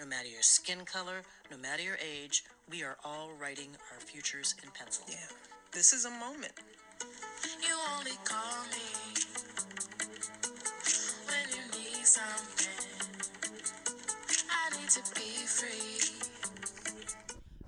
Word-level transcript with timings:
No 0.00 0.06
matter 0.06 0.28
your 0.28 0.40
skin 0.40 0.86
color, 0.86 1.20
no 1.50 1.58
matter 1.58 1.82
your 1.82 1.98
age, 2.02 2.44
we 2.70 2.82
are 2.82 2.96
all 3.04 3.28
writing 3.38 3.68
our 3.92 4.00
futures 4.00 4.54
in 4.64 4.70
pencil. 4.70 5.04
Yeah, 5.06 5.16
this 5.72 5.92
is 5.92 6.06
a 6.06 6.10
moment. 6.10 6.52
You 7.60 7.76
only 7.94 8.12
call 8.24 8.64
me 8.72 8.80
when 11.26 11.50
you 11.50 11.64
need 11.78 12.06
something. 12.06 12.96
I 14.50 14.80
need 14.80 14.88
to 14.88 15.02
be 15.14 15.44
free. 15.44 16.16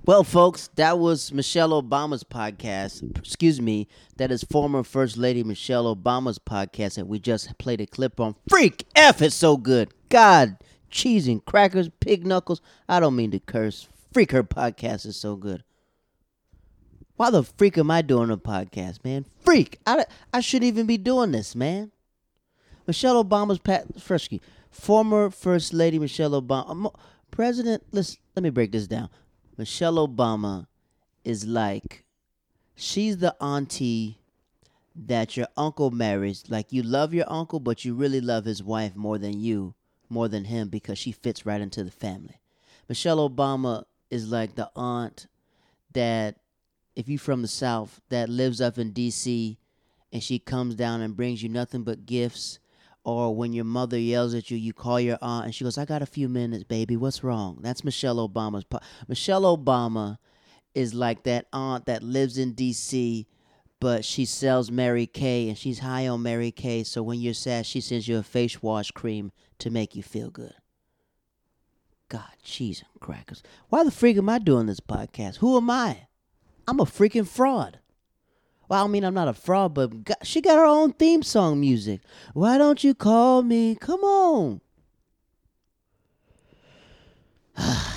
Well, 0.06 0.24
folks, 0.24 0.70
that 0.76 0.98
was 0.98 1.32
Michelle 1.32 1.82
Obama's 1.82 2.24
podcast. 2.24 3.18
Excuse 3.18 3.60
me, 3.60 3.88
that 4.16 4.32
is 4.32 4.42
former 4.42 4.82
First 4.82 5.18
Lady 5.18 5.44
Michelle 5.44 5.94
Obama's 5.94 6.38
podcast 6.38 6.94
that 6.94 7.06
we 7.06 7.18
just 7.18 7.58
played 7.58 7.82
a 7.82 7.86
clip 7.86 8.18
on. 8.18 8.36
Freak 8.48 8.86
F 8.96 9.20
is 9.20 9.34
so 9.34 9.58
good. 9.58 9.92
God, 10.08 10.56
cheese 10.92 11.26
and 11.26 11.44
crackers, 11.44 11.88
pig 11.98 12.24
knuckles. 12.24 12.60
I 12.88 13.00
don't 13.00 13.16
mean 13.16 13.32
to 13.32 13.40
curse. 13.40 13.88
Freak 14.12 14.30
her 14.30 14.44
podcast 14.44 15.06
is 15.06 15.16
so 15.16 15.34
good. 15.34 15.64
Why 17.16 17.30
the 17.30 17.42
freak 17.42 17.78
am 17.78 17.90
I 17.90 18.02
doing 18.02 18.30
a 18.30 18.36
podcast, 18.36 19.04
man? 19.04 19.26
Freak! 19.40 19.78
I, 19.86 20.04
I 20.32 20.40
shouldn't 20.40 20.68
even 20.68 20.86
be 20.86 20.98
doing 20.98 21.32
this, 21.32 21.54
man. 21.54 21.90
Michelle 22.86 23.22
Obama's 23.22 23.58
pat, 23.58 23.86
excuse- 23.96 24.40
former 24.70 25.30
First 25.30 25.72
Lady 25.72 25.98
Michelle 25.98 26.40
Obama, 26.40 26.94
President. 27.30 27.82
Let's 27.92 28.18
let 28.34 28.42
me 28.42 28.50
break 28.50 28.72
this 28.72 28.86
down. 28.86 29.08
Michelle 29.56 30.06
Obama 30.06 30.66
is 31.24 31.46
like 31.46 32.04
she's 32.74 33.18
the 33.18 33.36
auntie 33.40 34.18
that 34.96 35.36
your 35.36 35.46
uncle 35.56 35.90
marries. 35.90 36.44
Like 36.48 36.72
you 36.72 36.82
love 36.82 37.14
your 37.14 37.30
uncle, 37.30 37.60
but 37.60 37.84
you 37.84 37.94
really 37.94 38.20
love 38.20 38.44
his 38.44 38.62
wife 38.62 38.96
more 38.96 39.18
than 39.18 39.38
you, 39.40 39.74
more 40.12 40.28
than 40.28 40.44
him, 40.44 40.68
because 40.68 40.98
she 40.98 41.10
fits 41.10 41.44
right 41.46 41.60
into 41.60 41.82
the 41.82 41.90
family. 41.90 42.40
Michelle 42.88 43.28
Obama 43.28 43.84
is 44.10 44.28
like 44.28 44.54
the 44.54 44.70
aunt 44.76 45.26
that, 45.92 46.36
if 46.94 47.08
you 47.08 47.18
from 47.18 47.42
the 47.42 47.48
South, 47.48 48.00
that 48.10 48.28
lives 48.28 48.60
up 48.60 48.78
in 48.78 48.92
D.C. 48.92 49.58
and 50.12 50.22
she 50.22 50.38
comes 50.38 50.74
down 50.74 51.00
and 51.00 51.16
brings 51.16 51.42
you 51.42 51.48
nothing 51.48 51.82
but 51.82 52.06
gifts. 52.06 52.58
Or 53.04 53.34
when 53.34 53.52
your 53.52 53.64
mother 53.64 53.98
yells 53.98 54.32
at 54.34 54.50
you, 54.50 54.56
you 54.56 54.72
call 54.72 55.00
your 55.00 55.18
aunt 55.20 55.46
and 55.46 55.54
she 55.54 55.64
goes, 55.64 55.76
I 55.76 55.84
got 55.84 56.02
a 56.02 56.06
few 56.06 56.28
minutes, 56.28 56.62
baby. 56.62 56.96
What's 56.96 57.24
wrong? 57.24 57.58
That's 57.60 57.82
Michelle 57.82 58.28
Obama's. 58.28 58.64
Po- 58.64 58.78
Michelle 59.08 59.42
Obama 59.42 60.18
is 60.74 60.94
like 60.94 61.24
that 61.24 61.46
aunt 61.52 61.86
that 61.86 62.02
lives 62.02 62.38
in 62.38 62.52
D.C., 62.52 63.26
but 63.82 64.04
she 64.04 64.24
sells 64.24 64.70
Mary 64.70 65.06
Kay 65.06 65.48
and 65.48 65.58
she's 65.58 65.80
high 65.80 66.06
on 66.06 66.22
Mary 66.22 66.52
Kay. 66.52 66.84
So 66.84 67.02
when 67.02 67.20
you're 67.20 67.34
sad, 67.34 67.66
she 67.66 67.80
sends 67.80 68.06
you 68.06 68.16
a 68.16 68.22
face 68.22 68.62
wash 68.62 68.92
cream 68.92 69.32
to 69.58 69.70
make 69.70 69.96
you 69.96 70.04
feel 70.04 70.30
good. 70.30 70.54
God, 72.08 72.30
cheese 72.44 72.84
and 72.92 73.00
crackers. 73.00 73.42
Why 73.70 73.82
the 73.82 73.90
freak 73.90 74.18
am 74.18 74.28
I 74.28 74.38
doing 74.38 74.66
this 74.66 74.78
podcast? 74.78 75.38
Who 75.38 75.56
am 75.56 75.68
I? 75.68 76.06
I'm 76.68 76.78
a 76.78 76.84
freaking 76.84 77.26
fraud. 77.26 77.80
Well, 78.68 78.84
I 78.84 78.86
mean, 78.86 79.02
I'm 79.02 79.14
not 79.14 79.26
a 79.26 79.32
fraud, 79.32 79.74
but 79.74 80.04
God, 80.04 80.18
she 80.22 80.40
got 80.40 80.58
her 80.58 80.64
own 80.64 80.92
theme 80.92 81.24
song 81.24 81.58
music. 81.58 82.02
Why 82.34 82.58
don't 82.58 82.84
you 82.84 82.94
call 82.94 83.42
me? 83.42 83.74
Come 83.74 84.04
on. 84.04 84.60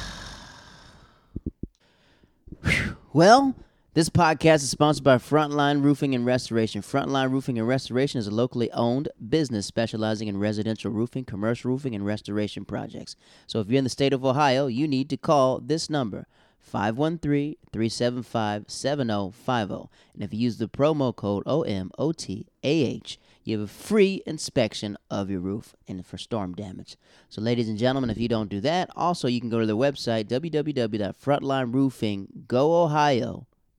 Well, 3.13 3.56
this 3.95 4.09
podcast 4.09 4.55
is 4.55 4.69
sponsored 4.69 5.05
by 5.05 5.15
Frontline 5.15 5.81
Roofing 5.81 6.13
and 6.13 6.25
Restoration. 6.25 6.81
Frontline 6.81 7.31
Roofing 7.31 7.57
and 7.57 7.65
Restoration 7.65 8.19
is 8.19 8.27
a 8.27 8.31
locally 8.31 8.69
owned 8.73 9.07
business 9.29 9.65
specializing 9.65 10.27
in 10.27 10.38
residential 10.38 10.91
roofing, 10.91 11.23
commercial 11.23 11.71
roofing, 11.71 11.95
and 11.95 12.05
restoration 12.05 12.66
projects. 12.66 13.16
So 13.47 13.61
if 13.61 13.69
you're 13.69 13.77
in 13.77 13.85
the 13.85 13.89
state 13.89 14.11
of 14.11 14.25
Ohio, 14.25 14.67
you 14.67 14.85
need 14.85 15.09
to 15.11 15.16
call 15.17 15.61
this 15.61 15.89
number 15.89 16.27
513 16.59 17.55
375 17.71 18.66
7050. 18.67 19.89
And 20.13 20.23
if 20.23 20.33
you 20.33 20.39
use 20.39 20.57
the 20.57 20.67
promo 20.67 21.16
code 21.16 21.45
OMOTAH, 21.45 23.17
you 23.45 23.57
have 23.57 23.63
a 23.63 23.72
free 23.72 24.22
inspection 24.25 24.97
of 25.09 25.29
your 25.29 25.39
roof 25.39 25.73
and 25.88 26.06
for 26.06 26.17
storm 26.17 26.53
damage. 26.53 26.97
So, 27.29 27.41
ladies 27.41 27.69
and 27.69 27.77
gentlemen, 27.77 28.09
if 28.09 28.17
you 28.17 28.27
don't 28.27 28.50
do 28.50 28.59
that, 28.59 28.89
also 28.94 29.29
you 29.29 29.39
can 29.39 29.50
go 29.50 29.62
to 29.62 29.66
their 29.66 29.77
website, 29.77 30.27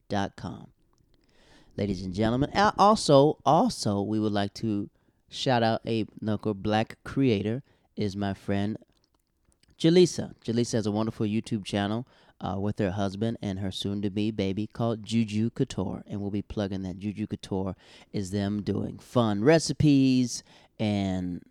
www.frontlineroofingohio.com. 0.09 0.67
Ladies 1.75 2.01
and 2.01 2.13
gentlemen, 2.13 2.49
also, 2.77 3.37
also, 3.45 4.01
we 4.01 4.19
would 4.19 4.31
like 4.31 4.53
to 4.55 4.89
shout 5.29 5.61
out 5.61 5.81
a 5.85 6.05
local 6.21 6.53
black 6.53 6.97
creator 7.03 7.61
is 7.95 8.15
my 8.15 8.33
friend 8.33 8.77
Jaleesa. 9.79 10.33
Jaleesa 10.43 10.73
has 10.73 10.87
a 10.87 10.91
wonderful 10.91 11.27
YouTube 11.27 11.63
channel 11.63 12.07
uh, 12.41 12.55
with 12.59 12.79
her 12.79 12.91
husband 12.91 13.37
and 13.43 13.59
her 13.59 13.71
soon 13.71 14.01
to 14.01 14.09
be 14.09 14.31
baby 14.31 14.65
called 14.65 15.03
Juju 15.03 15.51
Couture. 15.51 16.03
And 16.07 16.19
we'll 16.19 16.31
be 16.31 16.41
plugging 16.41 16.81
that 16.81 16.97
Juju 16.97 17.27
Couture 17.27 17.75
is 18.11 18.31
them 18.31 18.63
doing 18.63 18.97
fun 18.97 19.43
recipes 19.43 20.43
and 20.79 21.43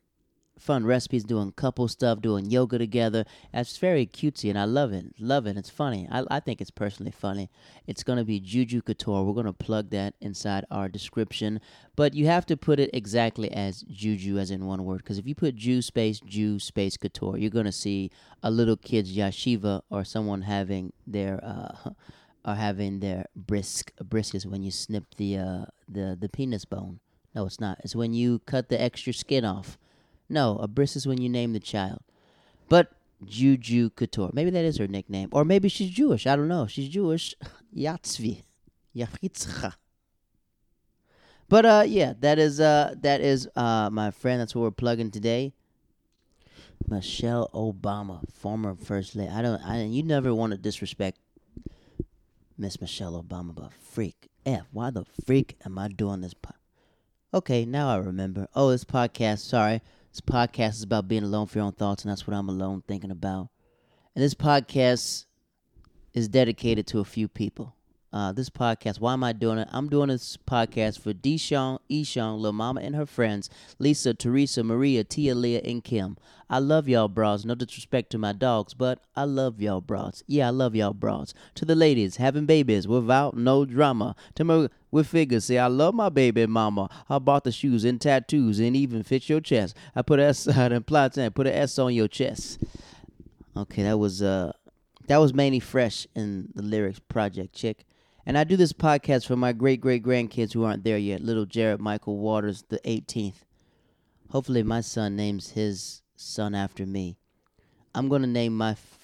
fun 0.59 0.85
recipes, 0.85 1.25
doing 1.25 1.53
couple 1.53 1.89
stuff, 1.89 2.21
doing 2.21 2.51
yoga 2.51 2.79
together. 2.79 3.25
It's 3.53 3.77
very 3.79 4.07
cutesy 4.07 4.49
and 4.49 4.59
I 4.59 4.65
love 4.65 4.93
it. 4.93 5.07
Love 5.19 5.47
it. 5.47 5.57
It's 5.57 5.71
funny. 5.71 6.09
I, 6.11 6.25
I 6.31 6.41
think 6.41 6.61
it's 6.61 6.71
personally 6.71 7.13
funny. 7.13 7.51
It's 7.87 8.03
going 8.03 8.19
to 8.19 8.25
be 8.25 8.41
Juju 8.41 8.83
Couture. 8.83 9.23
We're 9.23 9.35
going 9.35 9.47
to 9.47 9.53
plug 9.53 9.91
that 9.91 10.15
inside 10.21 10.65
our 10.71 10.89
description. 10.89 11.61
But 11.95 12.15
you 12.15 12.27
have 12.27 12.47
to 12.47 12.57
put 12.57 12.81
it 12.81 12.91
exactly 12.93 13.51
as 13.53 13.83
Juju, 13.83 14.39
as 14.39 14.51
in 14.51 14.67
one 14.67 14.85
word. 14.85 14.99
Because 14.99 15.19
if 15.19 15.27
you 15.27 15.35
put 15.35 15.57
Jew 15.57 15.83
space, 15.83 16.21
Jew 16.21 16.59
space 16.59 16.97
Couture, 16.97 17.37
you're 17.37 17.51
going 17.51 17.67
to 17.67 17.73
see 17.73 18.11
a 18.43 18.51
little 18.51 18.77
kid's 18.77 19.17
yeshiva 19.17 19.83
or 19.91 20.05
someone 20.05 20.43
having 20.43 20.93
their. 21.07 21.43
Uh, 21.43 21.91
are 22.47 22.55
having 22.55 23.01
their 23.01 23.27
brisk 23.35 23.91
brisk 24.05 24.33
is 24.33 24.47
when 24.47 24.63
you 24.63 24.71
snip 24.71 25.17
the 25.17 25.37
uh, 25.37 25.65
the 25.89 26.17
the 26.19 26.29
penis 26.29 26.65
bone. 26.65 27.01
No, 27.35 27.45
it's 27.45 27.61
not. 27.61 27.79
It's 27.83 27.97
when 27.97 28.15
you 28.15 28.39
cut 28.47 28.69
the 28.69 28.81
extra 28.81 29.13
skin 29.13 29.45
off. 29.45 29.77
No, 30.29 30.57
a 30.59 30.69
bris 30.69 30.97
is 30.97 31.07
when 31.07 31.21
you 31.21 31.29
name 31.29 31.53
the 31.53 31.61
child. 31.61 32.01
But 32.69 32.93
Juju 33.25 33.91
Couture. 33.91 34.31
Maybe 34.33 34.51
that 34.51 34.65
is 34.65 34.79
her 34.79 34.87
nickname. 34.87 35.29
Or 35.33 35.45
maybe 35.45 35.69
she's 35.69 35.91
Jewish. 35.91 36.27
I 36.27 36.37
don't 36.37 36.49
know. 36.49 36.67
She's 36.67 36.89
Jewish. 36.89 37.35
Yatzvi. 37.77 38.43
Yachitzcha. 38.95 39.75
But 41.49 41.65
uh 41.65 41.85
yeah, 41.87 42.15
that 42.21 42.39
is 42.39 42.61
uh 42.61 42.95
that 43.03 43.21
is 43.21 43.49
uh 43.55 43.89
my 43.91 44.11
friend. 44.11 44.41
That's 44.41 44.55
what 44.55 44.63
we're 44.63 44.71
plugging 44.73 45.11
today. 45.11 45.53
Michelle 46.89 47.49
Obama, 47.55 48.21
former 48.33 48.75
first 48.75 49.15
lady. 49.17 49.31
I 49.31 49.43
don't 49.43 49.61
I 49.63 49.85
you 49.85 50.03
never 50.03 50.35
want 50.35 50.53
to 50.53 50.59
disrespect 50.59 51.19
Miss 52.59 52.81
Michelle 52.81 53.23
Obama, 53.23 53.55
but 53.55 53.73
freak. 53.73 54.29
F, 54.45 54.67
why 54.73 54.91
the 54.91 55.05
freak 55.25 55.57
am 55.65 55.79
I 55.79 55.89
doing 55.89 56.21
this 56.21 56.35
po- 56.35 56.55
Okay, 57.35 57.65
now 57.65 57.89
I 57.89 57.97
remember. 57.97 58.49
Oh, 58.55 58.71
this 58.71 58.85
podcast, 58.85 59.41
sorry. 59.41 59.83
This 60.17 60.23
podcast 60.23 60.77
is 60.77 60.83
about 60.83 61.09
being 61.09 61.25
alone 61.25 61.47
for 61.47 61.59
your 61.59 61.67
own 61.67 61.73
thoughts, 61.73 62.03
and 62.03 62.11
that's 62.11 62.27
what 62.27 62.35
I'm 62.35 62.49
alone 62.49 62.83
thinking 62.89 63.11
about. 63.11 63.51
And 64.15 64.25
this 64.25 64.33
podcast 64.33 65.27
is 66.15 66.29
dedicated 66.29 66.87
to 66.87 67.01
a 67.01 67.05
few 67.05 67.29
people. 67.29 67.76
Uh, 68.17 68.33
this 68.33 68.49
podcast, 68.49 68.99
why 68.99 69.13
am 69.13 69.23
I 69.23 69.35
doing 69.35 69.59
it? 69.59 69.69
I'm 69.73 69.91
doing 69.91 70.09
this 70.09 70.39
podcast 70.39 71.01
for 71.01 71.13
Deshawn, 71.13 71.81
Eshawn, 71.91 72.41
Lil 72.41 72.55
Mama, 72.55 72.81
and 72.81 72.97
her 72.97 73.05
friends, 73.05 73.51
Lisa, 73.79 74.15
Teresa, 74.15 74.65
Maria, 74.65 75.05
Tia, 75.05 75.35
Leah, 75.35 75.61
and 75.63 75.85
Kim. 75.85 76.17
I 76.49 76.59
love 76.61 76.89
y'all 76.89 77.09
bras. 77.09 77.45
No 77.45 77.55
disrespect 77.55 78.09
to 78.13 78.19
my 78.19 78.33
dogs, 78.33 78.73
but 78.73 79.01
I 79.15 79.25
love 79.25 79.61
y'all 79.61 79.83
bras. 79.83 80.23
Yeah, 80.27 80.47
I 80.47 80.51
love 80.51 80.75
y'all 80.75 80.95
bras. 80.95 81.35
To 81.57 81.67
the 81.67 81.75
ladies, 81.75 82.17
having 82.17 82.47
babies 82.47 82.89
without 82.89 83.37
no 83.37 83.67
drama. 83.67 84.17
To 84.37 84.45
my 84.45 84.69
with 84.91 85.09
figures, 85.09 85.45
say 85.45 85.59
I 85.59 85.67
love 85.67 85.95
my 85.95 86.09
baby 86.09 86.47
mama. 86.47 86.89
I 87.11 87.19
bought 87.19 87.45
the 87.45 87.53
shoes 87.53 87.85
and 87.85 88.01
tattoos 88.01 88.59
and 88.61 88.75
even 88.75 89.03
fit 89.03 89.29
your 89.29 89.43
chest. 89.43 89.77
I 89.95 90.01
put 90.01 90.21
an 90.21 90.31
S 90.31 90.49
out 90.57 90.73
and 90.73 90.87
plot 90.87 91.19
and 91.19 91.35
put 91.35 91.49
an 91.49 91.53
S 91.53 91.79
on 91.79 91.93
your 91.93 92.09
chest. 92.09 92.63
Okay, 93.55 93.83
that 93.83 93.99
was 93.99 94.23
uh 94.23 94.53
that 95.07 95.19
was 95.19 95.35
Mannie 95.35 95.61
Fresh 95.61 96.07
in 96.15 96.49
the 96.55 96.63
lyrics 96.63 96.99
project 96.99 97.55
chick. 97.55 97.85
And 98.27 98.37
I 98.37 98.43
do 98.43 98.57
this 98.57 98.73
podcast 98.73 99.27
for 99.27 99.37
my 99.37 99.53
great 99.53 99.81
great 99.81 100.03
grandkids 100.03 100.53
who 100.53 100.65
aren't 100.65 100.83
there 100.83 100.99
yet. 100.99 101.23
Little 101.23 101.47
Jared 101.47 101.81
Michael 101.81 102.19
Waters, 102.19 102.65
the 102.69 102.81
18th. 102.81 103.45
Hopefully, 104.31 104.65
my 104.65 104.81
son 104.81 105.15
names 105.15 105.51
his 105.51 106.03
son 106.17 106.53
after 106.53 106.85
me. 106.85 107.17
I'm 107.95 108.09
going 108.09 108.23
to 108.23 108.29
name 108.29 108.57
my 108.57 108.73
f- 108.73 108.99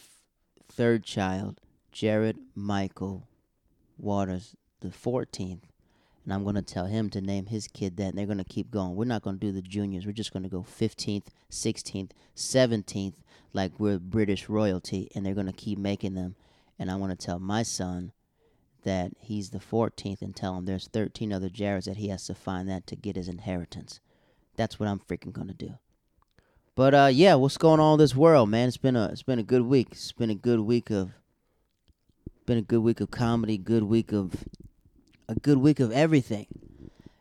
third 0.69 1.05
child 1.05 1.61
Jared 1.93 2.39
Michael 2.57 3.29
Waters, 3.97 4.57
the 4.81 4.89
14th. 4.89 5.61
And 6.25 6.33
I'm 6.33 6.43
going 6.43 6.57
to 6.57 6.63
tell 6.63 6.87
him 6.87 7.09
to 7.11 7.21
name 7.21 7.47
his 7.47 7.69
kid 7.69 7.97
that. 7.99 8.09
And 8.09 8.19
they're 8.19 8.27
going 8.27 8.39
to 8.39 8.45
keep 8.45 8.73
going. 8.73 8.97
We're 8.97 9.05
not 9.05 9.23
going 9.23 9.39
to 9.39 9.47
do 9.47 9.53
the 9.53 9.63
juniors. 9.63 10.05
We're 10.05 10.13
just 10.13 10.33
going 10.33 10.45
to 10.45 10.49
go 10.49 10.63
15th, 10.63 11.27
16th, 11.51 12.11
17th, 12.37 13.15
like 13.53 13.79
we're 13.79 13.99
British 14.01 14.49
royalty. 14.49 15.11
And 15.15 15.25
they're 15.25 15.35
going 15.35 15.47
to 15.47 15.53
keep 15.53 15.79
making 15.79 16.15
them. 16.15 16.35
And 16.77 16.91
I 16.91 16.97
want 16.97 17.19
to 17.19 17.27
tell 17.27 17.39
my 17.39 17.63
son 17.63 18.13
that 18.83 19.13
he's 19.19 19.51
the 19.51 19.59
14th 19.59 20.23
and 20.23 20.35
tell 20.35 20.57
him 20.57 20.65
there's 20.65 20.89
13 20.89 21.33
other 21.33 21.49
Jareds 21.49 21.85
that 21.85 21.97
he 21.97 22.09
has 22.09 22.27
to 22.27 22.35
find 22.35 22.69
that 22.69 22.87
to 22.89 22.97
get 22.97 23.17
his 23.17 23.29
inheritance. 23.29 24.01
That's 24.57 24.79
what 24.79 24.89
I'm 24.89 25.01
freaking 25.01 25.33
going 25.33 25.49
to 25.49 25.55
do. 25.55 25.79
But 26.75 26.95
uh, 26.95 27.11
yeah, 27.13 27.35
what's 27.35 27.59
going 27.59 27.81
on 27.81 27.95
in 27.95 27.99
this 27.99 28.17
world, 28.17 28.49
man? 28.49 28.69
It's 28.69 28.77
been 28.79 28.97
a 28.97 29.07
it's 29.07 29.23
been 29.23 29.39
a 29.39 29.45
good 29.45 29.63
week. 29.63 29.89
It's 29.93 30.13
been 30.13 30.31
a 30.31 30.35
good 30.35 30.61
week 30.61 30.91
of 30.91 31.11
been 32.47 32.59
a 32.59 32.63
good 32.63 32.81
week 32.81 33.01
of 33.01 33.11
comedy, 33.11 33.59
good 33.59 33.85
week 33.85 34.13
of 34.13 34.45
a 35.29 35.35
good 35.35 35.59
week 35.59 35.81
of 35.81 35.93
everything. 35.93 36.47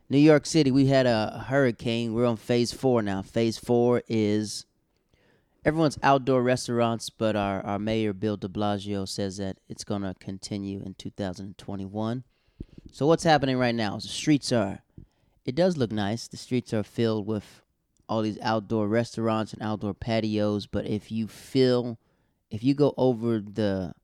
New 0.08 0.18
York 0.18 0.46
City, 0.46 0.70
we 0.70 0.86
had 0.86 1.06
a 1.06 1.44
hurricane. 1.48 2.12
We're 2.12 2.26
on 2.26 2.36
phase 2.36 2.72
four 2.72 3.02
now. 3.02 3.22
Phase 3.22 3.58
four 3.58 4.02
is 4.08 4.66
everyone's 5.64 5.98
outdoor 6.02 6.42
restaurants, 6.42 7.10
but 7.10 7.36
our, 7.36 7.64
our 7.64 7.78
mayor, 7.78 8.12
Bill 8.12 8.36
de 8.36 8.48
Blasio, 8.48 9.08
says 9.08 9.36
that 9.36 9.58
it's 9.68 9.84
going 9.84 10.02
to 10.02 10.14
continue 10.18 10.82
in 10.84 10.94
2021. 10.94 12.24
So, 12.90 13.06
what's 13.06 13.24
happening 13.24 13.58
right 13.58 13.74
now? 13.74 13.96
is 13.96 14.04
The 14.04 14.08
streets 14.10 14.52
are, 14.52 14.80
it 15.44 15.54
does 15.54 15.76
look 15.76 15.92
nice. 15.92 16.28
The 16.28 16.36
streets 16.36 16.74
are 16.74 16.82
filled 16.82 17.26
with 17.26 17.62
all 18.08 18.22
these 18.22 18.38
outdoor 18.42 18.88
restaurants 18.88 19.52
and 19.52 19.62
outdoor 19.62 19.94
patios. 19.94 20.66
But 20.66 20.86
if 20.86 21.10
you 21.10 21.28
feel, 21.28 21.98
if 22.50 22.62
you 22.62 22.74
go 22.74 22.92
over 22.96 23.40
the, 23.40 23.94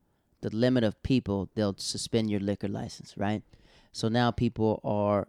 the 0.41 0.51
limit 0.51 0.85
of 0.85 1.03
people, 1.03 1.51
they'll 1.55 1.77
suspend 1.77 2.31
your 2.31 2.41
liquor 2.41 2.69
license, 2.69 3.15
right? 3.17 3.43
So 3.93 4.09
now 4.09 4.31
people 4.31 4.81
are 4.85 5.29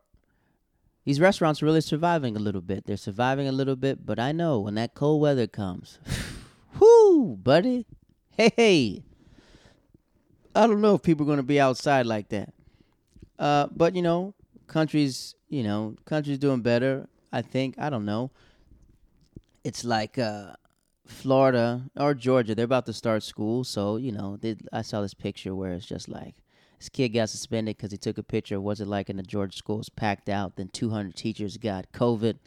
these 1.05 1.19
restaurants 1.19 1.61
are 1.61 1.65
really 1.65 1.81
surviving 1.81 2.35
a 2.35 2.39
little 2.39 2.61
bit. 2.61 2.85
They're 2.85 2.97
surviving 2.97 3.47
a 3.47 3.51
little 3.51 3.75
bit, 3.75 4.05
but 4.05 4.19
I 4.19 4.31
know 4.31 4.59
when 4.59 4.75
that 4.75 4.93
cold 4.93 5.21
weather 5.21 5.47
comes, 5.47 5.99
whoo, 6.79 7.37
buddy, 7.37 7.85
hey, 8.31 8.51
hey, 8.55 9.03
I 10.55 10.67
don't 10.67 10.81
know 10.81 10.95
if 10.95 11.03
people 11.03 11.25
are 11.25 11.27
going 11.27 11.37
to 11.37 11.43
be 11.43 11.59
outside 11.59 12.05
like 12.05 12.29
that. 12.29 12.53
Uh, 13.37 13.67
but 13.75 13.95
you 13.95 14.01
know, 14.01 14.33
countries, 14.67 15.35
you 15.47 15.63
know, 15.63 15.95
countries 16.05 16.37
doing 16.37 16.61
better. 16.61 17.07
I 17.31 17.41
think 17.41 17.75
I 17.77 17.89
don't 17.89 18.05
know. 18.05 18.31
It's 19.63 19.85
like 19.85 20.17
uh, 20.17 20.53
Florida 21.05 21.83
or 21.95 22.13
Georgia. 22.13 22.55
They're 22.55 22.65
about 22.65 22.85
to 22.87 22.93
start 22.93 23.23
school, 23.23 23.63
so 23.63 23.97
you 23.97 24.11
know, 24.11 24.37
they, 24.37 24.57
I 24.73 24.81
saw 24.81 25.01
this 25.01 25.13
picture 25.13 25.55
where 25.55 25.71
it's 25.71 25.85
just 25.85 26.09
like 26.09 26.35
this 26.79 26.87
kid 26.89 27.09
got 27.09 27.29
suspended 27.29 27.75
because 27.75 27.91
he 27.91 27.97
took 27.97 28.17
a 28.17 28.23
picture 28.23 28.55
of 28.55 28.63
what's 28.63 28.79
it 28.79 28.87
like 28.87 29.09
in 29.09 29.17
the 29.17 29.23
Georgia 29.23 29.57
schools 29.57 29.89
packed 29.89 30.29
out. 30.29 30.55
Then 30.55 30.69
200 30.69 31.13
teachers 31.13 31.57
got 31.57 31.91
COVID. 31.91 32.37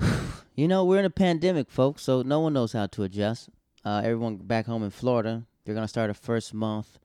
you 0.56 0.66
know, 0.66 0.84
we're 0.84 0.98
in 0.98 1.04
a 1.04 1.10
pandemic, 1.10 1.70
folks, 1.70 2.02
so 2.02 2.22
no 2.22 2.40
one 2.40 2.52
knows 2.52 2.72
how 2.72 2.88
to 2.88 3.04
adjust. 3.04 3.48
Uh, 3.84 4.02
everyone 4.04 4.36
back 4.38 4.66
home 4.66 4.82
in 4.82 4.90
Florida, 4.90 5.44
they're 5.64 5.74
going 5.74 5.84
to 5.84 5.88
start 5.88 6.10
a 6.10 6.14
first 6.14 6.52
month 6.52 6.98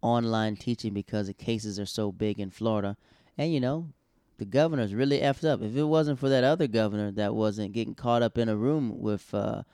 online 0.00 0.56
teaching 0.56 0.94
because 0.94 1.26
the 1.26 1.34
cases 1.34 1.78
are 1.78 1.86
so 1.86 2.12
big 2.12 2.38
in 2.38 2.50
Florida. 2.50 2.96
And, 3.36 3.52
you 3.52 3.58
know, 3.58 3.88
the 4.38 4.44
governor's 4.44 4.94
really 4.94 5.18
effed 5.18 5.44
up. 5.44 5.60
If 5.60 5.76
it 5.76 5.82
wasn't 5.82 6.20
for 6.20 6.28
that 6.28 6.44
other 6.44 6.68
governor 6.68 7.10
that 7.10 7.34
wasn't 7.34 7.72
getting 7.72 7.96
caught 7.96 8.22
up 8.22 8.38
in 8.38 8.48
a 8.48 8.56
room 8.56 9.00
with 9.00 9.34
uh, 9.34 9.64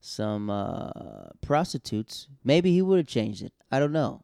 some 0.00 0.48
uh, 0.48 1.30
prostitutes, 1.42 2.28
maybe 2.42 2.72
he 2.72 2.80
would 2.80 2.96
have 2.96 3.06
changed 3.06 3.42
it. 3.42 3.52
I 3.70 3.78
don't 3.78 3.92
know 3.92 4.22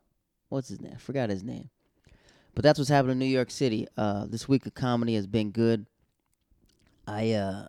what's 0.48 0.68
his 0.68 0.80
name? 0.80 0.92
I 0.94 0.98
forgot 0.98 1.30
his 1.30 1.42
name. 1.42 1.70
But 2.54 2.62
that's 2.62 2.78
what's 2.78 2.90
happening 2.90 3.12
in 3.12 3.18
New 3.18 3.24
York 3.26 3.50
City. 3.50 3.86
Uh, 3.96 4.26
this 4.26 4.48
week 4.48 4.64
of 4.66 4.74
comedy 4.74 5.14
has 5.16 5.26
been 5.26 5.50
good. 5.50 5.86
I 7.06 7.32
uh, 7.32 7.66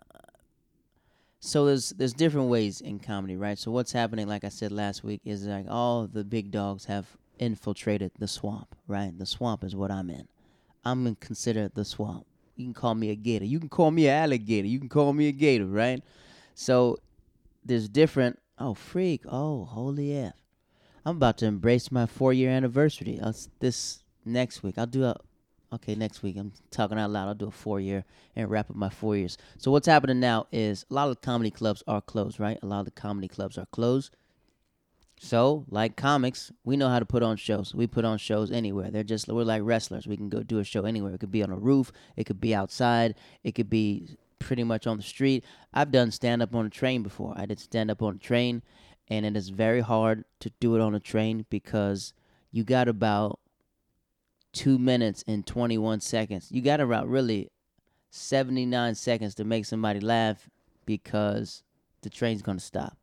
so 1.40 1.66
there's 1.66 1.90
there's 1.90 2.12
different 2.12 2.48
ways 2.48 2.80
in 2.80 2.98
comedy, 2.98 3.36
right? 3.36 3.58
So 3.58 3.70
what's 3.70 3.92
happening, 3.92 4.26
like 4.26 4.44
I 4.44 4.48
said 4.48 4.72
last 4.72 5.04
week, 5.04 5.20
is 5.24 5.44
like 5.44 5.66
all 5.68 6.06
the 6.06 6.24
big 6.24 6.50
dogs 6.50 6.86
have 6.86 7.06
infiltrated 7.38 8.12
the 8.18 8.28
swamp, 8.28 8.74
right? 8.86 9.16
The 9.16 9.26
swamp 9.26 9.62
is 9.62 9.76
what 9.76 9.90
I'm 9.90 10.10
in. 10.10 10.28
I'm 10.84 11.14
considered 11.16 11.72
the 11.74 11.84
swamp. 11.84 12.26
You 12.56 12.64
can 12.64 12.74
call 12.74 12.94
me 12.94 13.10
a 13.10 13.14
gator. 13.14 13.44
You 13.44 13.60
can 13.60 13.68
call 13.68 13.90
me 13.90 14.06
an 14.06 14.14
alligator. 14.14 14.66
You 14.66 14.78
can 14.78 14.88
call 14.88 15.12
me 15.12 15.28
a 15.28 15.32
gator, 15.32 15.66
right? 15.66 16.02
So 16.54 16.98
there's 17.64 17.88
different. 17.88 18.38
Oh 18.58 18.74
freak! 18.74 19.22
Oh 19.28 19.64
holy 19.64 20.16
f! 20.16 20.34
I'm 21.06 21.18
about 21.18 21.38
to 21.38 21.46
embrace 21.46 21.92
my 21.92 22.04
four 22.04 22.32
year 22.32 22.50
anniversary. 22.50 23.20
Uh, 23.22 23.32
this 23.60 24.00
next 24.24 24.64
week, 24.64 24.74
I'll 24.76 24.86
do 24.86 25.04
a. 25.04 25.16
Okay, 25.72 25.94
next 25.94 26.22
week 26.22 26.36
I'm 26.36 26.52
talking 26.72 26.98
out 26.98 27.10
loud. 27.10 27.28
I'll 27.28 27.34
do 27.34 27.46
a 27.46 27.50
four 27.52 27.78
year 27.78 28.04
and 28.34 28.50
wrap 28.50 28.70
up 28.70 28.76
my 28.76 28.88
four 28.88 29.16
years. 29.16 29.38
So 29.56 29.70
what's 29.70 29.86
happening 29.86 30.18
now 30.18 30.48
is 30.50 30.84
a 30.90 30.94
lot 30.94 31.08
of 31.08 31.14
the 31.16 31.20
comedy 31.20 31.52
clubs 31.52 31.84
are 31.86 32.00
closed, 32.00 32.40
right? 32.40 32.58
A 32.60 32.66
lot 32.66 32.80
of 32.80 32.86
the 32.86 32.90
comedy 32.90 33.28
clubs 33.28 33.56
are 33.56 33.66
closed. 33.66 34.16
So, 35.20 35.64
like 35.70 35.96
comics, 35.96 36.50
we 36.64 36.76
know 36.76 36.88
how 36.88 36.98
to 36.98 37.06
put 37.06 37.22
on 37.22 37.36
shows. 37.36 37.72
We 37.72 37.86
put 37.86 38.04
on 38.04 38.18
shows 38.18 38.50
anywhere. 38.50 38.90
They're 38.90 39.04
just 39.04 39.28
we're 39.28 39.44
like 39.44 39.62
wrestlers. 39.64 40.08
We 40.08 40.16
can 40.16 40.28
go 40.28 40.42
do 40.42 40.58
a 40.58 40.64
show 40.64 40.84
anywhere. 40.84 41.14
It 41.14 41.20
could 41.20 41.30
be 41.30 41.44
on 41.44 41.52
a 41.52 41.56
roof. 41.56 41.92
It 42.16 42.24
could 42.24 42.40
be 42.40 42.52
outside. 42.52 43.14
It 43.44 43.54
could 43.54 43.70
be 43.70 44.08
pretty 44.40 44.64
much 44.64 44.86
on 44.86 44.96
the 44.96 45.02
street. 45.02 45.44
I've 45.72 45.92
done 45.92 46.10
stand 46.10 46.42
up 46.42 46.54
on 46.54 46.66
a 46.66 46.70
train 46.70 47.02
before. 47.02 47.32
I 47.36 47.46
did 47.46 47.60
stand 47.60 47.90
up 47.90 48.02
on 48.02 48.16
a 48.16 48.18
train, 48.18 48.62
and 49.08 49.24
it 49.24 49.36
is 49.36 49.48
very 49.48 49.80
hard 49.80 50.24
to 50.40 50.50
do 50.60 50.74
it 50.74 50.80
on 50.80 50.94
a 50.94 51.00
train 51.00 51.46
because 51.50 52.12
you 52.50 52.64
got 52.64 52.88
about 52.88 53.38
two 54.52 54.78
minutes 54.78 55.22
and 55.26 55.46
21 55.46 56.00
seconds. 56.00 56.50
You 56.50 56.62
got 56.62 56.80
about 56.80 57.08
really 57.08 57.50
79 58.10 58.94
seconds 58.94 59.34
to 59.36 59.44
make 59.44 59.64
somebody 59.64 60.00
laugh 60.00 60.48
because 60.86 61.62
the 62.02 62.10
train's 62.10 62.42
going 62.42 62.58
to 62.58 62.64
stop. 62.64 62.98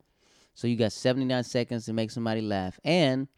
So 0.54 0.66
you 0.66 0.76
got 0.76 0.92
79 0.92 1.44
seconds 1.44 1.86
to 1.86 1.92
make 1.92 2.10
somebody 2.10 2.40
laugh. 2.40 2.78
And 2.84 3.28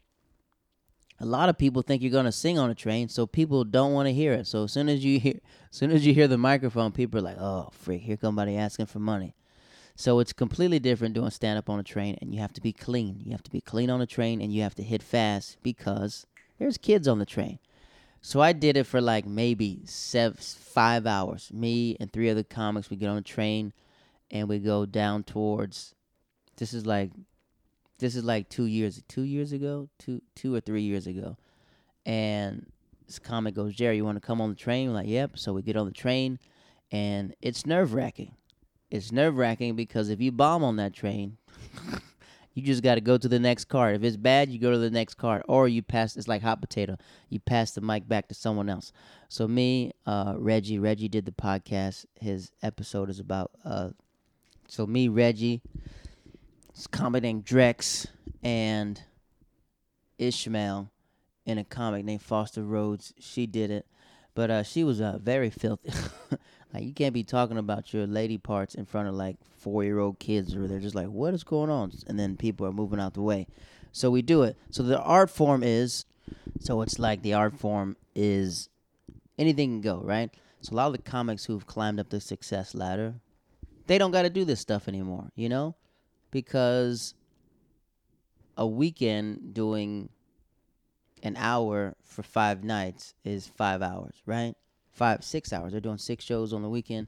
a 1.19 1.25
lot 1.25 1.49
of 1.49 1.57
people 1.57 1.81
think 1.81 2.01
you're 2.01 2.11
going 2.11 2.25
to 2.25 2.31
sing 2.31 2.59
on 2.59 2.69
a 2.69 2.75
train, 2.75 3.09
so 3.09 3.25
people 3.25 3.63
don't 3.63 3.93
want 3.93 4.07
to 4.07 4.13
hear 4.13 4.33
it. 4.33 4.45
So 4.45 4.65
as 4.65 4.71
soon 4.71 4.87
as 4.87 5.03
you 5.03 5.19
hear 5.19 5.39
as 5.71 5.77
soon 5.77 5.91
as 5.91 6.05
you 6.05 6.13
hear 6.13 6.27
the 6.27 6.37
microphone, 6.37 6.91
people 6.91 7.19
are 7.19 7.23
like, 7.23 7.39
"Oh, 7.39 7.69
freak, 7.71 8.03
here 8.03 8.17
somebody 8.21 8.55
asking 8.55 8.85
for 8.85 8.99
money." 8.99 9.35
So 9.99 10.19
it's 10.19 10.31
completely 10.31 10.77
different 10.77 11.15
doing 11.15 11.31
stand 11.31 11.57
up 11.57 11.71
on 11.71 11.79
a 11.79 11.83
train, 11.83 12.19
and 12.21 12.31
you 12.31 12.39
have 12.39 12.53
to 12.53 12.61
be 12.61 12.71
clean. 12.71 13.19
You 13.25 13.31
have 13.31 13.41
to 13.41 13.49
be 13.49 13.61
clean 13.61 13.89
on 13.89 13.99
a 13.99 14.05
train, 14.05 14.41
and 14.41 14.53
you 14.53 14.61
have 14.61 14.75
to 14.75 14.83
hit 14.83 15.01
fast 15.01 15.57
because 15.63 16.27
there's 16.59 16.77
kids 16.77 17.07
on 17.07 17.17
the 17.17 17.25
train. 17.25 17.57
So 18.21 18.39
I 18.39 18.53
did 18.53 18.77
it 18.77 18.83
for 18.83 19.01
like 19.01 19.25
maybe 19.25 19.81
seven, 19.85 20.37
five 20.37 21.07
hours. 21.07 21.51
Me 21.51 21.97
and 21.99 22.13
three 22.13 22.29
other 22.29 22.43
comics, 22.43 22.91
we 22.91 22.95
get 22.95 23.09
on 23.09 23.17
a 23.17 23.23
train, 23.23 23.73
and 24.29 24.47
we 24.47 24.59
go 24.59 24.85
down 24.85 25.23
towards. 25.23 25.95
This 26.57 26.73
is 26.73 26.85
like, 26.85 27.09
this 27.97 28.15
is 28.15 28.23
like 28.23 28.49
two 28.49 28.65
years, 28.65 29.01
two 29.07 29.23
years 29.23 29.51
ago, 29.51 29.89
two, 29.97 30.21
two 30.35 30.53
or 30.53 30.59
three 30.59 30.83
years 30.83 31.07
ago, 31.07 31.37
and 32.05 32.71
this 33.07 33.17
comic 33.17 33.55
goes, 33.55 33.73
Jerry, 33.73 33.95
you 33.95 34.05
want 34.05 34.17
to 34.17 34.27
come 34.27 34.41
on 34.41 34.49
the 34.49 34.55
train? 34.55 34.89
We're 34.89 34.95
like, 34.95 35.07
yep. 35.07 35.39
So 35.39 35.53
we 35.53 35.63
get 35.63 35.75
on 35.75 35.87
the 35.87 35.91
train, 35.91 36.37
and 36.91 37.35
it's 37.41 37.65
nerve 37.65 37.95
wracking 37.95 38.35
it's 38.89 39.11
nerve 39.11 39.35
wracking 39.35 39.75
because 39.75 40.09
if 40.09 40.21
you 40.21 40.31
bomb 40.31 40.63
on 40.63 40.77
that 40.77 40.93
train, 40.93 41.37
you 42.53 42.63
just 42.63 42.83
got 42.83 42.95
to 42.95 43.01
go 43.01 43.17
to 43.17 43.27
the 43.27 43.39
next 43.39 43.65
card. 43.65 43.95
If 43.95 44.03
it's 44.03 44.17
bad, 44.17 44.49
you 44.49 44.59
go 44.59 44.71
to 44.71 44.77
the 44.77 44.89
next 44.89 45.15
card, 45.15 45.43
or 45.47 45.67
you 45.67 45.81
pass. 45.81 46.15
It's 46.15 46.27
like 46.27 46.41
hot 46.41 46.61
potato. 46.61 46.97
You 47.29 47.39
pass 47.39 47.71
the 47.71 47.81
mic 47.81 48.07
back 48.07 48.27
to 48.29 48.33
someone 48.33 48.69
else. 48.69 48.91
So 49.29 49.47
me, 49.47 49.91
uh, 50.05 50.35
Reggie, 50.37 50.79
Reggie 50.79 51.09
did 51.09 51.25
the 51.25 51.31
podcast. 51.31 52.05
His 52.19 52.51
episode 52.63 53.09
is 53.09 53.19
about. 53.19 53.51
Uh, 53.63 53.89
so 54.67 54.85
me, 54.87 55.07
Reggie, 55.07 55.61
it's 56.69 56.87
comic 56.87 57.23
named 57.23 57.45
Drex, 57.45 58.07
and 58.43 59.01
Ishmael 60.17 60.89
in 61.45 61.57
a 61.57 61.63
comic 61.63 62.05
named 62.05 62.21
Foster 62.21 62.63
Rhodes. 62.63 63.13
She 63.19 63.45
did 63.45 63.71
it, 63.71 63.85
but 64.33 64.49
uh, 64.49 64.63
she 64.63 64.83
was 64.83 64.99
uh, 64.99 65.17
very 65.21 65.49
filthy. 65.49 65.91
Like 66.73 66.83
you 66.83 66.93
can't 66.93 67.13
be 67.13 67.23
talking 67.23 67.57
about 67.57 67.93
your 67.93 68.05
lady 68.05 68.37
parts 68.37 68.75
in 68.75 68.85
front 68.85 69.07
of 69.07 69.15
like 69.15 69.37
four 69.57 69.83
year 69.83 69.99
old 69.99 70.19
kids 70.19 70.55
or 70.55 70.67
they're 70.67 70.79
just 70.79 70.95
like, 70.95 71.07
What 71.07 71.33
is 71.33 71.43
going 71.43 71.69
on? 71.69 71.91
And 72.07 72.19
then 72.19 72.37
people 72.37 72.65
are 72.67 72.73
moving 72.73 72.99
out 72.99 73.13
the 73.13 73.21
way. 73.21 73.47
So 73.91 74.11
we 74.11 74.21
do 74.21 74.43
it. 74.43 74.57
So 74.69 74.83
the 74.83 74.99
art 74.99 75.29
form 75.29 75.63
is 75.63 76.05
so 76.59 76.81
it's 76.81 76.99
like 76.99 77.21
the 77.21 77.33
art 77.33 77.57
form 77.57 77.95
is 78.15 78.69
anything 79.37 79.75
can 79.75 79.81
go, 79.81 80.01
right? 80.03 80.29
So 80.61 80.73
a 80.73 80.75
lot 80.75 80.87
of 80.87 80.93
the 80.93 81.01
comics 81.09 81.45
who've 81.45 81.65
climbed 81.65 81.99
up 81.99 82.09
the 82.09 82.19
success 82.19 82.75
ladder, 82.75 83.15
they 83.87 83.97
don't 83.97 84.11
gotta 84.11 84.29
do 84.29 84.43
this 84.43 84.59
stuff 84.59 84.87
anymore, 84.87 85.31
you 85.35 85.49
know? 85.49 85.75
Because 86.31 87.13
a 88.57 88.67
weekend 88.67 89.53
doing 89.53 90.09
an 91.23 91.35
hour 91.37 91.95
for 92.03 92.23
five 92.23 92.63
nights 92.63 93.13
is 93.23 93.47
five 93.47 93.81
hours, 93.81 94.21
right? 94.25 94.55
Five, 94.97 95.23
six 95.23 95.53
hours. 95.53 95.71
They're 95.71 95.81
doing 95.81 95.99
six 95.99 96.25
shows 96.25 96.53
on 96.53 96.63
the 96.63 96.69
weekend. 96.69 97.07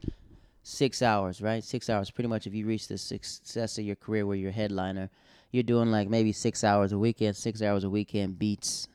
Six 0.62 1.02
hours, 1.02 1.42
right? 1.42 1.64
Six 1.64 1.90
hours. 1.90 2.10
Pretty 2.10 2.28
much, 2.28 2.46
if 2.46 2.54
you 2.54 2.64
reach 2.66 2.86
the 2.86 2.96
success 2.96 3.78
of 3.78 3.84
your 3.84 3.96
career 3.96 4.24
where 4.24 4.36
you're 4.36 4.52
headliner, 4.52 5.10
you're 5.50 5.64
doing 5.64 5.90
like 5.90 6.08
maybe 6.08 6.32
six 6.32 6.62
hours 6.62 6.92
a 6.92 6.98
weekend. 6.98 7.36
Six 7.36 7.60
hours 7.60 7.82
a 7.82 7.90
weekend 7.90 8.38
beats 8.38 8.86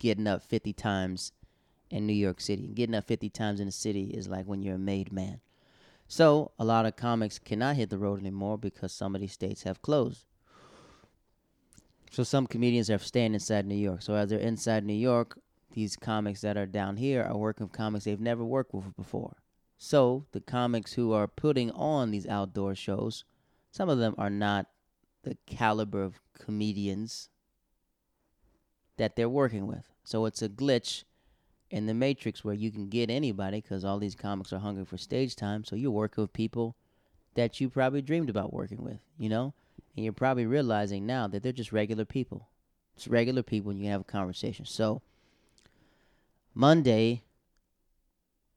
getting 0.00 0.26
up 0.26 0.42
50 0.42 0.72
times 0.72 1.32
in 1.90 2.06
New 2.06 2.12
York 2.12 2.40
City. 2.40 2.66
Getting 2.66 2.96
up 2.96 3.06
50 3.06 3.30
times 3.30 3.60
in 3.60 3.66
the 3.66 3.72
city 3.72 4.10
is 4.10 4.26
like 4.26 4.46
when 4.46 4.62
you're 4.62 4.74
a 4.74 4.78
made 4.78 5.12
man. 5.12 5.40
So 6.08 6.50
a 6.58 6.64
lot 6.64 6.86
of 6.86 6.96
comics 6.96 7.38
cannot 7.38 7.76
hit 7.76 7.90
the 7.90 7.98
road 7.98 8.18
anymore 8.18 8.58
because 8.58 8.92
some 8.92 9.14
of 9.14 9.20
these 9.20 9.32
states 9.32 9.62
have 9.62 9.82
closed. 9.82 10.24
So 12.10 12.24
some 12.24 12.48
comedians 12.48 12.90
are 12.90 12.98
staying 12.98 13.34
inside 13.34 13.66
New 13.66 13.76
York. 13.76 14.02
So 14.02 14.14
as 14.14 14.30
they're 14.30 14.40
inside 14.40 14.84
New 14.84 14.92
York, 14.92 15.38
these 15.72 15.96
comics 15.96 16.40
that 16.40 16.56
are 16.56 16.66
down 16.66 16.96
here 16.96 17.22
are 17.22 17.36
working 17.36 17.66
with 17.66 17.72
comics 17.72 18.04
they've 18.04 18.20
never 18.20 18.44
worked 18.44 18.74
with 18.74 18.96
before. 18.96 19.36
So 19.78 20.26
the 20.32 20.40
comics 20.40 20.94
who 20.94 21.12
are 21.12 21.26
putting 21.26 21.70
on 21.70 22.10
these 22.10 22.26
outdoor 22.26 22.74
shows 22.74 23.24
some 23.70 23.88
of 23.88 23.98
them 23.98 24.14
are 24.18 24.30
not 24.30 24.66
the 25.22 25.36
caliber 25.46 26.02
of 26.02 26.20
comedians 26.38 27.28
that 28.96 29.16
they're 29.16 29.28
working 29.28 29.66
with. 29.66 29.84
So 30.04 30.26
it's 30.26 30.42
a 30.42 30.48
glitch 30.48 31.04
in 31.70 31.86
the 31.86 31.94
matrix 31.94 32.44
where 32.44 32.54
you 32.54 32.70
can 32.70 32.88
get 32.88 33.10
anybody 33.10 33.60
because 33.60 33.84
all 33.84 33.98
these 33.98 34.14
comics 34.14 34.52
are 34.52 34.58
hungry 34.58 34.84
for 34.84 34.98
stage 34.98 35.36
time. 35.36 35.64
So 35.64 35.76
you're 35.76 35.90
working 35.90 36.22
with 36.22 36.32
people 36.32 36.76
that 37.34 37.60
you 37.60 37.70
probably 37.70 38.02
dreamed 38.02 38.28
about 38.28 38.52
working 38.52 38.82
with, 38.82 38.98
you 39.18 39.28
know? 39.28 39.54
And 39.96 40.04
you're 40.04 40.12
probably 40.12 40.46
realizing 40.46 41.06
now 41.06 41.28
that 41.28 41.42
they're 41.42 41.52
just 41.52 41.72
regular 41.72 42.04
people. 42.04 42.48
It's 42.96 43.06
regular 43.08 43.42
people 43.42 43.70
and 43.70 43.78
you 43.78 43.84
can 43.84 43.92
have 43.92 44.00
a 44.00 44.04
conversation. 44.04 44.64
So 44.66 45.00
Monday, 46.54 47.22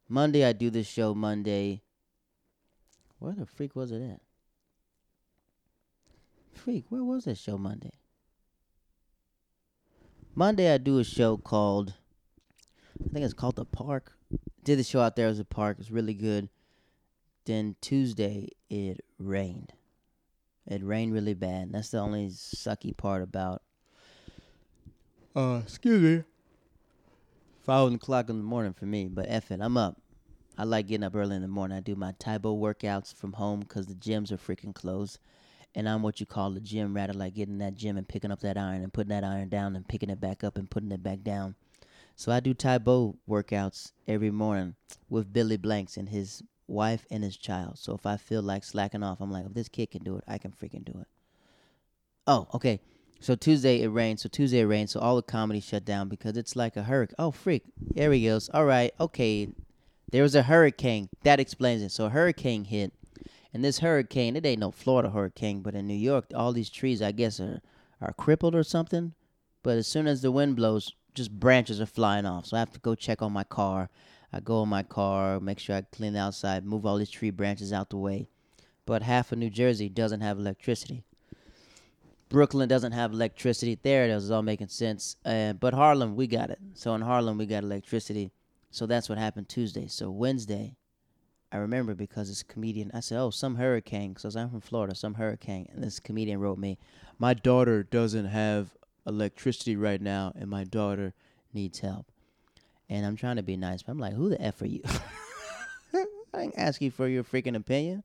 Monday 0.09 0.43
I 0.43 0.53
do 0.53 0.69
this 0.69 0.87
show 0.87 1.13
Monday. 1.13 1.81
Where 3.19 3.33
the 3.33 3.45
freak 3.45 3.75
was 3.75 3.91
it 3.91 4.01
at? 4.01 4.21
Freak, 6.53 6.85
where 6.89 7.03
was 7.03 7.25
this 7.25 7.39
show 7.39 7.57
Monday? 7.57 7.93
Monday 10.35 10.73
I 10.73 10.77
do 10.77 10.99
a 10.99 11.03
show 11.03 11.37
called 11.37 11.93
I 12.99 13.13
think 13.13 13.25
it's 13.25 13.33
called 13.33 13.55
The 13.55 13.65
Park. 13.65 14.13
Did 14.63 14.79
the 14.79 14.83
show 14.83 15.01
out 15.01 15.15
there 15.15 15.27
as 15.27 15.39
a 15.39 15.45
park. 15.45 15.77
It's 15.79 15.91
really 15.91 16.13
good. 16.13 16.49
Then 17.45 17.75
Tuesday 17.81 18.49
it 18.69 19.01
rained. 19.19 19.73
It 20.65 20.83
rained 20.83 21.13
really 21.13 21.33
bad. 21.33 21.71
That's 21.73 21.89
the 21.89 21.99
only 21.99 22.27
sucky 22.29 22.95
part 22.95 23.21
about 23.21 23.61
uh 25.35 25.61
excuse 25.63 26.01
me. 26.01 26.23
Five 27.63 27.93
o'clock 27.93 28.29
in 28.29 28.39
the 28.39 28.43
morning 28.43 28.73
for 28.73 28.85
me, 28.85 29.07
but 29.07 29.27
F 29.29 29.49
it, 29.49 29.61
I'm 29.61 29.77
up. 29.77 29.97
I 30.57 30.65
like 30.65 30.87
getting 30.87 31.05
up 31.05 31.15
early 31.15 31.37
in 31.37 31.41
the 31.41 31.47
morning. 31.47 31.77
I 31.77 31.79
do 31.79 31.95
my 31.95 32.13
Tae 32.19 32.37
Bo 32.37 32.57
workouts 32.57 33.15
from 33.15 33.31
home 33.31 33.61
because 33.61 33.85
the 33.85 33.93
gyms 33.93 34.33
are 34.33 34.37
freaking 34.37 34.75
closed. 34.75 35.17
And 35.73 35.87
I'm 35.87 36.03
what 36.03 36.19
you 36.19 36.25
call 36.25 36.53
a 36.57 36.59
gym 36.59 36.93
rat. 36.93 37.15
Like 37.15 37.35
getting 37.35 37.59
that 37.59 37.75
gym 37.75 37.95
and 37.95 38.05
picking 38.05 38.31
up 38.31 38.41
that 38.41 38.57
iron 38.57 38.83
and 38.83 38.91
putting 38.91 39.11
that 39.11 39.23
iron 39.23 39.47
down 39.47 39.77
and 39.77 39.87
picking 39.87 40.09
it 40.09 40.19
back 40.19 40.43
up 40.43 40.57
and 40.57 40.69
putting 40.69 40.91
it 40.91 41.01
back 41.01 41.23
down. 41.23 41.55
So 42.17 42.33
I 42.33 42.41
do 42.41 42.53
Tae 42.53 42.79
Bo 42.79 43.15
workouts 43.29 43.93
every 44.09 44.29
morning 44.29 44.75
with 45.09 45.31
Billy 45.31 45.55
Blanks 45.55 45.95
and 45.95 46.09
his 46.09 46.43
wife 46.67 47.05
and 47.09 47.23
his 47.23 47.37
child. 47.37 47.79
So 47.79 47.93
if 47.95 48.05
I 48.05 48.17
feel 48.17 48.41
like 48.41 48.65
slacking 48.65 49.03
off, 49.03 49.21
I'm 49.21 49.31
like, 49.31 49.45
if 49.45 49.53
this 49.53 49.69
kid 49.69 49.89
can 49.89 50.03
do 50.03 50.17
it, 50.17 50.25
I 50.27 50.37
can 50.37 50.51
freaking 50.51 50.83
do 50.83 50.99
it. 50.99 51.07
Oh, 52.27 52.49
okay. 52.53 52.81
So 53.23 53.35
Tuesday 53.35 53.81
it 53.81 53.87
rained. 53.87 54.19
So 54.19 54.27
Tuesday 54.27 54.59
it 54.59 54.65
rained. 54.65 54.89
So 54.89 54.99
all 54.99 55.15
the 55.15 55.21
comedy 55.21 55.61
shut 55.61 55.85
down 55.85 56.09
because 56.09 56.35
it's 56.35 56.57
like 56.57 56.75
a 56.75 56.83
hurricane. 56.83 57.15
Oh, 57.17 57.31
freak. 57.31 57.63
There 57.79 58.11
he 58.11 58.25
goes. 58.25 58.49
All 58.49 58.65
right. 58.65 58.91
Okay. 58.99 59.47
There 60.11 60.23
was 60.23 60.35
a 60.35 60.43
hurricane. 60.43 61.07
That 61.23 61.39
explains 61.39 61.81
it. 61.81 61.93
So 61.93 62.07
a 62.07 62.09
hurricane 62.09 62.65
hit. 62.65 62.91
And 63.53 63.63
this 63.63 63.79
hurricane, 63.79 64.35
it 64.35 64.45
ain't 64.45 64.59
no 64.59 64.71
Florida 64.71 65.09
hurricane, 65.09 65.61
but 65.61 65.73
in 65.73 65.87
New 65.87 65.93
York, 65.93 66.25
all 66.35 66.51
these 66.51 66.69
trees, 66.69 67.01
I 67.01 67.13
guess, 67.13 67.39
are, 67.39 67.61
are 68.01 68.11
crippled 68.11 68.55
or 68.55 68.63
something. 68.63 69.13
But 69.61 69.77
as 69.77 69.87
soon 69.87 70.05
as 70.05 70.21
the 70.21 70.29
wind 70.29 70.57
blows, 70.57 70.91
just 71.13 71.31
branches 71.31 71.79
are 71.79 71.85
flying 71.85 72.25
off. 72.25 72.47
So 72.47 72.57
I 72.57 72.59
have 72.59 72.73
to 72.73 72.79
go 72.81 72.93
check 72.93 73.21
on 73.21 73.31
my 73.31 73.45
car. 73.45 73.89
I 74.33 74.41
go 74.41 74.63
in 74.63 74.69
my 74.69 74.83
car, 74.83 75.39
make 75.39 75.59
sure 75.59 75.77
I 75.77 75.83
clean 75.83 76.11
the 76.11 76.19
outside, 76.19 76.65
move 76.65 76.85
all 76.85 76.97
these 76.97 77.09
tree 77.09 77.29
branches 77.29 77.71
out 77.71 77.89
the 77.89 77.95
way. 77.97 78.27
But 78.85 79.01
half 79.01 79.31
of 79.31 79.37
New 79.37 79.49
Jersey 79.49 79.87
doesn't 79.87 80.19
have 80.19 80.39
electricity. 80.39 81.05
Brooklyn 82.33 82.67
doesn't 82.67 82.93
have 82.93 83.13
electricity. 83.13 83.77
There 83.79 84.09
it 84.09 84.15
was 84.15 84.31
all 84.31 84.41
making 84.41 84.69
sense. 84.69 85.17
Uh, 85.23 85.53
but 85.53 85.75
Harlem, 85.75 86.15
we 86.15 86.25
got 86.25 86.49
it. 86.49 86.57
So 86.73 86.95
in 86.95 87.01
Harlem, 87.01 87.37
we 87.37 87.45
got 87.45 87.61
electricity. 87.61 88.31
So 88.71 88.87
that's 88.87 89.07
what 89.07 89.19
happened 89.19 89.49
Tuesday. 89.49 89.85
So 89.85 90.09
Wednesday, 90.09 90.75
I 91.51 91.57
remember 91.57 91.93
because 91.93 92.29
this 92.29 92.41
comedian, 92.41 92.89
I 92.91 93.01
said, 93.01 93.19
oh, 93.19 93.29
some 93.29 93.57
hurricane, 93.57 94.13
because 94.13 94.35
I'm 94.35 94.49
from 94.49 94.61
Florida, 94.61 94.95
some 94.95 95.13
hurricane. 95.13 95.67
And 95.71 95.83
this 95.83 95.99
comedian 95.99 96.39
wrote 96.39 96.57
me, 96.57 96.79
my 97.19 97.35
daughter 97.35 97.83
doesn't 97.83 98.25
have 98.25 98.75
electricity 99.05 99.75
right 99.75 100.01
now, 100.01 100.33
and 100.35 100.49
my 100.49 100.63
daughter 100.63 101.13
needs 101.53 101.81
help. 101.81 102.07
And 102.89 103.05
I'm 103.05 103.15
trying 103.15 103.35
to 103.35 103.43
be 103.43 103.57
nice, 103.57 103.83
but 103.83 103.91
I'm 103.91 103.99
like, 103.99 104.15
who 104.15 104.29
the 104.29 104.41
F 104.41 104.59
are 104.63 104.67
you? 104.67 104.81
I 105.93 106.05
didn't 106.33 106.57
ask 106.57 106.81
you 106.81 106.89
for 106.89 107.07
your 107.07 107.23
freaking 107.23 107.55
opinion. 107.55 108.01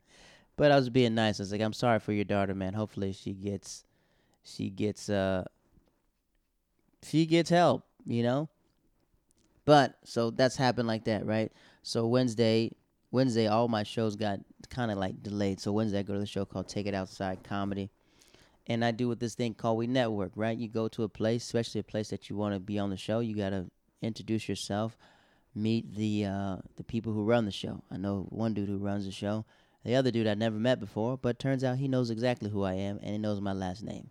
But 0.59 0.71
I 0.71 0.77
was 0.77 0.91
being 0.91 1.15
nice. 1.15 1.41
I 1.41 1.45
was 1.45 1.53
like, 1.53 1.63
I'm 1.63 1.73
sorry 1.73 1.99
for 1.99 2.13
your 2.13 2.25
daughter, 2.25 2.55
man. 2.55 2.75
Hopefully 2.75 3.15
she 3.15 3.33
gets 3.33 3.85
she 4.43 4.71
gets 4.71 5.09
uh 5.09 5.45
she 7.03 7.27
gets 7.27 7.51
help, 7.51 7.85
you 8.05 8.23
know? 8.23 8.49
But 9.65 9.99
so 10.05 10.31
that's 10.31 10.57
happened 10.57 10.89
like 10.89 11.05
that, 11.05 11.27
right? 11.27 11.53
So 11.83 12.07
Wednesday 12.07 12.73
Wednesday 13.11 13.47
all 13.47 13.69
my 13.69 13.83
shows 13.83 14.17
got 14.17 14.41
kind 14.71 14.91
of 14.91 14.99
like 14.99 15.23
delayed. 15.23 15.61
So 15.61 15.73
Wednesday 15.73 16.01
I 16.01 16.03
go 16.03 16.15
to 16.15 16.21
the 16.21 16.27
show 16.27 16.45
called 16.45 16.69
Take 16.69 16.87
It 16.87 16.95
Outside 16.95 17.43
Comedy. 17.43 17.91
And 18.67 18.85
I 18.85 18.91
do 18.91 19.09
with 19.09 19.19
this 19.19 19.35
thing 19.35 19.55
called 19.55 19.79
We 19.79 19.87
Network, 19.87 20.33
right? 20.37 20.57
You 20.57 20.69
go 20.69 20.89
to 20.89 21.03
a 21.05 21.09
place, 21.09 21.43
especially 21.43 21.81
a 21.81 21.85
place 21.85 22.11
that 22.11 22.29
you 22.29 22.37
want 22.37 22.55
to 22.55 22.61
be 22.61 22.79
on 22.79 22.91
the 22.91 22.99
show, 22.99 23.21
you 23.21 23.35
got 23.35 23.51
to 23.51 23.67
introduce 24.03 24.47
yourself, 24.47 24.97
meet 25.55 25.95
the 25.95 26.27
uh, 26.27 26.57
the 26.77 26.85
people 26.85 27.13
who 27.13 27.25
run 27.25 27.47
the 27.47 27.51
show. 27.51 27.83
I 27.91 27.97
know 27.97 28.27
one 28.29 28.53
dude 28.53 28.69
who 28.69 28.77
runs 28.77 29.07
the 29.07 29.13
show. 29.13 29.47
The 29.85 29.95
other 29.95 30.11
dude 30.11 30.27
I 30.27 30.35
never 30.35 30.57
met 30.57 30.81
before, 30.81 31.17
but 31.17 31.39
turns 31.39 31.65
out 31.65 31.79
he 31.79 31.89
knows 31.89 32.11
exactly 32.11 32.51
who 32.51 32.63
I 32.63 32.75
am 32.75 32.99
and 32.99 33.11
he 33.11 33.19
knows 33.19 33.41
my 33.41 33.53
last 33.53 33.83
name. 33.83 34.11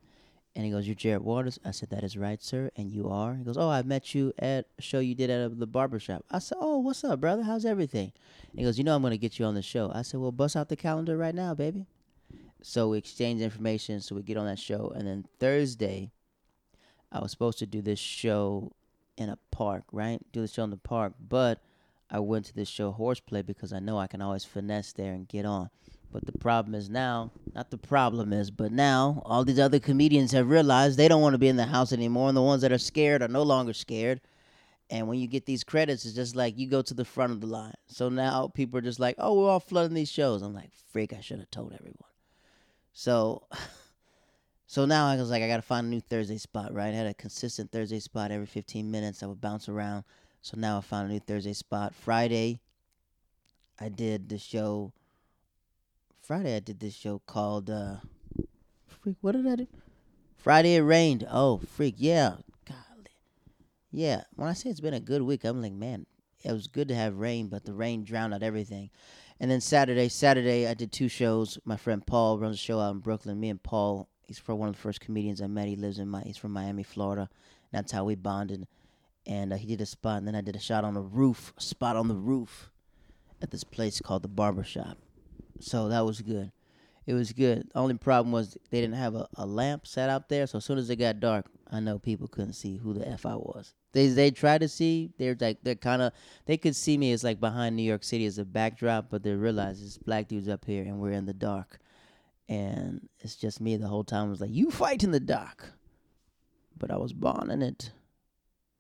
And 0.58 0.66
he 0.66 0.72
goes, 0.72 0.88
You're 0.88 0.96
Jared 0.96 1.22
Waters? 1.22 1.60
I 1.64 1.70
said, 1.70 1.92
That 1.92 2.04
is 2.04 2.18
right, 2.18 2.42
sir. 2.42 2.72
And 2.76 2.92
you 2.92 3.08
are? 3.10 3.36
He 3.36 3.44
goes, 3.44 3.58
Oh, 3.58 3.70
I 3.70 3.84
met 3.84 4.16
you 4.16 4.34
at 4.40 4.66
a 4.80 4.82
show 4.82 4.98
you 4.98 5.14
did 5.14 5.30
at 5.30 5.40
uh, 5.40 5.54
the 5.54 5.68
barbershop. 5.68 6.26
I 6.32 6.40
said, 6.40 6.58
Oh, 6.60 6.80
what's 6.80 7.04
up, 7.04 7.22
brother? 7.22 7.44
How's 7.44 7.64
everything? 7.64 8.12
And 8.50 8.60
he 8.60 8.66
goes, 8.66 8.80
You 8.80 8.84
know, 8.84 8.96
I'm 8.96 9.04
going 9.04 9.12
to 9.12 9.20
get 9.20 9.38
you 9.38 9.46
on 9.46 9.54
the 9.54 9.62
show. 9.62 9.92
I 9.94 10.02
said, 10.02 10.20
Well, 10.20 10.32
bust 10.32 10.56
out 10.56 10.70
the 10.70 10.76
calendar 10.76 11.16
right 11.16 11.36
now, 11.36 11.54
baby. 11.54 11.86
So 12.64 12.90
we 12.90 12.98
exchange 12.98 13.40
information. 13.40 14.02
So 14.02 14.16
we 14.16 14.24
get 14.24 14.36
on 14.36 14.48
that 14.48 14.58
show. 14.58 14.92
And 14.96 15.08
then 15.08 15.26
Thursday, 15.40 16.10
I 17.12 17.20
was 17.20 17.30
supposed 17.30 17.60
to 17.60 17.68
do 17.68 17.84
this 17.84 18.00
show 18.00 18.72
in 19.16 19.30
a 19.30 19.38
park, 19.52 19.84
right? 19.92 20.20
Do 20.32 20.42
the 20.42 20.48
show 20.48 20.64
in 20.64 20.72
the 20.72 20.78
park. 20.78 21.14
But 21.20 21.62
I 22.10 22.20
went 22.20 22.48
to 22.48 22.56
this 22.56 22.68
show 22.68 22.92
horseplay 22.92 23.44
because 23.44 23.74
I 23.74 23.80
know 23.80 24.00
I 24.00 24.08
can 24.08 24.24
always 24.24 24.44
finesse 24.44 24.92
there 24.92 25.14
and 25.14 25.28
get 25.28 25.46
on. 25.46 25.70
But 26.12 26.26
the 26.26 26.38
problem 26.38 26.74
is 26.74 26.90
now, 26.90 27.32
not 27.54 27.70
the 27.70 27.78
problem 27.78 28.32
is, 28.32 28.50
but 28.50 28.72
now 28.72 29.22
all 29.26 29.44
these 29.44 29.60
other 29.60 29.80
comedians 29.80 30.32
have 30.32 30.50
realized 30.50 30.98
they 30.98 31.08
don't 31.08 31.22
want 31.22 31.34
to 31.34 31.40
be 31.40 31.50
in 31.50 31.58
the 31.58 31.66
house 31.66 31.92
anymore, 31.92 32.30
and 32.30 32.38
the 32.38 32.42
ones 32.42 32.62
that 32.62 32.72
are 32.72 32.78
scared 32.78 33.22
are 33.22 33.28
no 33.28 33.44
longer 33.44 33.74
scared. 33.74 34.22
And 34.90 35.08
when 35.08 35.20
you 35.20 35.28
get 35.28 35.46
these 35.46 35.66
credits, 35.66 36.06
it's 36.06 36.16
just 36.16 36.36
like 36.36 36.58
you 36.58 36.68
go 36.68 36.82
to 36.82 36.94
the 36.94 37.04
front 37.04 37.34
of 37.34 37.42
the 37.42 37.48
line. 37.48 37.74
So 37.88 38.08
now 38.08 38.48
people 38.48 38.78
are 38.78 38.84
just 38.84 39.02
like, 39.02 39.16
oh, 39.18 39.34
we're 39.34 39.50
all 39.50 39.60
flooding 39.60 39.94
these 39.94 40.10
shows. 40.10 40.42
I'm 40.42 40.54
like, 40.54 40.72
freak, 40.92 41.12
I 41.12 41.20
should 41.20 41.40
have 41.40 41.52
told 41.52 41.74
everyone. 41.74 42.10
So, 42.94 43.44
so 44.66 44.86
now 44.86 45.08
I 45.08 45.18
was 45.18 45.30
like, 45.30 45.44
I 45.44 45.48
got 45.50 45.58
to 45.58 45.62
find 45.62 45.88
a 45.88 45.90
new 45.90 46.00
Thursday 46.00 46.38
spot, 46.38 46.74
right? 46.74 46.94
I 46.94 46.98
had 46.98 47.08
a 47.08 47.14
consistent 47.14 47.70
Thursday 47.72 48.00
spot 48.00 48.32
every 48.32 48.46
15 48.46 48.90
minutes. 48.90 49.24
I 49.24 49.26
would 49.26 49.42
bounce 49.42 49.68
around. 49.68 50.06
So 50.42 50.56
now 50.58 50.78
I 50.78 50.82
found 50.82 51.10
a 51.10 51.14
new 51.14 51.20
Thursday 51.20 51.54
spot. 51.54 51.94
Friday, 51.94 52.62
I 53.80 53.90
did 53.90 54.30
the 54.30 54.38
show. 54.38 54.94
Friday, 56.28 56.58
I 56.58 56.60
did 56.60 56.82
this 56.82 56.94
show 56.94 57.22
called, 57.26 57.70
uh, 57.70 57.96
freak, 58.86 59.16
what 59.22 59.32
did 59.32 59.48
I 59.48 59.56
do? 59.56 59.68
Friday 60.36 60.76
it 60.76 60.82
rained. 60.82 61.26
Oh, 61.32 61.60
freak, 61.60 61.96
yeah. 61.98 62.36
Golly. 62.66 63.16
Yeah, 63.92 64.24
when 64.36 64.50
I 64.50 64.52
say 64.52 64.70
it's 64.70 64.82
been 64.82 64.94
a 64.94 65.00
good 65.00 65.22
week, 65.22 65.46
I'm 65.46 65.62
like, 65.62 65.72
man, 65.72 66.06
it 66.44 66.52
was 66.52 66.68
good 66.68 66.90
to 66.90 66.96
have 66.96 67.16
rain, 67.16 67.48
but 67.48 67.64
the 67.64 67.74
rain 67.74 68.04
drowned 68.04 68.34
out 68.34 68.44
everything. 68.44 68.90
And 69.40 69.50
then 69.50 69.62
Saturday, 69.62 70.10
Saturday 70.10 70.68
I 70.68 70.74
did 70.74 70.92
two 70.92 71.08
shows. 71.08 71.60
My 71.64 71.78
friend 71.78 72.06
Paul 72.06 72.40
runs 72.40 72.56
a 72.56 72.60
show 72.60 72.82
out 72.82 72.92
in 72.92 73.00
Brooklyn. 73.00 73.40
Me 73.40 73.48
and 73.48 73.64
Paul, 73.64 74.10
he's 74.26 74.38
for 74.38 74.54
one 74.54 74.68
of 74.68 74.76
the 74.76 74.82
first 74.82 75.00
comedians 75.00 75.42
I 75.42 75.48
met. 75.48 75.70
He 75.70 75.78
lives 75.78 75.98
in 75.98 76.10
my, 76.10 76.24
he's 76.24 76.36
from 76.36 76.52
Miami, 76.52 76.84
Florida. 76.84 77.30
That's 77.72 77.94
how 77.94 78.04
we 78.04 78.16
bonded. 78.16 78.68
And 79.26 79.54
uh, 79.54 79.56
he 79.56 79.66
did 79.66 79.80
a 79.80 79.86
spot, 79.86 80.18
and 80.18 80.28
then 80.28 80.36
I 80.36 80.42
did 80.42 80.58
a 80.58 80.60
shot 80.60 80.84
on 80.84 80.94
the 80.94 81.00
roof, 81.00 81.54
a 81.58 81.62
spot 81.62 81.96
on 81.96 82.10
the 82.10 82.16
roof, 82.16 82.70
at 83.42 83.52
this 83.52 83.64
place 83.64 84.02
called 84.02 84.24
the 84.24 84.28
Barbershop. 84.28 84.98
So 85.60 85.90
that 85.90 86.06
was 86.06 86.22
good. 86.22 86.52
It 87.06 87.14
was 87.14 87.32
good. 87.32 87.70
The 87.74 87.80
only 87.80 87.94
problem 87.96 88.34
was 88.34 88.58
they 88.70 88.82
didn't 88.82 88.98
have 88.98 89.16
a, 89.16 89.28
a 89.36 89.46
lamp 89.46 89.88
set 89.88 90.10
out 90.10 90.28
there. 90.28 90.46
So 90.46 90.58
as 90.58 90.66
soon 90.66 90.78
as 90.78 90.90
it 90.90 90.98
got 90.98 91.22
dark, 91.22 91.46
I 91.72 91.80
know 91.80 92.00
people 92.00 92.28
couldn't 92.28 92.54
see 92.54 92.78
who 92.78 92.94
the 92.94 93.08
f 93.08 93.26
I 93.26 93.36
was. 93.36 93.74
They 93.94 94.08
they 94.08 94.30
tried 94.30 94.62
to 94.62 94.68
see. 94.68 95.12
They're 95.18 95.38
like 95.40 95.60
they're 95.64 95.76
kind 95.76 96.02
of 96.02 96.12
they 96.46 96.58
could 96.58 96.76
see 96.76 96.98
me 96.98 97.14
as 97.14 97.24
like 97.24 97.40
behind 97.40 97.76
New 97.76 97.84
York 97.84 98.04
City 98.04 98.26
as 98.26 98.38
a 98.38 98.46
backdrop, 98.46 99.10
but 99.10 99.24
they 99.24 99.32
realized 99.32 99.84
it's 99.84 99.98
black 99.98 100.28
dudes 100.28 100.50
up 100.50 100.66
here 100.66 100.84
and 100.84 101.00
we're 101.00 101.12
in 101.12 101.26
the 101.26 101.34
dark, 101.34 101.80
and 102.50 103.08
it's 103.20 103.36
just 103.36 103.62
me 103.62 103.78
the 103.78 103.88
whole 103.88 104.04
time. 104.04 104.28
I 104.28 104.30
was 104.30 104.42
like, 104.42 104.52
you 104.52 104.70
fight 104.70 105.04
in 105.04 105.12
the 105.12 105.20
dark, 105.20 105.74
but 106.78 106.92
I 106.92 106.98
was 106.98 107.14
born 107.14 107.50
in 107.50 107.62
it, 107.62 107.92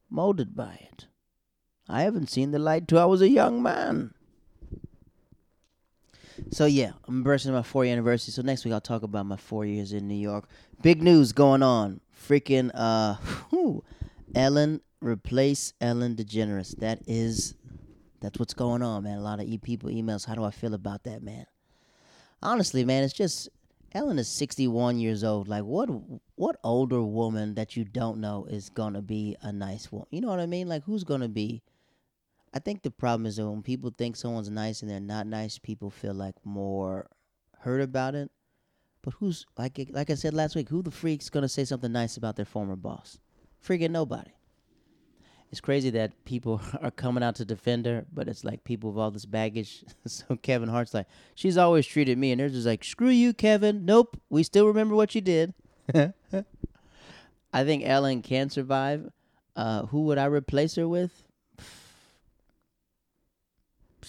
molded 0.10 0.56
by 0.56 0.78
it. 0.92 1.08
I 1.88 2.02
haven't 2.02 2.30
seen 2.30 2.52
the 2.52 2.60
light 2.60 2.90
till 2.90 3.00
I 3.00 3.06
was 3.06 3.22
a 3.22 3.30
young 3.30 3.64
man. 3.64 4.14
So 6.52 6.66
yeah, 6.66 6.92
I'm 7.08 7.24
bursting 7.24 7.54
my 7.54 7.64
four 7.64 7.86
year 7.86 7.94
anniversary. 7.94 8.32
So 8.32 8.42
next 8.42 8.66
week 8.66 8.74
I'll 8.74 8.82
talk 8.82 9.04
about 9.04 9.26
my 9.26 9.38
four 9.38 9.66
years 9.66 9.94
in 9.94 10.08
New 10.08 10.16
York. 10.16 10.48
Big 10.82 11.02
news 11.02 11.32
going 11.32 11.64
on. 11.64 12.02
Freaking 12.28 12.72
uh 12.74 13.16
whew, 13.50 13.84
Ellen 14.36 14.82
replace 15.02 15.74
Ellen 15.82 16.16
DeGeneres. 16.16 16.78
That 16.80 17.00
is 17.08 17.56
that's 18.20 18.40
what's 18.40 18.54
going 18.54 18.82
on, 18.82 19.04
man. 19.04 19.18
A 19.18 19.22
lot 19.22 19.40
of 19.40 19.48
e- 19.48 19.58
people 19.58 19.90
emails. 19.90 20.26
How 20.26 20.36
do 20.36 20.44
I 20.44 20.52
feel 20.52 20.74
about 20.74 21.04
that, 21.04 21.22
man? 21.22 21.46
Honestly, 22.42 22.84
man, 22.84 23.04
it's 23.04 23.14
just 23.14 23.50
Ellen 23.94 24.20
is 24.20 24.28
61 24.28 25.00
years 25.00 25.24
old. 25.24 25.48
Like, 25.48 25.64
what 25.64 25.90
what 26.36 26.58
older 26.64 27.02
woman 27.02 27.56
that 27.56 27.76
you 27.76 27.84
don't 27.84 28.20
know 28.20 28.46
is 28.46 28.70
gonna 28.70 29.02
be 29.02 29.36
a 29.42 29.52
nice 29.52 29.92
woman? 29.92 30.08
You 30.12 30.22
know 30.22 30.30
what 30.30 30.40
I 30.40 30.46
mean? 30.46 30.68
Like, 30.68 30.84
who's 30.84 31.04
gonna 31.04 31.30
be? 31.30 31.62
I 32.58 32.60
think 32.60 32.82
the 32.82 32.90
problem 32.90 33.28
is 33.28 33.36
that 33.36 33.48
when 33.48 33.62
people 33.62 33.94
think 33.96 34.16
someone's 34.16 34.50
nice 34.50 34.82
and 34.82 34.90
they're 34.90 35.00
not 35.00 35.28
nice, 35.28 35.60
people 35.60 35.92
feel 35.92 36.16
like 36.16 36.34
more 36.44 37.08
hurt 37.60 37.82
about 37.82 38.16
it. 38.16 38.32
But 39.04 39.14
who's 39.14 39.46
like 39.60 39.80
like 39.92 40.10
I 40.10 40.16
said 40.16 40.34
last 40.34 40.56
week? 40.56 40.70
Who 40.70 40.82
the 40.82 40.90
freak's 40.90 41.30
gonna 41.30 41.50
say 41.50 41.66
something 41.66 41.92
nice 41.92 42.18
about 42.18 42.36
their 42.36 42.46
former 42.46 42.76
boss? 42.76 43.20
Freaking 43.64 43.92
nobody. 43.92 44.32
It's 45.52 45.62
crazy 45.62 45.92
that 45.92 46.26
people 46.26 46.60
are 46.82 46.90
coming 46.90 47.22
out 47.22 47.36
to 47.36 47.46
defend 47.46 47.86
her, 47.86 48.08
but 48.12 48.28
it's 48.28 48.44
like 48.44 48.64
people 48.64 48.92
with 48.92 49.00
all 49.00 49.12
this 49.12 49.28
baggage. 49.28 49.86
so 50.08 50.36
Kevin 50.38 50.68
Hart's 50.68 50.96
like, 50.96 51.06
she's 51.36 51.60
always 51.60 51.86
treated 51.86 52.18
me, 52.18 52.32
and 52.32 52.40
they're 52.40 52.50
just 52.50 52.66
like, 52.66 52.84
screw 52.84 53.10
you, 53.10 53.34
Kevin. 53.34 53.86
Nope, 53.86 54.20
we 54.32 54.42
still 54.42 54.66
remember 54.66 54.96
what 54.96 55.14
you 55.14 55.22
did. 55.22 55.54
I 55.94 56.14
think 57.64 57.84
Ellen 57.86 58.24
can 58.24 58.50
survive. 58.50 59.12
Uh, 59.56 59.86
who 59.86 60.06
would 60.06 60.18
I 60.18 60.26
replace 60.26 60.74
her 60.74 60.88
with? 60.88 61.27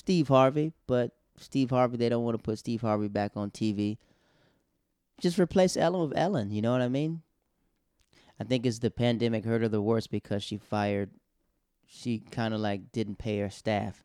Steve 0.08 0.28
Harvey, 0.28 0.72
but 0.86 1.12
Steve 1.36 1.68
Harvey, 1.68 1.98
they 1.98 2.08
don't 2.08 2.24
want 2.24 2.34
to 2.34 2.42
put 2.42 2.58
Steve 2.58 2.80
Harvey 2.80 3.08
back 3.08 3.32
on 3.36 3.50
TV. 3.50 3.98
Just 5.20 5.38
replace 5.38 5.76
Ellen 5.76 6.08
with 6.08 6.16
Ellen, 6.16 6.50
you 6.50 6.62
know 6.62 6.72
what 6.72 6.80
I 6.80 6.88
mean? 6.88 7.20
I 8.40 8.44
think 8.44 8.64
it's 8.64 8.78
the 8.78 8.90
pandemic 8.90 9.44
hurt 9.44 9.60
her 9.60 9.68
the 9.68 9.82
worst 9.82 10.10
because 10.10 10.42
she 10.42 10.56
fired 10.56 11.10
she 11.86 12.20
kind 12.20 12.54
of 12.54 12.60
like 12.60 12.90
didn't 12.90 13.18
pay 13.18 13.38
her 13.40 13.50
staff. 13.50 14.02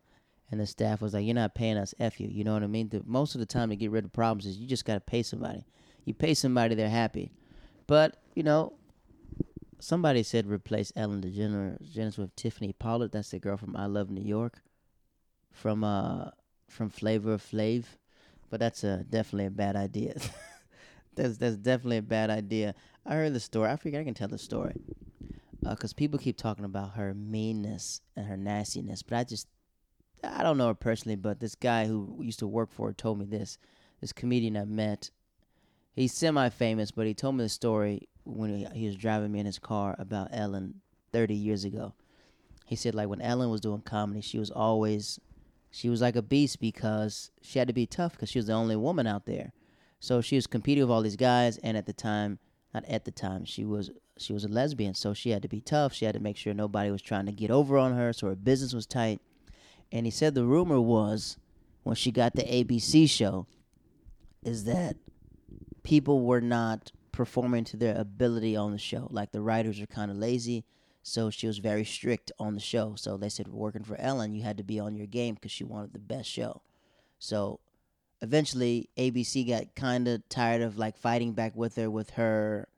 And 0.50 0.60
the 0.60 0.66
staff 0.66 1.00
was 1.00 1.14
like 1.14 1.24
you're 1.24 1.34
not 1.34 1.54
paying 1.54 1.78
us 1.78 1.94
f 1.98 2.20
you 2.20 2.28
you 2.30 2.44
know 2.44 2.52
what 2.52 2.62
i 2.62 2.66
mean? 2.66 2.90
The, 2.90 3.02
most 3.06 3.34
of 3.34 3.38
the 3.38 3.46
time 3.46 3.70
to 3.70 3.76
get 3.76 3.90
rid 3.90 4.04
of 4.04 4.12
problems 4.12 4.44
is 4.44 4.58
you 4.58 4.68
just 4.68 4.84
got 4.84 4.96
to 4.96 5.00
pay 5.00 5.22
somebody. 5.22 5.64
You 6.04 6.12
pay 6.12 6.34
somebody 6.34 6.74
they're 6.74 6.90
happy. 6.90 7.32
But 7.86 8.18
you 8.34 8.42
know 8.42 8.74
somebody 9.80 10.22
said 10.22 10.50
replace 10.50 10.92
ellen 10.96 11.22
degeneres 11.22 12.18
with 12.18 12.36
tiffany 12.36 12.74
pollard. 12.74 13.12
That's 13.12 13.30
the 13.30 13.38
girl 13.38 13.56
from 13.56 13.74
i 13.74 13.86
love 13.86 14.10
new 14.10 14.20
york 14.20 14.63
from 15.54 15.82
uh 15.82 16.26
from 16.68 16.90
flavor 16.90 17.32
of 17.32 17.42
flav 17.42 17.84
but 18.50 18.60
that's 18.60 18.84
a 18.84 19.04
definitely 19.08 19.46
a 19.46 19.50
bad 19.50 19.76
idea 19.76 20.14
that's 21.14 21.38
that's 21.38 21.56
definitely 21.56 21.96
a 21.96 22.02
bad 22.02 22.28
idea 22.28 22.74
i 23.06 23.14
heard 23.14 23.32
the 23.32 23.40
story 23.40 23.70
i 23.70 23.76
forget 23.76 24.00
i 24.00 24.04
can 24.04 24.14
tell 24.14 24.28
the 24.28 24.38
story 24.38 24.74
because 25.70 25.92
uh, 25.92 25.96
people 25.96 26.18
keep 26.18 26.36
talking 26.36 26.64
about 26.64 26.94
her 26.94 27.14
meanness 27.14 28.00
and 28.16 28.26
her 28.26 28.36
nastiness, 28.36 29.02
but 29.02 29.16
I 29.16 29.24
just 29.24 29.48
I 30.22 30.42
don't 30.42 30.56
know 30.56 30.68
her 30.68 30.74
personally, 30.74 31.16
but 31.16 31.40
this 31.40 31.54
guy 31.54 31.86
who 31.86 32.18
used 32.20 32.38
to 32.38 32.46
work 32.46 32.70
for 32.70 32.88
her 32.88 32.92
told 32.92 33.18
me 33.18 33.26
this. 33.26 33.58
This 34.00 34.12
comedian 34.12 34.56
I 34.56 34.64
met, 34.64 35.10
he's 35.94 36.12
semi-famous, 36.12 36.90
but 36.90 37.06
he 37.06 37.14
told 37.14 37.36
me 37.36 37.44
the 37.44 37.48
story 37.48 38.08
when 38.24 38.54
he, 38.54 38.66
he 38.74 38.86
was 38.86 38.96
driving 38.96 39.32
me 39.32 39.40
in 39.40 39.46
his 39.46 39.58
car 39.58 39.96
about 39.98 40.28
Ellen 40.30 40.80
30 41.12 41.34
years 41.34 41.64
ago. 41.64 41.94
He 42.66 42.76
said 42.76 42.94
like 42.94 43.08
when 43.08 43.20
Ellen 43.20 43.50
was 43.50 43.60
doing 43.60 43.82
comedy, 43.82 44.20
she 44.20 44.38
was 44.38 44.50
always 44.50 45.18
she 45.74 45.88
was 45.88 46.00
like 46.00 46.14
a 46.14 46.22
beast 46.22 46.60
because 46.60 47.32
she 47.42 47.58
had 47.58 47.66
to 47.66 47.74
be 47.74 47.84
tough 47.84 48.12
because 48.12 48.30
she 48.30 48.38
was 48.38 48.46
the 48.46 48.52
only 48.52 48.76
woman 48.76 49.08
out 49.08 49.26
there. 49.26 49.52
So 49.98 50.20
she 50.20 50.36
was 50.36 50.46
competing 50.46 50.84
with 50.84 50.90
all 50.92 51.02
these 51.02 51.16
guys, 51.16 51.58
and 51.58 51.76
at 51.76 51.86
the 51.86 51.92
time, 51.92 52.38
not 52.72 52.84
at 52.84 53.04
the 53.04 53.10
time, 53.10 53.44
she 53.44 53.64
was 53.64 53.90
she 54.16 54.32
was 54.32 54.44
a 54.44 54.48
lesbian, 54.48 54.94
so 54.94 55.14
she 55.14 55.30
had 55.30 55.42
to 55.42 55.48
be 55.48 55.60
tough. 55.60 55.92
She 55.92 56.04
had 56.04 56.14
to 56.14 56.20
make 56.20 56.36
sure 56.36 56.54
nobody 56.54 56.92
was 56.92 57.02
trying 57.02 57.26
to 57.26 57.32
get 57.32 57.50
over 57.50 57.76
on 57.76 57.96
her, 57.96 58.12
so 58.12 58.28
her 58.28 58.36
business 58.36 58.72
was 58.72 58.86
tight. 58.86 59.20
And 59.90 60.06
he 60.06 60.12
said 60.12 60.36
the 60.36 60.44
rumor 60.44 60.80
was 60.80 61.38
when 61.82 61.96
she 61.96 62.12
got 62.12 62.34
the 62.34 62.44
ABC 62.44 63.10
show 63.10 63.48
is 64.44 64.64
that 64.64 64.94
people 65.82 66.20
were 66.20 66.40
not 66.40 66.92
performing 67.10 67.64
to 67.64 67.76
their 67.76 67.96
ability 67.96 68.54
on 68.54 68.70
the 68.70 68.78
show. 68.78 69.08
Like 69.10 69.32
the 69.32 69.40
writers 69.40 69.80
are 69.80 69.86
kind 69.86 70.12
of 70.12 70.18
lazy, 70.18 70.64
so 71.06 71.28
she 71.28 71.46
was 71.46 71.58
very 71.58 71.84
strict 71.84 72.32
on 72.38 72.54
the 72.54 72.60
show. 72.60 72.94
So 72.96 73.18
they 73.18 73.28
said 73.28 73.48
working 73.48 73.84
for 73.84 74.00
Ellen, 74.00 74.32
you 74.32 74.42
had 74.42 74.56
to 74.56 74.64
be 74.64 74.80
on 74.80 74.96
your 74.96 75.06
game 75.06 75.34
because 75.34 75.52
she 75.52 75.62
wanted 75.62 75.92
the 75.92 75.98
best 75.98 76.30
show. 76.30 76.62
So 77.18 77.60
eventually 78.22 78.88
ABC 78.96 79.46
got 79.46 79.74
kind 79.74 80.08
of 80.08 80.26
tired 80.30 80.62
of 80.62 80.78
like 80.78 80.96
fighting 80.96 81.34
back 81.34 81.54
with 81.54 81.76
her 81.76 81.90
with 81.90 82.10
her 82.10 82.68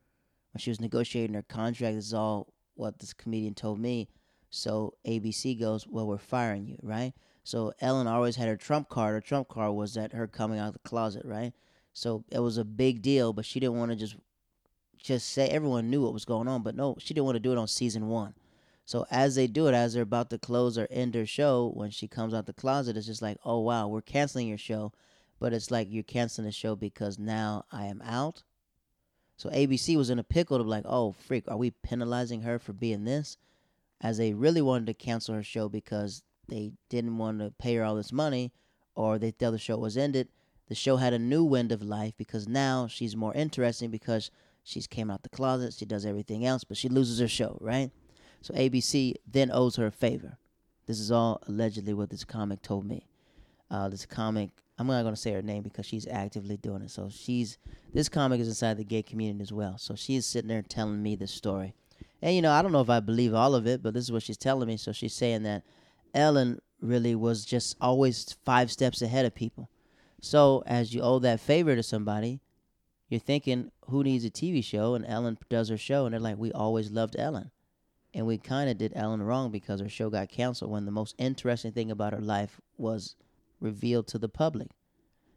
when 0.53 0.59
she 0.59 0.71
was 0.71 0.81
negotiating 0.81 1.35
her 1.35 1.43
contract. 1.43 1.95
This 1.95 2.07
is 2.07 2.15
all 2.15 2.53
what 2.75 2.99
this 2.99 3.13
comedian 3.13 3.55
told 3.55 3.79
me. 3.79 4.09
So 4.51 4.95
ABC 5.07 5.59
goes, 5.59 5.87
well, 5.87 6.09
we're 6.09 6.19
firing 6.19 6.67
you, 6.67 6.79
right? 6.83 7.13
So 7.45 7.75
Ellen 7.81 8.09
always 8.09 8.35
had 8.35 8.49
her 8.49 8.57
trump 8.57 8.89
card. 8.89 9.15
Her 9.15 9.21
trump 9.21 9.47
card 9.49 9.73
was 9.75 9.95
that 9.95 10.13
her 10.13 10.27
coming 10.27 10.59
out 10.59 10.69
of 10.69 10.73
the 10.73 10.89
closet, 10.89 11.25
right? 11.25 11.53
So 11.93 12.25
it 12.33 12.41
was 12.41 12.59
a 12.59 12.65
big 12.65 13.03
deal, 13.03 13.33
but 13.33 13.45
she 13.45 13.61
didn't 13.61 13.79
want 13.79 13.93
to 13.93 13.97
just 13.97 14.17
just 14.99 15.31
say 15.31 15.49
everyone 15.49 15.91
knew 15.91 16.03
what 16.03 16.13
was 16.13 16.25
going 16.25 16.49
on, 16.49 16.63
but 16.63 16.75
no, 16.75 16.97
she 16.99 17.15
didn't 17.15 17.27
want 17.27 17.37
to 17.37 17.41
do 17.41 17.53
it 17.53 17.59
on 17.59 17.69
season 17.69 18.09
one. 18.09 18.35
So 18.85 19.05
as 19.11 19.35
they 19.35 19.49
do 19.49 19.67
it, 19.67 19.75
as 19.75 19.95
they're 19.95 20.03
about 20.05 20.31
to 20.31 20.39
close 20.39 20.79
or 20.79 20.87
end 20.91 21.15
her 21.17 21.27
show, 21.27 21.73
when 21.75 21.91
she 21.91 22.07
comes 22.07 22.33
out 22.33 22.47
the 22.47 22.53
closet, 22.53 22.97
it's 22.97 23.07
just 23.07 23.23
like, 23.23 23.37
oh 23.45 23.61
wow, 23.61 23.89
we're 23.89 24.01
canceling 24.01 24.47
your 24.47 24.59
show, 24.59 24.93
but 25.41 25.53
it's 25.53 25.71
like 25.71 25.89
you're 25.91 26.05
canceling 26.05 26.47
the 26.47 26.53
show 26.53 26.77
because 26.77 27.19
now 27.19 27.65
I 27.73 27.87
am 27.87 28.01
out. 28.03 28.45
So 29.37 29.51
ABC 29.51 29.97
was 29.97 30.09
in 30.09 30.19
a 30.19 30.25
pickle 30.25 30.59
be 30.59 30.65
like, 30.65 30.85
oh, 30.87 31.13
freak, 31.13 31.45
are 31.49 31.57
we 31.57 31.71
penalizing 31.71 32.43
her 32.43 32.59
for 32.59 32.73
being 32.73 33.05
this? 33.05 33.37
As 34.01 34.19
they 34.19 34.33
really 34.33 34.63
wanted 34.63 34.87
to 34.87 34.95
cancel 34.95 35.35
her 35.35 35.43
show 35.43 35.69
because 35.69 36.23
they 36.49 36.73
didn't 36.89 37.19
want 37.19 37.41
to 37.41 37.53
pay 37.59 37.75
her 37.75 37.85
all 37.85 37.97
this 37.97 38.13
money 38.13 38.53
or 38.95 39.19
they 39.19 39.31
thought 39.31 39.51
the 39.51 39.59
show 39.59 39.77
was 39.77 39.97
ended. 39.97 40.29
The 40.69 40.75
show 40.75 40.97
had 40.97 41.13
a 41.13 41.19
new 41.19 41.45
wind 41.45 41.71
of 41.71 41.83
life 41.83 42.15
because 42.17 42.49
now 42.49 42.87
she's 42.87 43.15
more 43.17 43.35
interesting 43.35 43.91
because 43.91 44.31
she's 44.67 44.87
came 44.87 45.11
out 45.11 45.23
the 45.23 45.29
closet, 45.29 45.73
she 45.73 45.87
does 45.87 46.05
everything 46.05 46.45
else, 46.45 46.65
but 46.65 46.77
she 46.77 46.89
loses 46.89 47.21
her 47.21 47.29
show, 47.29 47.57
right? 47.61 47.91
So 48.43 48.53
ABC 48.55 49.15
then 49.27 49.51
owes 49.51 49.77
her 49.77 49.87
a 49.87 49.91
favor. 49.91 50.39
This 50.87 51.01
is 51.01 51.11
all 51.11 51.41
allegedly 51.49 51.95
what 51.95 52.11
this 52.11 52.25
comic 52.25 52.63
told 52.63 52.85
me. 52.85 53.07
Uh, 53.71 53.89
this 53.89 54.07
comic 54.07 54.51
I'm 54.79 54.87
not 54.87 55.05
gonna 55.05 55.17
say 55.17 55.33
her 55.33 55.43
name 55.43 55.63
because 55.63 55.87
she's 55.87 56.07
actively 56.07 56.57
doing 56.57 56.83
it. 56.83 56.91
So 56.91 57.09
she's 57.11 57.57
this 57.95 58.09
comic 58.09 58.41
is 58.41 58.49
inside 58.49 58.77
the 58.77 58.85
gay 58.85 59.03
community 59.03 59.43
as 59.43 59.53
well. 59.53 59.79
So 59.79 59.95
she's 59.95 60.27
sitting 60.27 60.49
there 60.49 60.63
telling 60.63 61.03
me 61.03 61.17
this 61.17 61.33
story, 61.33 61.75
and 62.21 62.35
you 62.35 62.43
know 62.43 62.53
I 62.53 62.61
don't 62.61 62.73
know 62.73 62.83
if 62.83 62.91
I 62.91 63.01
believe 63.01 63.35
all 63.35 63.55
of 63.55 63.67
it, 63.67 63.83
but 63.83 63.95
this 63.95 64.05
is 64.05 64.13
what 64.13 64.23
she's 64.23 64.37
telling 64.37 64.69
me. 64.69 64.77
So 64.77 64.93
she's 64.93 65.15
saying 65.15 65.45
that 65.45 65.63
Ellen 66.15 66.61
really 66.81 67.15
was 67.15 67.45
just 67.45 67.77
always 67.81 68.37
five 68.45 68.71
steps 68.71 69.01
ahead 69.01 69.25
of 69.25 69.35
people. 69.35 69.71
So 70.21 70.63
as 70.67 70.95
you 70.95 71.01
owe 71.01 71.21
that 71.21 71.41
favor 71.41 71.75
to 71.75 71.83
somebody, 71.83 72.41
you're 73.09 73.21
thinking 73.21 73.71
who 73.89 74.03
needs 74.03 74.25
a 74.25 74.31
TV 74.31 74.65
show, 74.65 74.95
and 74.95 75.07
Ellen 75.07 75.39
does 75.49 75.69
her 75.69 75.77
show, 75.77 76.07
and 76.07 76.13
they're 76.13 76.21
like, 76.21 76.39
we 76.39 76.53
always 76.53 76.91
loved 76.91 77.17
Ellen. 77.19 77.51
And 78.13 78.27
we 78.27 78.39
kind 78.39 78.71
of 78.71 78.79
did 78.79 78.93
Ellen 78.97 79.23
wrong 79.23 79.51
because 79.51 79.81
her 79.81 79.89
show 79.89 80.11
got 80.11 80.29
canceled 80.29 80.71
when 80.71 80.87
the 80.87 80.91
most 80.91 81.15
interesting 81.19 81.73
thing 81.73 81.91
about 81.91 82.15
her 82.15 82.21
life 82.21 82.61
was 82.79 83.15
revealed 83.61 84.07
to 84.09 84.19
the 84.19 84.29
public. 84.29 84.69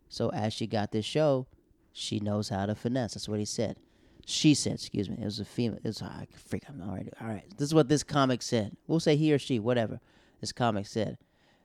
So 0.08 0.30
as 0.30 0.54
she 0.54 0.66
got 0.66 0.92
this 0.92 1.06
show, 1.06 1.48
she 1.92 2.20
knows 2.20 2.50
how 2.50 2.66
to 2.66 2.76
finesse. 2.76 3.14
That's 3.14 3.30
what 3.30 3.40
he 3.40 3.46
said. 3.46 3.78
She 4.26 4.54
said, 4.54 4.74
excuse 4.74 5.10
me. 5.10 5.18
It 5.20 5.26
was 5.26 5.40
a 5.40 5.46
female. 5.46 5.80
It's 5.84 6.02
was 6.02 6.10
ah, 6.12 6.20
I 6.22 6.28
freak. 6.34 6.64
I'm 6.70 6.82
right. 6.82 7.10
All 7.20 7.28
right. 7.28 7.46
This 7.58 7.68
is 7.68 7.74
what 7.74 7.90
this 7.90 8.04
comic 8.04 8.42
said. 8.42 8.78
We'll 8.88 9.00
say 9.00 9.16
he 9.16 9.34
or 9.34 9.40
she, 9.40 9.60
whatever. 9.60 10.00
This 10.40 10.52
comic 10.52 10.88
said. 10.88 11.18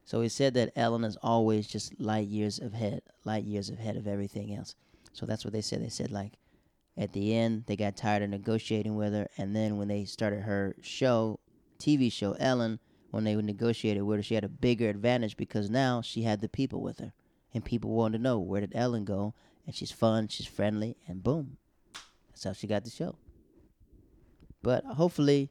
So 0.05 0.21
he 0.21 0.29
said 0.29 0.55
that 0.55 0.73
Ellen 0.77 1.05
is 1.05 1.17
always 1.23 1.67
just 1.67 1.99
light 2.01 2.27
years 2.27 2.59
ahead, 2.59 3.03
light 3.25 3.45
years 3.45 3.71
ahead 3.71 3.97
of 3.97 4.07
everything 4.07 4.55
else. 4.55 4.75
So 5.15 5.25
that's 5.25 5.45
what 5.45 5.55
they 5.55 5.63
said. 5.63 5.83
They 5.83 5.89
said 5.89 6.11
like, 6.11 6.35
at 6.97 7.13
the 7.13 7.35
end, 7.35 7.65
they 7.67 7.77
got 7.77 7.97
tired 7.97 8.23
of 8.23 8.31
negotiating 8.31 8.95
with 8.95 9.15
her, 9.15 9.29
and 9.37 9.57
then 9.57 9.79
when 9.79 9.89
they 9.89 10.05
started 10.05 10.43
her 10.43 10.77
show, 10.81 11.41
TV 11.79 12.13
show 12.13 12.37
Ellen, 12.39 12.79
when 13.11 13.25
they 13.25 13.35
negotiated 13.35 14.03
with 14.03 14.19
her, 14.19 14.23
she 14.23 14.35
had 14.35 14.45
a 14.45 14.49
bigger 14.49 14.89
advantage 14.89 15.37
because 15.37 15.71
now 15.71 16.03
she 16.03 16.23
had 16.23 16.41
the 16.41 16.49
people 16.49 16.83
with 16.83 16.99
her. 16.99 17.13
And 17.53 17.65
people 17.65 17.91
wanted 17.91 18.19
to 18.19 18.23
know 18.23 18.39
where 18.39 18.61
did 18.61 18.75
Ellen 18.75 19.05
go? 19.05 19.35
And 19.67 19.75
she's 19.75 19.93
fun, 19.93 20.29
she's 20.29 20.47
friendly, 20.47 20.97
and 21.07 21.23
boom. 21.23 21.57
That's 22.29 22.45
how 22.45 22.53
she 22.53 22.67
got 22.67 22.85
the 22.85 22.91
show. 22.91 23.17
But 24.63 24.85
hopefully, 24.85 25.51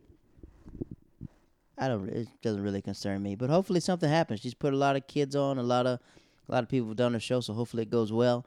I 1.77 1.87
don't. 1.87 2.09
It 2.09 2.27
doesn't 2.41 2.61
really 2.61 2.81
concern 2.81 3.23
me. 3.23 3.35
But 3.35 3.49
hopefully 3.49 3.79
something 3.79 4.09
happens. 4.09 4.41
She's 4.41 4.53
put 4.53 4.73
a 4.73 4.77
lot 4.77 4.95
of 4.95 5.07
kids 5.07 5.35
on. 5.35 5.57
A 5.57 5.63
lot 5.63 5.87
of, 5.87 5.99
a 6.49 6.51
lot 6.51 6.63
of 6.63 6.69
people 6.69 6.89
have 6.89 6.97
done 6.97 7.13
the 7.13 7.19
show. 7.19 7.39
So 7.39 7.53
hopefully 7.53 7.83
it 7.83 7.89
goes 7.89 8.11
well. 8.11 8.45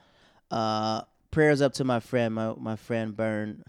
Uh, 0.50 1.02
prayers 1.30 1.60
up 1.60 1.72
to 1.74 1.84
my 1.84 2.00
friend, 2.00 2.34
my 2.34 2.54
my 2.56 2.76
friend 2.76 3.16
Bern, 3.16 3.64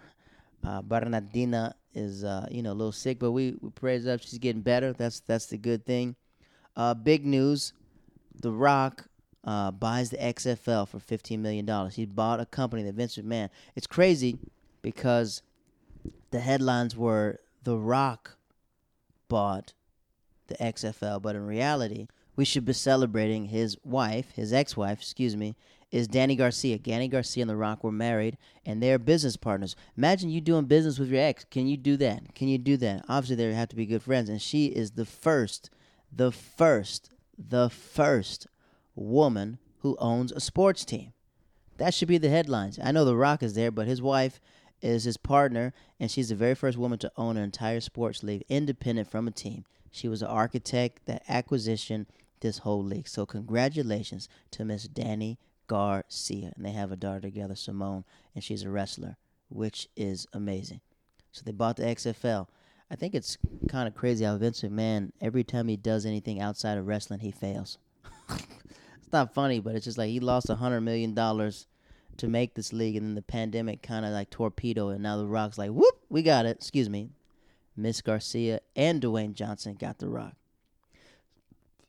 uh, 0.64 0.82
Bernardina 0.82 1.76
is 1.94 2.24
uh, 2.24 2.48
you 2.52 2.62
know 2.62 2.72
a 2.72 2.74
little 2.74 2.92
sick, 2.92 3.20
but 3.20 3.32
we, 3.32 3.56
we 3.62 3.70
praise 3.72 4.08
up. 4.08 4.22
She's 4.22 4.40
getting 4.40 4.62
better. 4.62 4.94
That's 4.94 5.20
that's 5.22 5.48
the 5.48 5.58
good 5.58 5.86
thing. 5.86 6.16
Uh, 6.76 6.94
big 6.94 7.26
news: 7.26 7.74
The 8.42 8.52
Rock 8.52 9.06
uh, 9.44 9.72
buys 9.72 10.12
the 10.12 10.18
XFL 10.18 10.88
for 10.88 11.00
fifteen 11.00 11.42
million 11.42 11.66
dollars. 11.66 11.96
He 11.96 12.06
bought 12.06 12.40
a 12.40 12.46
company 12.46 12.84
that 12.84 12.96
Vince 12.96 13.18
McMahon. 13.18 13.50
It's 13.76 13.88
crazy 13.88 14.38
because 14.82 15.42
the 16.32 16.40
headlines 16.40 16.96
were 16.96 17.40
The 17.64 17.78
Rock 17.78 18.38
bought 19.28 19.74
the 20.48 20.56
XFL, 20.56 21.22
but 21.22 21.36
in 21.36 21.46
reality, 21.46 22.08
we 22.36 22.46
should 22.46 22.66
be 22.66 22.74
celebrating 22.74 23.46
his 23.46 23.78
wife, 23.84 24.32
his 24.32 24.54
ex-wife, 24.54 25.00
excuse 25.00 25.36
me, 25.36 25.56
is 25.98 26.08
Dany 26.08 26.38
Garcia. 26.38 26.78
Dany 26.78 27.10
Garcia 27.10 27.42
and 27.42 27.50
The 27.50 27.56
Rock 27.56 27.84
were 27.84 27.92
married, 27.92 28.38
and 28.66 28.82
they're 28.82 29.00
business 29.00 29.36
partners. 29.36 29.76
Imagine 29.98 30.30
you 30.30 30.42
doing 30.42 30.66
business 30.66 31.00
with 31.00 31.10
your 31.10 31.22
ex. 31.22 31.44
Can 31.50 31.66
you 31.66 31.76
do 31.76 31.98
that? 31.98 32.36
Can 32.36 32.48
you 32.48 32.60
do 32.60 32.78
that? 32.78 33.04
Obviously, 33.10 33.36
they 33.36 33.52
have 33.52 33.70
to 33.70 33.76
be 33.76 33.88
good 33.88 34.04
friends, 34.04 34.30
and 34.30 34.40
she 34.40 34.68
is 34.68 34.92
the 34.92 35.06
first, 35.06 35.72
the 36.12 36.32
first, 36.32 37.10
the 37.36 37.70
first 37.70 38.46
woman 38.96 39.58
who 39.80 39.98
owns 40.00 40.32
a 40.32 40.40
sports 40.40 40.86
team. 40.86 41.14
That 41.78 41.96
should 41.96 42.08
be 42.08 42.20
the 42.20 42.30
headlines. 42.30 42.80
I 42.82 42.92
know 42.92 43.04
The 43.04 43.16
Rock 43.16 43.42
is 43.42 43.56
there, 43.56 43.72
but 43.72 43.88
his 43.88 44.02
wife 44.02 44.40
is 44.84 45.04
his 45.04 45.18
partner, 45.18 45.74
and 46.00 46.12
she's 46.12 46.30
the 46.30 46.36
very 46.36 46.54
first 46.54 46.78
woman 46.78 47.00
to 47.00 47.12
own 47.18 47.38
an 47.38 47.44
entire 47.44 47.80
sports 47.80 48.22
league, 48.22 48.44
independent 48.50 49.10
from 49.10 49.28
a 49.28 49.32
team. 49.32 49.66
She 49.90 50.08
was 50.08 50.22
an 50.22 50.28
architect, 50.28 51.08
that 51.08 51.24
acquisition, 51.28 52.06
this 52.42 52.60
whole 52.60 52.84
league. 52.84 53.08
So 53.08 53.26
congratulations 53.26 54.30
to 54.52 54.64
Miss 54.64 54.88
Dany 54.88 55.38
Garcia, 55.68 56.52
and 56.56 56.66
they 56.66 56.72
have 56.72 56.92
a 56.92 56.96
daughter 56.96 57.22
together, 57.22 57.56
Simone, 57.56 58.04
and 58.34 58.44
she's 58.44 58.64
a 58.64 58.70
wrestler, 58.70 59.18
which 59.50 59.88
is 59.96 60.28
amazing. 60.34 60.82
So 61.32 61.44
they 61.46 61.52
bought 61.52 61.78
the 61.78 61.84
XFL. 61.84 62.48
I 62.90 62.96
think 62.96 63.14
it's 63.14 63.38
kind 63.68 63.88
of 63.88 63.96
crazy 63.96 64.26
how 64.26 64.38
Vince 64.38 64.62
McMahon, 64.62 65.12
every 65.22 65.44
time 65.44 65.68
he 65.68 65.76
does 65.76 66.06
anything 66.06 66.40
outside 66.40 66.78
of 66.78 66.88
wrestling, 66.88 67.20
he 67.20 67.32
fails. 67.32 67.78
it's 68.30 69.12
not 69.12 69.34
funny, 69.34 69.60
but 69.60 69.76
it's 69.76 69.86
just 69.86 69.98
like 69.98 70.10
he 70.10 70.20
lost 70.20 70.50
a 70.50 70.56
hundred 70.56 70.82
million 70.82 71.14
dollars 71.14 71.68
to 72.18 72.28
make 72.28 72.56
this 72.56 72.74
league, 72.74 72.96
and 72.96 73.06
then 73.06 73.16
the 73.16 73.22
pandemic 73.22 73.82
kind 73.82 74.06
of 74.06 74.12
like 74.12 74.30
torpedoed, 74.30 74.94
and 74.94 75.04
now 75.04 75.18
the 75.18 75.28
Rock's 75.28 75.58
like, 75.58 75.72
whoop, 75.72 75.96
we 76.10 76.24
got 76.24 76.46
it. 76.46 76.58
Excuse 76.58 76.90
me, 76.90 77.10
Miss 77.76 78.02
Garcia 78.02 78.62
and 78.76 79.02
Dwayne 79.02 79.34
Johnson 79.34 79.76
got 79.76 80.00
the 80.00 80.10
Rock. 80.10 80.34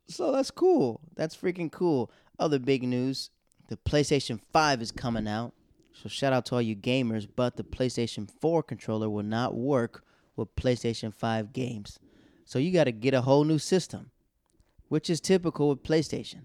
So 0.09 0.33
that's 0.33 0.51
cool. 0.51 1.01
That's 1.17 1.37
freaking 1.37 1.71
cool. 1.71 2.11
Other 2.39 2.59
big 2.59 2.83
news: 2.83 3.31
the 3.69 3.77
PlayStation 3.77 4.41
5 4.53 4.83
is 4.83 4.93
coming 4.93 5.29
out. 5.29 5.53
So 5.93 6.09
shout 6.09 6.33
out 6.33 6.47
to 6.47 6.57
all 6.57 6.63
you 6.63 6.77
gamers, 6.77 7.27
but 7.35 7.57
the 7.57 7.65
PlayStation 7.65 8.29
4 8.41 8.63
controller 8.63 9.09
will 9.09 9.23
not 9.23 9.55
work 9.55 10.05
with 10.37 10.55
PlayStation 10.57 11.13
5 11.13 11.53
games. 11.53 11.99
So 12.45 12.59
you 12.59 12.73
got 12.73 12.85
to 12.85 12.93
get 12.93 13.15
a 13.15 13.23
whole 13.23 13.45
new 13.45 13.59
system, 13.59 14.11
which 14.89 15.11
is 15.11 15.21
typical 15.21 15.69
with 15.69 15.83
PlayStation. 15.83 16.43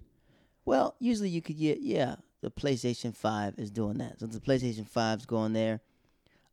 Well, 0.66 0.96
usually 1.00 1.30
you 1.30 1.42
could 1.42 1.58
get 1.58 1.82
yeah, 1.82 2.16
the 2.42 2.52
PlayStation 2.52 3.16
5 3.16 3.56
is 3.58 3.72
doing 3.72 4.00
that. 4.00 4.20
So 4.20 4.26
the 4.26 4.40
PlayStation 4.40 4.90
5's 4.90 5.26
going 5.26 5.54
there. 5.54 5.82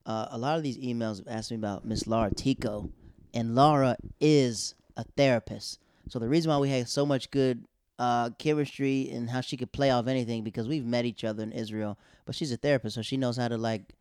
Uh, 0.07 0.29
a 0.31 0.39
lot 0.39 0.57
of 0.57 0.63
these 0.63 0.79
emails 0.79 1.19
have 1.19 1.29
asked 1.29 1.51
me 1.51 1.57
about 1.57 1.85
Miss 1.85 2.07
Laura 2.07 2.33
Tico, 2.35 2.91
and 3.35 3.55
Laura 3.55 3.97
is 4.21 4.75
a 4.97 5.05
therapist. 5.17 5.79
So 6.09 6.19
the 6.19 6.29
reason 6.29 6.51
why 6.51 6.59
we 6.59 6.71
had 6.71 6.89
so 6.89 7.07
much 7.07 7.31
good 7.31 7.65
uh, 8.01 8.31
chemistry 8.39 9.11
and 9.11 9.29
how 9.29 9.43
she 9.43 9.59
could 9.59 9.73
play 9.73 9.91
off 9.91 10.07
anything 10.07 10.43
because 10.43 10.67
we've 10.67 10.87
met 10.87 11.05
each 11.05 11.23
other 11.23 11.43
in 11.43 11.53
Israel, 11.53 11.99
but 12.25 12.35
she's 12.35 12.51
a 12.51 12.57
therapist, 12.57 12.95
so 12.95 13.03
she 13.03 13.19
knows 13.19 13.37
how 13.37 13.47
to 13.47 13.59
like 13.59 13.95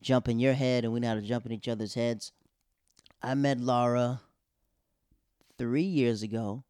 jump 0.00 0.28
in 0.28 0.38
your 0.38 0.52
head, 0.52 0.84
and 0.84 0.92
we 0.92 1.00
know 1.00 1.08
how 1.08 1.14
to 1.16 1.20
jump 1.20 1.46
in 1.46 1.52
each 1.52 1.66
other's 1.66 1.94
heads. 1.94 2.30
I 3.20 3.34
met 3.34 3.58
Laura 3.58 4.20
three 5.58 5.82
years 5.82 6.22
ago 6.22 6.62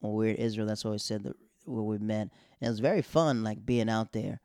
when 0.00 0.12
we 0.12 0.26
were 0.26 0.32
in 0.32 0.36
Israel. 0.36 0.66
That's 0.66 0.84
what 0.84 0.94
I 0.94 0.96
said 0.96 1.22
that 1.22 1.36
where 1.64 1.84
we 1.84 1.98
met, 1.98 2.22
and 2.60 2.66
it 2.66 2.68
was 2.70 2.80
very 2.80 3.02
fun, 3.02 3.44
like 3.44 3.64
being 3.64 3.88
out 3.88 4.12
there. 4.12 4.40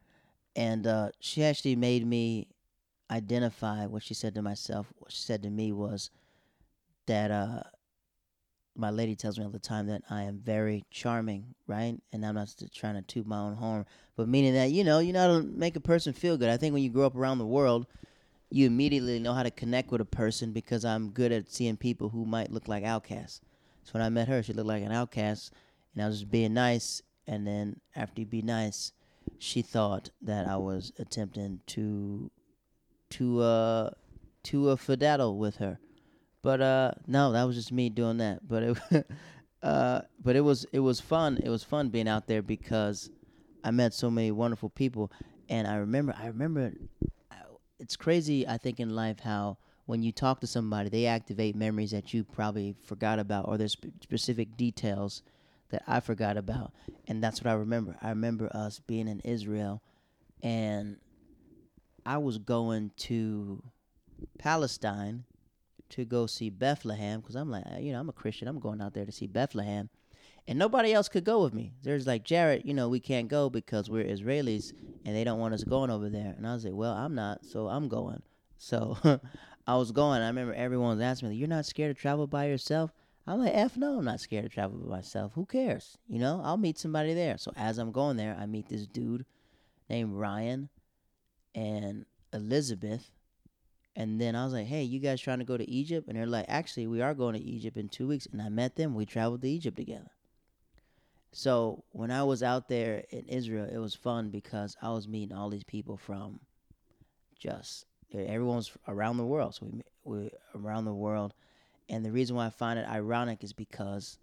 And 0.56 0.86
uh, 0.86 1.10
she 1.20 1.44
actually 1.44 1.76
made 1.76 2.06
me 2.06 2.48
identify 3.10 3.88
what 3.88 4.04
she 4.04 4.14
said 4.14 4.36
to 4.36 4.44
myself. 4.44 4.94
What 5.00 5.12
she 5.12 5.24
said 5.24 5.42
to 5.42 5.50
me 5.50 5.72
was 5.72 6.12
that 7.08 7.32
uh, 7.32 7.64
my 8.76 8.90
lady 8.90 9.16
tells 9.16 9.38
me 9.38 9.46
all 9.46 9.52
the 9.52 9.60
time 9.60 9.88
that 9.88 10.04
I 10.10 10.24
am 10.24 10.40
very 10.40 10.86
charming, 10.92 11.56
right? 11.68 11.98
And 12.12 12.26
I'm 12.26 12.36
not 12.36 12.54
trying 12.74 12.96
to 12.96 13.02
toot 13.02 13.26
my 13.26 13.40
own 13.40 13.56
horn, 13.56 13.86
but 14.16 14.28
meaning 14.28 14.54
that 14.54 14.72
you 14.72 14.84
know 14.84 15.00
you 15.00 15.14
know 15.14 15.22
how 15.22 15.40
to 15.40 15.44
make 15.44 15.76
a 15.76 15.82
person 15.82 16.14
feel 16.14 16.38
good. 16.38 16.50
I 16.50 16.58
think 16.58 16.74
when 16.74 16.84
you 16.84 16.90
grow 16.90 17.06
up 17.06 17.16
around 17.16 17.38
the 17.38 17.46
world, 17.46 17.88
you 18.50 18.68
immediately 18.68 19.20
know 19.20 19.34
how 19.34 19.44
to 19.44 19.52
connect 19.52 19.92
with 19.92 20.02
a 20.02 20.06
person 20.06 20.52
because 20.52 20.86
I'm 20.86 21.10
good 21.10 21.32
at 21.32 21.52
seeing 21.52 21.78
people 21.78 22.10
who 22.10 22.26
might 22.26 22.52
look 22.52 22.68
like 22.68 22.84
outcasts. 22.84 23.42
So 23.84 23.92
when 23.94 24.04
I 24.04 24.10
met 24.10 24.28
her, 24.28 24.42
she 24.44 24.54
looked 24.54 24.68
like 24.68 24.84
an 24.84 24.92
outcast, 24.92 25.54
and 25.94 26.04
I 26.04 26.08
was 26.08 26.20
just 26.20 26.32
being 26.32 26.54
nice. 26.54 27.02
And 27.28 27.46
then 27.46 27.80
after 27.96 28.22
you 28.22 28.28
be 28.28 28.42
nice, 28.42 28.92
she 29.40 29.62
thought 29.62 30.10
that 30.22 30.48
I 30.48 30.58
was 30.58 30.92
attempting 31.00 31.62
to 31.68 32.32
to 33.12 33.42
uh 33.42 33.90
to 34.44 34.70
a 34.70 34.78
fiddle 34.78 35.38
with 35.38 35.58
her. 35.58 35.80
But 36.46 36.62
uh 36.62 36.92
no, 37.08 37.32
that 37.32 37.44
was 37.44 37.56
just 37.56 37.72
me 37.72 37.90
doing 37.90 38.18
that. 38.18 38.48
But 38.48 38.62
it 38.62 39.08
uh 39.64 40.02
but 40.24 40.36
it 40.36 40.42
was 40.42 40.68
it 40.72 40.80
was 40.80 41.02
fun. 41.02 41.40
It 41.44 41.50
was 41.50 41.64
fun 41.64 41.90
being 41.90 42.08
out 42.08 42.28
there 42.28 42.44
because 42.44 43.10
I 43.64 43.72
met 43.72 43.96
so 43.96 44.12
many 44.12 44.30
wonderful 44.30 44.70
people 44.70 45.12
and 45.50 45.68
I 45.68 45.78
remember 45.78 46.14
I 46.16 46.28
remember 46.28 46.72
it's 47.80 47.96
crazy 47.96 48.48
I 48.48 48.60
think 48.60 48.80
in 48.80 48.96
life 48.96 49.22
how 49.22 49.58
when 49.88 50.04
you 50.04 50.12
talk 50.12 50.40
to 50.42 50.48
somebody 50.48 50.90
they 50.90 51.08
activate 51.08 51.56
memories 51.56 51.90
that 51.90 52.14
you 52.14 52.24
probably 52.24 52.76
forgot 52.84 53.18
about 53.18 53.48
or 53.48 53.58
there's 53.58 53.72
sp- 53.74 53.98
specific 54.04 54.56
details 54.56 55.24
that 55.72 55.82
I 55.88 56.00
forgot 56.00 56.38
about 56.38 56.74
and 57.08 57.24
that's 57.24 57.44
what 57.44 57.50
I 57.50 57.56
remember. 57.56 57.98
I 58.04 58.10
remember 58.10 58.56
us 58.56 58.80
being 58.86 59.08
in 59.08 59.20
Israel 59.22 59.82
and 60.44 60.98
I 62.06 62.20
was 62.20 62.38
going 62.38 62.92
to 62.98 63.64
Palestine 64.38 65.26
to 65.90 66.06
go 66.06 66.26
see 66.26 66.50
Bethlehem 66.50 67.20
because 67.20 67.36
I'm 67.36 67.50
like, 67.50 67.64
you 67.80 67.92
know, 67.92 68.00
I'm 68.00 68.10
a 68.10 68.14
Christian. 68.14 68.48
I'm 68.48 68.60
going 68.60 68.82
out 68.82 68.94
there 68.94 69.06
to 69.06 69.12
see 69.12 69.28
Bethlehem. 69.28 69.90
And 70.48 70.60
nobody 70.60 70.94
else 70.94 71.10
could 71.10 71.24
go 71.24 71.42
with 71.42 71.54
me. 71.54 71.74
There's 71.82 72.06
like, 72.06 72.24
Jared, 72.24 72.64
you 72.66 72.74
know, 72.74 72.88
we 72.88 73.00
can't 73.00 73.28
go 73.28 73.50
because 73.50 73.90
we're 73.90 74.06
Israelis 74.06 74.74
and 75.04 75.16
they 75.16 75.24
don't 75.24 75.40
want 75.40 75.56
us 75.56 75.64
going 75.64 75.90
over 75.90 76.10
there. 76.10 76.36
And 76.38 76.46
I 76.46 76.54
was 76.54 76.66
like, 76.66 76.76
well, 76.76 76.94
I'm 76.94 77.16
not, 77.16 77.46
so 77.46 77.68
I'm 77.68 77.88
going. 77.88 78.22
So 78.58 78.96
I 79.68 79.76
was 79.76 79.92
going. 79.92 80.22
I 80.22 80.28
remember 80.28 80.54
everyone 80.54 80.98
was 80.98 81.02
asking 81.04 81.30
me, 81.30 81.36
you're 81.36 81.48
not 81.48 81.66
scared 81.66 81.96
to 81.96 82.00
travel 82.00 82.28
by 82.28 82.46
yourself? 82.46 82.92
I'm 83.28 83.40
like, 83.40 83.56
F 83.56 83.76
no, 83.76 83.98
I'm 83.98 84.06
not 84.06 84.20
scared 84.20 84.44
to 84.44 84.50
travel 84.50 84.78
by 84.78 84.98
myself. 84.98 85.32
Who 85.34 85.48
cares? 85.48 85.98
You 86.08 86.20
know, 86.20 86.42
I'll 86.44 86.58
meet 86.58 86.78
somebody 86.78 87.16
there. 87.16 87.40
So 87.40 87.52
as 87.56 87.80
I'm 87.80 87.92
going 87.92 88.18
there, 88.18 88.38
I 88.40 88.46
meet 88.46 88.70
this 88.70 88.86
dude 88.86 89.26
named 89.90 90.14
Ryan 90.14 90.70
and 91.56 92.06
Elizabeth 92.34 93.10
and 93.96 94.20
then 94.20 94.36
I 94.36 94.44
was 94.44 94.54
like, 94.54 94.68
hey, 94.68 94.84
you 94.84 95.00
guys 95.00 95.22
trying 95.22 95.40
to 95.40 95.46
go 95.46 95.58
to 95.58 95.70
Egypt? 95.70 96.08
And 96.08 96.18
they're 96.18 96.26
like, 96.26 96.46
actually, 96.50 96.88
we 96.88 97.02
are 97.02 97.14
going 97.14 97.34
to 97.34 97.42
Egypt 97.42 97.78
in 97.78 97.88
two 97.88 98.08
weeks. 98.08 98.28
And 98.32 98.42
I 98.42 98.50
met 98.50 98.76
them. 98.76 98.94
We 98.94 99.06
traveled 99.06 99.42
to 99.44 99.50
Egypt 99.50 99.78
together. 99.78 100.12
So 101.32 101.84
when 101.92 102.12
I 102.12 102.24
was 102.24 102.44
out 102.44 102.68
there 102.68 103.04
in 103.10 103.26
Israel, 103.28 103.68
it 103.72 103.78
was 103.78 103.96
fun 103.96 104.30
because 104.30 104.76
I 104.82 104.90
was 104.92 105.08
meeting 105.08 105.36
all 105.36 105.50
these 105.50 105.64
people 105.64 105.98
from 105.98 106.40
just 107.38 107.86
everyone's 108.14 108.72
around 108.88 109.18
the 109.18 109.26
world. 109.26 109.56
So 109.56 109.66
we 109.66 109.82
we 110.04 110.30
around 110.56 110.86
the 110.86 110.94
world, 110.94 111.34
and 111.90 112.06
the 112.06 112.12
reason 112.12 112.38
why 112.38 112.46
I 112.46 112.52
find 112.52 112.80
it 112.80 112.88
ironic 112.88 113.44
is 113.44 113.52
because 113.52 114.18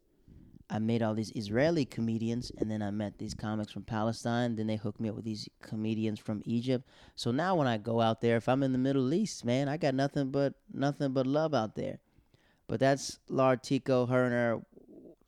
I 0.73 0.79
made 0.79 1.03
all 1.03 1.13
these 1.13 1.33
Israeli 1.37 1.85
comedians, 1.85 2.51
and 2.57 2.71
then 2.71 2.81
I 2.81 2.91
met 2.91 3.19
these 3.19 3.35
comics 3.35 3.71
from 3.71 3.83
Palestine. 3.83 4.57
Then 4.57 4.67
they 4.67 4.77
hooked 4.77 5.01
me 5.01 5.11
up 5.11 5.15
with 5.15 5.27
these 5.27 5.47
comedians 5.61 6.19
from 6.19 6.41
Egypt. 6.47 6.89
So 7.15 7.31
now 7.31 7.55
when 7.57 7.67
I 7.67 7.77
go 7.77 8.01
out 8.01 8.23
there, 8.23 8.39
if 8.39 8.49
I'm 8.49 8.63
in 8.63 8.73
the 8.73 8.79
Middle 8.79 9.13
East, 9.13 9.45
man, 9.45 9.69
I 9.69 9.77
got 9.77 9.95
nothing 9.95 10.31
but 10.31 10.55
nothing 10.73 11.13
but 11.13 11.27
love 11.27 11.53
out 11.53 11.77
there. 11.77 11.99
But 12.69 12.81
that's 12.81 13.19
Laura 13.29 13.59
Tico, 13.59 14.07
her 14.07 14.25
and 14.25 14.33
her. 14.33 14.63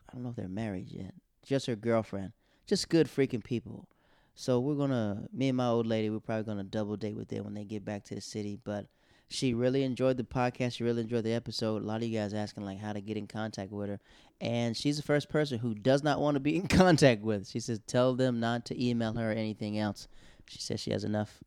I 0.08 0.14
don't 0.14 0.22
know 0.22 0.30
if 0.30 0.36
they're 0.36 0.48
married 0.48 0.88
yet. 0.88 1.12
Just 1.44 1.66
her 1.66 1.76
girlfriend. 1.76 2.32
Just 2.66 2.88
good 2.88 3.06
freaking 3.06 3.44
people. 3.44 3.86
So 4.34 4.60
we're 4.60 4.76
gonna, 4.76 5.28
me 5.30 5.48
and 5.48 5.58
my 5.58 5.66
old 5.66 5.86
lady, 5.86 6.08
we're 6.08 6.20
probably 6.20 6.44
gonna 6.44 6.64
double 6.64 6.96
date 6.96 7.16
with 7.16 7.28
them 7.28 7.44
when 7.44 7.52
they 7.52 7.64
get 7.64 7.84
back 7.84 8.04
to 8.04 8.14
the 8.14 8.22
city. 8.22 8.58
But 8.64 8.86
she 9.28 9.54
really 9.54 9.82
enjoyed 9.82 10.16
the 10.16 10.24
podcast. 10.24 10.76
She 10.76 10.84
really 10.84 11.02
enjoyed 11.02 11.24
the 11.24 11.32
episode. 11.32 11.82
A 11.82 11.86
lot 11.86 12.02
of 12.02 12.08
you 12.08 12.18
guys 12.18 12.34
asking 12.34 12.64
like 12.64 12.78
how 12.78 12.92
to 12.92 13.00
get 13.00 13.16
in 13.16 13.26
contact 13.26 13.72
with 13.72 13.88
her, 13.88 14.00
and 14.40 14.76
she's 14.76 14.96
the 14.96 15.02
first 15.02 15.28
person 15.28 15.58
who 15.58 15.74
does 15.74 16.02
not 16.02 16.20
want 16.20 16.34
to 16.34 16.40
be 16.40 16.56
in 16.60 16.68
contact 16.68 17.22
with. 17.22 17.48
She 17.48 17.60
says 17.60 17.80
tell 17.86 18.14
them 18.14 18.40
not 18.40 18.64
to 18.66 18.84
email 18.84 19.14
her 19.14 19.30
or 19.30 19.34
anything 19.34 19.78
else. 19.78 20.08
She 20.48 20.60
says 20.60 20.80
she 20.80 20.90
has 20.90 21.04
enough 21.04 21.42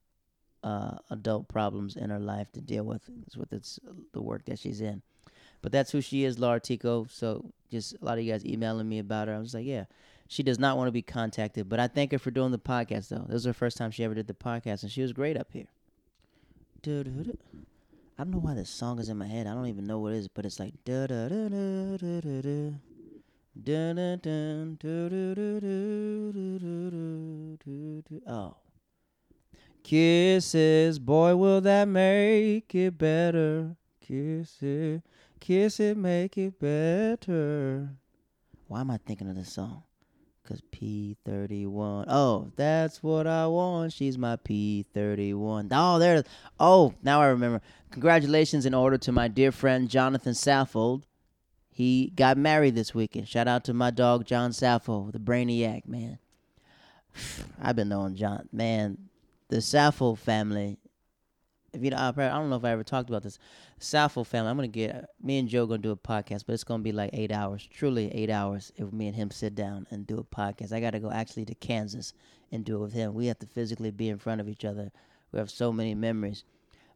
uh, 0.63 0.97
adult 1.11 1.47
problems 1.47 1.95
in 1.95 2.09
her 2.09 2.19
life 2.19 2.51
to 2.53 2.61
deal 2.61 2.83
with 2.83 3.09
with 3.35 3.53
it's 3.53 3.79
the 4.13 4.21
work 4.21 4.45
that 4.45 4.59
she's 4.59 4.81
in. 4.81 5.01
But 5.61 5.71
that's 5.71 5.91
who 5.91 6.01
she 6.01 6.23
is, 6.23 6.39
Laura 6.39 6.59
Tico. 6.59 7.07
So 7.09 7.51
just 7.71 7.95
a 8.01 8.05
lot 8.05 8.17
of 8.17 8.23
you 8.23 8.31
guys 8.31 8.45
emailing 8.45 8.87
me 8.87 8.99
about 8.99 9.27
her. 9.27 9.35
I 9.35 9.39
was 9.39 9.53
like, 9.53 9.65
yeah, 9.65 9.85
she 10.27 10.43
does 10.43 10.59
not 10.59 10.77
want 10.77 10.87
to 10.87 10.91
be 10.91 11.01
contacted. 11.01 11.69
But 11.69 11.79
I 11.79 11.87
thank 11.87 12.11
her 12.11 12.19
for 12.19 12.31
doing 12.31 12.51
the 12.51 12.59
podcast 12.59 13.09
though. 13.09 13.25
This 13.27 13.33
was 13.33 13.45
her 13.45 13.53
first 13.53 13.77
time 13.77 13.91
she 13.91 14.03
ever 14.03 14.13
did 14.13 14.27
the 14.27 14.33
podcast, 14.33 14.83
and 14.83 14.91
she 14.91 15.01
was 15.01 15.13
great 15.13 15.37
up 15.37 15.51
here. 15.51 15.67
I 16.85 18.23
don't 18.23 18.31
know 18.31 18.37
why 18.37 18.53
this 18.53 18.69
song 18.69 18.99
is 18.99 19.09
in 19.09 19.17
my 19.17 19.27
head. 19.27 19.47
I 19.47 19.53
don't 19.53 19.67
even 19.67 19.87
know 19.87 19.99
what 19.99 20.13
it 20.13 20.17
is, 20.17 20.27
but 20.27 20.45
it's 20.45 20.59
like 20.59 20.73
da 20.85 21.07
da 21.07 21.27
da 21.27 21.49
da 21.49 21.97
da 21.97 22.21
da 22.21 22.41
da. 22.41 22.71
Dun, 23.63 23.95
dun, 23.95 24.19
dun, 24.21 24.77
dun, 24.79 25.09
dun, 25.09 25.33
dun, 25.33 25.59
dun, 25.59 26.59
dun, 26.59 27.57
dun, 27.65 28.03
dun. 28.07 28.21
Oh. 28.27 28.57
Kisses, 29.83 30.99
boy, 30.99 31.35
will 31.35 31.61
that 31.61 31.87
make 31.87 32.75
it 32.75 32.97
better? 32.97 33.75
Kiss 33.99 34.61
it, 34.61 35.01
kiss 35.39 35.79
it, 35.79 35.97
make 35.97 36.37
it 36.37 36.59
better. 36.59 37.89
Why 38.67 38.81
am 38.81 38.91
I 38.91 38.97
thinking 38.97 39.29
of 39.29 39.35
this 39.35 39.51
song? 39.51 39.83
Cause 40.47 40.61
P 40.71 41.17
thirty 41.25 41.65
one. 41.65 42.05
Oh, 42.07 42.51
that's 42.55 43.03
what 43.03 43.27
I 43.27 43.47
want. 43.47 43.91
She's 43.91 44.17
my 44.17 44.37
P 44.37 44.85
thirty 44.93 45.33
one. 45.33 45.67
Oh, 45.73 45.99
there. 45.99 46.23
Oh, 46.57 46.93
now 47.03 47.21
I 47.21 47.27
remember. 47.27 47.61
Congratulations 47.91 48.65
in 48.65 48.73
order 48.73 48.97
to 48.97 49.11
my 49.11 49.27
dear 49.27 49.51
friend 49.51 49.89
Jonathan 49.89 50.31
Saffold. 50.31 51.03
He 51.69 52.13
got 52.15 52.37
married 52.37 52.75
this 52.75 52.95
weekend. 52.95 53.27
Shout 53.27 53.49
out 53.49 53.65
to 53.65 53.73
my 53.73 53.91
dog 53.91 54.25
John 54.25 54.51
Saffold, 54.51 55.11
the 55.11 55.19
brainiac 55.19 55.85
man. 55.85 56.17
I've 57.61 57.75
been 57.75 57.89
knowing 57.89 58.15
John. 58.15 58.47
Man, 58.53 59.09
the 59.49 59.57
Saffold 59.57 60.17
family. 60.17 60.77
If 61.77 61.83
you 61.83 61.91
I 61.95 62.11
don't 62.11 62.49
know 62.49 62.55
if 62.55 62.65
I 62.65 62.71
ever 62.71 62.83
talked 62.83 63.09
about 63.09 63.21
this. 63.21 63.37
Saffold 63.79 64.25
family. 64.25 64.49
I'm 64.49 64.57
gonna 64.57 64.67
get 64.67 65.09
me 65.21 65.37
and 65.37 65.47
Joe 65.47 65.67
gonna 65.67 65.77
do 65.77 65.91
a 65.91 65.95
podcast, 65.95 66.45
but 66.45 66.53
it's 66.53 66.63
gonna 66.63 66.81
be 66.81 66.91
like 66.91 67.11
eight 67.13 67.31
hours. 67.31 67.67
Truly 67.71 68.11
eight 68.13 68.31
hours 68.31 68.73
if 68.75 68.91
me 68.91 69.07
and 69.07 69.15
him 69.15 69.29
sit 69.29 69.53
down 69.53 69.85
and 69.91 70.07
do 70.07 70.17
a 70.17 70.23
podcast. 70.23 70.73
I 70.73 70.79
gotta 70.79 70.99
go 70.99 71.11
actually 71.11 71.45
to 71.45 71.55
Kansas 71.55 72.13
and 72.51 72.65
do 72.65 72.77
it 72.77 72.79
with 72.79 72.93
him. 72.93 73.13
We 73.13 73.27
have 73.27 73.39
to 73.39 73.45
physically 73.45 73.91
be 73.91 74.09
in 74.09 74.17
front 74.17 74.41
of 74.41 74.49
each 74.49 74.65
other. 74.65 74.91
We 75.31 75.39
have 75.39 75.51
so 75.51 75.71
many 75.71 75.93
memories. 75.93 76.43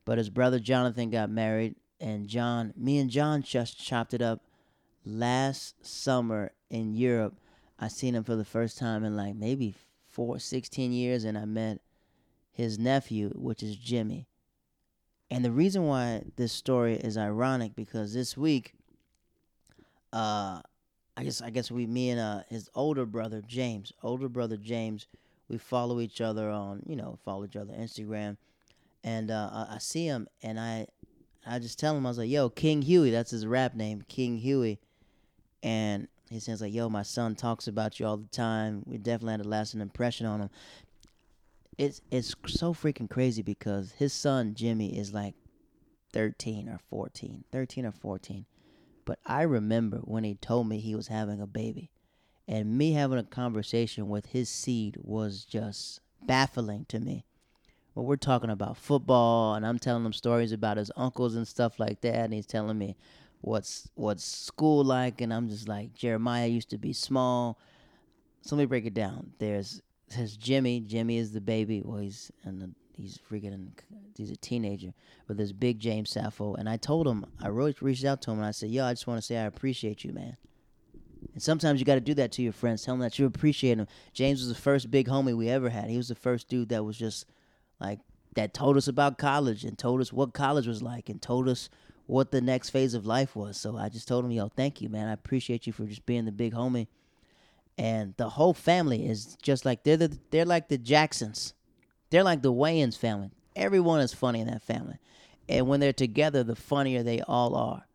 But 0.03 0.17
his 0.17 0.29
brother 0.29 0.59
Jonathan 0.59 1.11
got 1.11 1.29
married, 1.29 1.75
and 1.99 2.27
John, 2.27 2.73
me 2.75 2.97
and 2.97 3.09
John 3.09 3.43
just 3.43 3.79
chopped 3.79 4.15
it 4.15 4.21
up 4.21 4.41
last 5.05 5.85
summer 5.85 6.53
in 6.69 6.95
Europe. 6.95 7.35
I 7.79 7.87
seen 7.87 8.15
him 8.15 8.23
for 8.23 8.35
the 8.35 8.45
first 8.45 8.77
time 8.79 9.03
in 9.03 9.15
like 9.15 9.35
maybe 9.35 9.75
four, 10.09 10.39
16 10.39 10.91
years, 10.91 11.23
and 11.23 11.37
I 11.37 11.45
met 11.45 11.81
his 12.51 12.79
nephew, 12.79 13.29
which 13.35 13.61
is 13.63 13.75
Jimmy. 13.75 14.27
And 15.31 15.45
the 15.45 15.51
reason 15.51 15.87
why 15.87 16.23
this 16.35 16.51
story 16.51 16.95
is 16.95 17.17
ironic 17.17 17.73
because 17.73 18.13
this 18.13 18.35
week, 18.35 18.73
uh, 20.11 20.61
I 21.15 21.23
guess 21.23 21.41
I 21.41 21.49
guess 21.49 21.71
we 21.71 21.87
me 21.87 22.09
and 22.09 22.19
uh 22.19 22.41
his 22.49 22.69
older 22.75 23.05
brother 23.05 23.41
James, 23.47 23.93
older 24.03 24.27
brother 24.27 24.57
James, 24.57 25.07
we 25.47 25.57
follow 25.57 26.01
each 26.01 26.19
other 26.19 26.49
on 26.49 26.83
you 26.85 26.97
know 26.97 27.17
follow 27.23 27.45
each 27.45 27.55
other 27.55 27.73
Instagram, 27.73 28.35
and 29.05 29.31
uh, 29.31 29.67
I 29.69 29.77
see 29.77 30.05
him 30.05 30.27
and 30.43 30.59
I 30.59 30.87
I 31.47 31.59
just 31.59 31.79
tell 31.79 31.95
him 31.95 32.05
I 32.05 32.09
was 32.09 32.17
like 32.17 32.29
yo 32.29 32.49
King 32.49 32.81
Huey 32.81 33.09
that's 33.11 33.31
his 33.31 33.47
rap 33.47 33.73
name 33.73 34.03
King 34.09 34.37
Huey, 34.37 34.79
and 35.63 36.09
he 36.29 36.39
says 36.39 36.61
like, 36.61 36.73
"Yo, 36.73 36.89
my 36.89 37.03
son 37.03 37.35
talks 37.35 37.67
about 37.67 37.99
you 37.99 38.05
all 38.05 38.17
the 38.17 38.27
time. 38.27 38.83
We 38.85 38.97
definitely 38.97 39.33
had 39.33 39.45
a 39.45 39.49
lasting 39.49 39.79
impression 39.81 40.25
on 40.25 40.41
him." 40.41 40.49
It's 41.81 41.99
it's 42.11 42.35
so 42.45 42.75
freaking 42.75 43.09
crazy 43.09 43.41
because 43.41 43.93
his 43.93 44.13
son 44.13 44.53
Jimmy 44.53 44.99
is 44.99 45.15
like 45.15 45.33
13 46.13 46.69
or 46.69 46.79
14, 46.91 47.43
13 47.51 47.85
or 47.87 47.91
14. 47.91 48.45
But 49.03 49.17
I 49.25 49.41
remember 49.41 49.97
when 49.97 50.23
he 50.23 50.35
told 50.35 50.69
me 50.69 50.79
he 50.79 50.93
was 50.93 51.07
having 51.07 51.41
a 51.41 51.47
baby, 51.47 51.89
and 52.47 52.77
me 52.77 52.91
having 52.91 53.17
a 53.17 53.23
conversation 53.23 54.09
with 54.09 54.27
his 54.27 54.47
seed 54.47 54.95
was 55.01 55.43
just 55.43 56.01
baffling 56.21 56.85
to 56.89 56.99
me. 56.99 57.25
Well, 57.95 58.05
we're 58.05 58.15
talking 58.15 58.51
about 58.51 58.77
football, 58.77 59.55
and 59.55 59.65
I'm 59.65 59.79
telling 59.79 60.05
him 60.05 60.13
stories 60.13 60.51
about 60.51 60.77
his 60.77 60.91
uncles 60.95 61.33
and 61.33 61.47
stuff 61.47 61.79
like 61.79 62.01
that, 62.01 62.13
and 62.13 62.33
he's 62.35 62.45
telling 62.45 62.77
me 62.77 62.95
what's 63.41 63.89
what's 63.95 64.23
school 64.23 64.83
like 64.83 65.19
and 65.19 65.33
i'm 65.33 65.49
just 65.49 65.67
like 65.67 65.95
jeremiah 65.95 66.45
used 66.45 66.69
to 66.69 66.77
be 66.77 66.93
small 66.93 67.57
so 68.41 68.55
let 68.55 68.61
me 68.61 68.65
break 68.67 68.85
it 68.85 68.93
down 68.93 69.31
there's 69.39 69.81
there's 70.15 70.37
jimmy 70.37 70.79
jimmy 70.79 71.17
is 71.17 71.31
the 71.31 71.41
baby 71.41 71.81
well 71.83 71.99
he's 71.99 72.31
and 72.43 72.75
he's 72.95 73.19
freaking 73.29 73.69
he's 74.15 74.31
a 74.31 74.35
teenager 74.35 74.93
but 75.27 75.37
there's 75.37 75.53
big 75.53 75.79
james 75.79 76.13
saffold 76.13 76.57
and 76.57 76.69
i 76.69 76.77
told 76.77 77.07
him 77.07 77.25
i 77.41 77.47
wrote, 77.49 77.81
reached 77.81 78.05
out 78.05 78.21
to 78.21 78.31
him 78.31 78.37
and 78.37 78.45
i 78.45 78.51
said 78.51 78.69
yo 78.69 78.85
i 78.85 78.93
just 78.93 79.07
want 79.07 79.17
to 79.17 79.25
say 79.25 79.37
i 79.37 79.45
appreciate 79.45 80.03
you 80.03 80.11
man 80.13 80.37
and 81.33 81.41
sometimes 81.41 81.79
you 81.79 81.85
got 81.85 81.95
to 81.95 82.01
do 82.01 82.13
that 82.13 82.31
to 82.31 82.41
your 82.41 82.53
friends 82.53 82.83
tell 82.83 82.93
them 82.93 83.01
that 83.01 83.17
you 83.17 83.25
appreciate 83.25 83.75
them 83.75 83.87
james 84.13 84.39
was 84.39 84.49
the 84.49 84.55
first 84.55 84.91
big 84.91 85.07
homie 85.07 85.35
we 85.35 85.49
ever 85.49 85.69
had 85.69 85.89
he 85.89 85.97
was 85.97 86.09
the 86.09 86.15
first 86.15 86.47
dude 86.47 86.69
that 86.69 86.83
was 86.83 86.97
just 86.97 87.25
like 87.79 87.99
that 88.35 88.53
told 88.53 88.77
us 88.77 88.87
about 88.87 89.17
college 89.17 89.63
and 89.63 89.77
told 89.77 90.01
us 90.01 90.13
what 90.13 90.33
college 90.33 90.67
was 90.67 90.81
like 90.81 91.09
and 91.09 91.21
told 91.21 91.49
us 91.49 91.69
what 92.11 92.31
the 92.31 92.41
next 92.41 92.69
phase 92.69 92.93
of 92.93 93.05
life 93.05 93.35
was. 93.35 93.57
So 93.57 93.77
I 93.77 93.89
just 93.89 94.07
told 94.07 94.25
him, 94.25 94.31
yo, 94.31 94.49
thank 94.49 94.81
you, 94.81 94.89
man. 94.89 95.07
I 95.07 95.13
appreciate 95.13 95.67
you 95.67 95.73
for 95.73 95.85
just 95.85 96.05
being 96.05 96.25
the 96.25 96.31
big 96.31 96.53
homie. 96.53 96.87
And 97.81 98.13
the 98.17 98.29
whole 98.29 98.53
family 98.53 99.09
is 99.09 99.35
just 99.41 99.65
like 99.65 99.83
they're 99.83 99.97
the 99.97 100.15
they're 100.29 100.45
like 100.45 100.69
the 100.69 100.77
Jacksons. 100.77 101.55
They're 102.11 102.23
like 102.23 102.43
the 102.43 102.53
Wayans 102.53 102.95
family. 102.95 103.31
Everyone 103.55 104.01
is 104.01 104.13
funny 104.13 104.39
in 104.39 104.45
that 104.47 104.61
family. 104.61 104.99
And 105.49 105.67
when 105.67 105.79
they're 105.79 105.91
together, 105.91 106.43
the 106.43 106.55
funnier 106.55 107.01
they 107.01 107.21
all 107.21 107.55
are. 107.55 107.87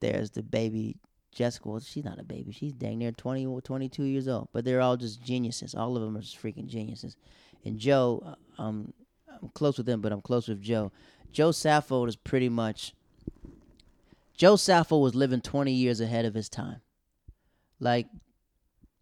There's 0.00 0.32
the 0.32 0.42
baby 0.42 0.96
Jessica. 1.30 1.68
Well, 1.68 1.78
she's 1.78 2.04
not 2.04 2.18
a 2.18 2.24
baby. 2.24 2.50
She's 2.50 2.72
dang 2.72 2.98
near 2.98 3.12
20 3.12 3.60
22 3.60 4.02
years 4.02 4.26
old. 4.26 4.48
But 4.52 4.64
they're 4.64 4.80
all 4.80 4.96
just 4.96 5.22
geniuses. 5.22 5.76
All 5.76 5.96
of 5.96 6.02
them 6.02 6.16
are 6.16 6.22
just 6.22 6.42
freaking 6.42 6.66
geniuses. 6.66 7.16
And 7.64 7.78
Joe, 7.78 8.36
uh, 8.58 8.60
um, 8.60 8.92
I'm 9.40 9.50
close 9.50 9.78
with 9.78 9.88
him, 9.88 10.00
but 10.00 10.10
I'm 10.10 10.22
close 10.22 10.48
with 10.48 10.60
Joe. 10.60 10.90
Joe 11.30 11.50
Saffold 11.50 12.08
is 12.08 12.16
pretty 12.16 12.48
much 12.48 12.94
Joe 14.36 14.54
Saffold 14.54 15.02
was 15.02 15.14
living 15.14 15.40
20 15.40 15.70
years 15.70 16.00
ahead 16.00 16.24
of 16.24 16.34
his 16.34 16.48
time. 16.48 16.80
Like, 17.78 18.08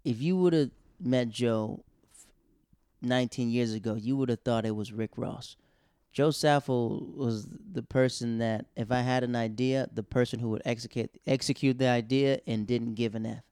if 0.09 0.23
you 0.23 0.38
would 0.38 0.55
have 0.55 0.71
met 0.99 1.29
Joe 1.29 1.85
19 3.03 3.51
years 3.51 3.75
ago, 3.75 3.94
you 3.94 4.16
would 4.16 4.31
have 4.31 4.40
thought 4.40 4.64
it 4.64 4.75
was 4.75 4.90
Rick 4.90 5.11
Ross. 5.16 5.57
Joe 6.12 6.31
Saffold 6.31 7.14
was 7.14 7.47
the 7.73 7.83
person 7.83 8.38
that, 8.38 8.64
if 8.75 8.90
I 8.90 9.03
had 9.03 9.23
an 9.23 9.37
idea, 9.37 9.87
the 9.92 10.03
person 10.03 10.40
who 10.40 10.49
would 10.49 10.62
execute 10.64 11.11
execute 11.27 11.77
the 11.79 11.88
idea 11.88 12.40
and 12.47 12.66
didn't 12.66 12.94
give 12.94 13.14
an 13.14 13.27
F. 13.27 13.42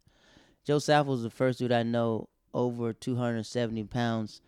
Joe 0.65 0.79
Saffold 0.79 1.07
was 1.07 1.23
the 1.23 1.31
first 1.31 1.59
dude 1.59 1.73
I 1.73 1.83
know 1.83 2.31
over 2.55 2.95
270 2.95 3.85
pounds 3.85 4.41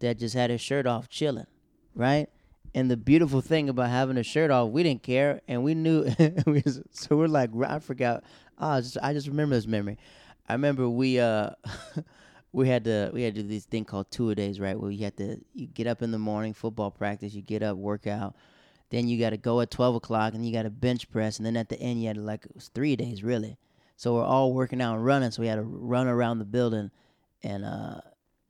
that 0.00 0.18
just 0.18 0.34
had 0.34 0.50
his 0.50 0.60
shirt 0.60 0.86
off 0.86 1.08
chilling, 1.08 1.46
right? 1.94 2.28
And 2.74 2.90
the 2.90 2.98
beautiful 2.98 3.40
thing 3.40 3.70
about 3.70 3.88
having 3.88 4.18
a 4.18 4.22
shirt 4.22 4.50
off, 4.50 4.68
we 4.68 4.82
didn't 4.82 5.02
care, 5.02 5.40
and 5.48 5.64
we 5.64 5.74
knew. 5.74 6.06
so 6.90 7.16
we're 7.16 7.26
like, 7.26 7.50
I 7.66 7.78
forgot. 7.78 8.22
Oh, 8.58 8.68
I 8.68 8.80
just, 8.82 8.98
I 9.02 9.14
just 9.14 9.28
remember 9.28 9.54
this 9.54 9.66
memory. 9.66 9.96
I 10.48 10.52
remember 10.52 10.88
we 10.88 11.18
uh 11.18 11.50
we 12.52 12.68
had 12.68 12.84
to 12.84 13.10
we 13.12 13.22
had 13.22 13.34
to 13.34 13.42
do 13.42 13.48
this 13.48 13.64
thing 13.64 13.84
called 13.84 14.10
two 14.10 14.30
a 14.30 14.34
days, 14.34 14.60
right? 14.60 14.78
Where 14.78 14.90
you 14.90 15.04
had 15.04 15.16
to 15.16 15.38
you 15.54 15.66
get 15.66 15.86
up 15.86 16.02
in 16.02 16.10
the 16.10 16.18
morning, 16.18 16.54
football 16.54 16.90
practice, 16.90 17.34
you 17.34 17.42
get 17.42 17.62
up, 17.62 17.76
workout, 17.76 18.36
then 18.90 19.08
you 19.08 19.18
got 19.18 19.30
to 19.30 19.36
go 19.36 19.60
at 19.60 19.70
twelve 19.70 19.94
o'clock, 19.94 20.34
and 20.34 20.46
you 20.46 20.52
got 20.52 20.62
to 20.62 20.70
bench 20.70 21.10
press, 21.10 21.38
and 21.38 21.46
then 21.46 21.56
at 21.56 21.68
the 21.68 21.80
end 21.80 22.00
you 22.00 22.08
had 22.08 22.16
to 22.16 22.22
like 22.22 22.44
it 22.44 22.54
was 22.54 22.68
three 22.68 22.96
days 22.96 23.22
really. 23.22 23.56
So 23.96 24.14
we're 24.14 24.24
all 24.24 24.52
working 24.52 24.80
out 24.80 24.96
and 24.96 25.04
running, 25.04 25.30
so 25.30 25.42
we 25.42 25.48
had 25.48 25.56
to 25.56 25.62
run 25.62 26.06
around 26.06 26.38
the 26.38 26.44
building, 26.44 26.90
and 27.42 27.64
uh 27.64 28.00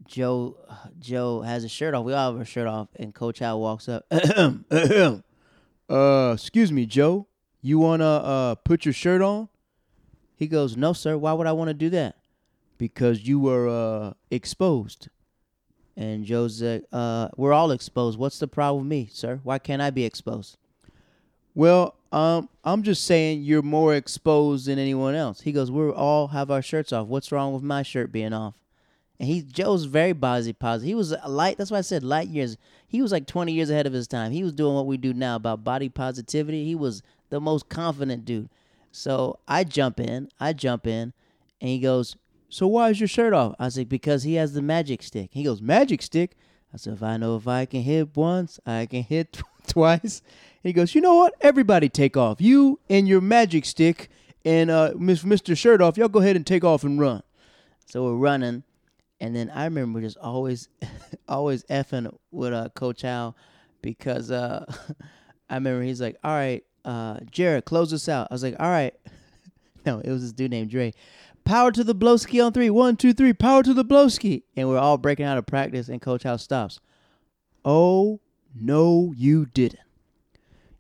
Joe 0.05 0.57
Joe 0.99 1.43
has 1.43 1.65
a 1.65 1.69
shirt 1.69 1.95
off. 1.95 2.05
We 2.05 2.13
all 2.13 2.33
have 2.33 2.39
our 2.39 2.45
shirt 2.45 2.67
off, 2.67 2.89
and 2.97 3.15
Coach 3.15 3.39
Hal 3.39 3.61
walks 3.61 3.89
up. 3.89 4.05
uh, 5.89 6.33
excuse 6.35 6.73
me, 6.73 6.87
Joe. 6.87 7.29
You 7.63 7.79
wanna 7.79 8.05
uh 8.05 8.55
put 8.57 8.85
your 8.85 8.93
shirt 8.93 9.23
on? 9.23 9.49
He 10.37 10.47
goes, 10.47 10.77
No, 10.77 10.93
sir. 10.93 11.17
Why 11.17 11.33
would 11.33 11.47
I 11.47 11.53
want 11.53 11.69
to 11.69 11.75
do 11.75 11.91
that? 11.91 12.17
Because 12.79 13.27
you 13.27 13.39
were 13.39 13.69
uh 13.69 14.15
exposed. 14.31 15.09
And 15.97 16.25
Joe's 16.25 16.61
like, 16.61 16.85
uh, 16.93 17.29
we're 17.37 17.53
all 17.53 17.71
exposed. 17.71 18.19
What's 18.19 18.41
the 18.41 18.49
problem 18.49 18.85
with 18.85 18.89
me, 18.89 19.09
sir? 19.13 19.41
Why 19.45 19.61
can't 19.61 19.81
I 19.81 19.91
be 19.91 20.05
exposed? 20.05 20.57
Well, 21.55 21.95
um, 22.11 22.49
I'm 22.65 22.83
just 22.83 23.05
saying 23.05 23.43
you're 23.43 23.63
more 23.63 23.95
exposed 23.95 24.67
than 24.67 24.79
anyone 24.79 25.15
else. 25.15 25.43
He 25.43 25.53
goes, 25.53 25.71
we 25.71 25.89
all 25.91 26.29
have 26.29 26.51
our 26.51 26.63
shirts 26.63 26.93
off. 26.93 27.07
What's 27.07 27.31
wrong 27.31 27.55
with 27.55 27.63
my 27.63 27.83
shirt 27.85 28.11
being 28.11 28.33
off? 28.33 28.55
And 29.21 29.29
he 29.29 29.43
Joe's 29.43 29.85
very 29.85 30.13
body 30.13 30.53
positive. 30.53 30.89
He 30.89 30.95
was 30.95 31.15
light. 31.27 31.57
That's 31.57 31.71
why 31.71 31.79
I 31.79 31.83
said 31.83 32.03
light 32.03 32.27
years. 32.27 32.57
He 32.89 33.01
was 33.01 33.13
like 33.13 33.27
20 33.27 33.53
years 33.53 33.71
ahead 33.71 33.87
of 33.87 33.93
his 33.93 34.09
time. 34.09 34.33
He 34.33 34.43
was 34.43 34.53
doing 34.53 34.75
what 34.75 34.87
we 34.87 34.97
do 34.97 35.15
now 35.15 35.37
about 35.37 35.63
body 35.63 35.89
positivity. 35.89 36.65
He 36.65 36.75
was 36.75 37.03
the 37.31 37.41
most 37.41 37.69
confident 37.69 38.25
dude. 38.25 38.49
So 38.95 39.41
I 39.49 39.65
jump 39.65 39.99
in. 39.99 40.29
I 40.39 40.53
jump 40.53 40.87
in, 40.87 41.13
and 41.61 41.69
he 41.69 41.81
goes, 41.81 42.17
"So 42.49 42.67
why 42.67 42.91
is 42.91 43.01
your 43.01 43.09
shirt 43.09 43.33
off?" 43.33 43.55
I 43.59 43.69
said, 43.69 43.89
"Because 43.89 44.23
he 44.23 44.35
has 44.35 44.53
the 44.53 44.63
magic 44.63 45.03
stick." 45.03 45.31
He 45.33 45.43
goes, 45.43 45.61
"Magic 45.61 46.01
stick." 46.01 46.37
I 46.73 46.77
said, 46.77 46.95
"If 46.95 47.03
I 47.03 47.17
know 47.17 47.37
if 47.37 47.49
I 47.49 47.67
can 47.67 47.83
hit 47.83 48.17
once, 48.17 48.61
I 48.65 48.87
can 48.87 49.03
hit 49.03 49.33
t- 49.35 49.43
twice." 49.67 50.23
He 50.63 50.73
goes, 50.73 50.95
"You 50.95 51.01
know 51.01 51.17
what? 51.17 51.35
Everybody 51.41 51.89
take 51.89 52.17
off. 52.17 52.41
You 52.41 52.79
and 52.89 53.09
your 53.09 53.21
magic 53.21 53.65
stick 53.65 54.11
and 54.45 54.71
uh, 54.71 54.93
Mr. 54.95 55.57
Shirt 55.57 55.83
off. 55.83 55.97
Y'all 55.97 56.09
go 56.09 56.21
ahead 56.21 56.37
and 56.37 56.47
take 56.47 56.65
off 56.65 56.85
and 56.85 57.01
run." 57.01 57.23
So 57.87 58.05
we're 58.05 58.15
running 58.17 58.63
and 59.21 59.35
then 59.35 59.51
I 59.51 59.65
remember 59.65 60.01
just 60.01 60.19
always, 60.19 60.69
always 61.29 61.65
effing 61.65 62.15
with 62.31 62.53
uh, 62.53 62.69
Coach 62.75 63.03
Hal 63.03 63.37
because 63.81 64.31
uh, 64.31 64.65
I 65.49 65.55
remember 65.55 65.83
he's 65.83 66.01
like, 66.01 66.17
"All 66.23 66.33
right, 66.33 66.65
uh, 66.85 67.19
Jared, 67.31 67.65
close 67.65 67.93
us 67.93 68.09
out." 68.09 68.29
I 68.31 68.35
was 68.35 68.43
like, 68.43 68.57
"All 68.59 68.71
right." 68.71 68.95
no, 69.87 70.01
it 70.01 70.11
was 70.11 70.23
this 70.23 70.33
dude 70.33 70.51
named 70.51 70.71
Dre. 70.71 70.93
Power 71.45 71.73
to 71.73 71.85
the 71.85 71.95
blowski 71.95 72.45
on 72.45 72.53
three. 72.53 72.71
One, 72.71 72.97
two, 72.97 73.13
three. 73.13 73.33
Power 73.33 73.63
to 73.63 73.75
the 73.75 73.85
blowski. 73.85 74.45
And 74.57 74.69
we're 74.69 74.79
all 74.79 74.97
breaking 74.97 75.27
out 75.27 75.39
of 75.39 75.47
practice, 75.47 75.89
and 75.89 76.01
Coach 76.01 76.23
House 76.23 76.43
stops. 76.43 76.81
Oh 77.65 78.21
no, 78.55 79.13
you 79.17 79.47
didn't. 79.47 79.81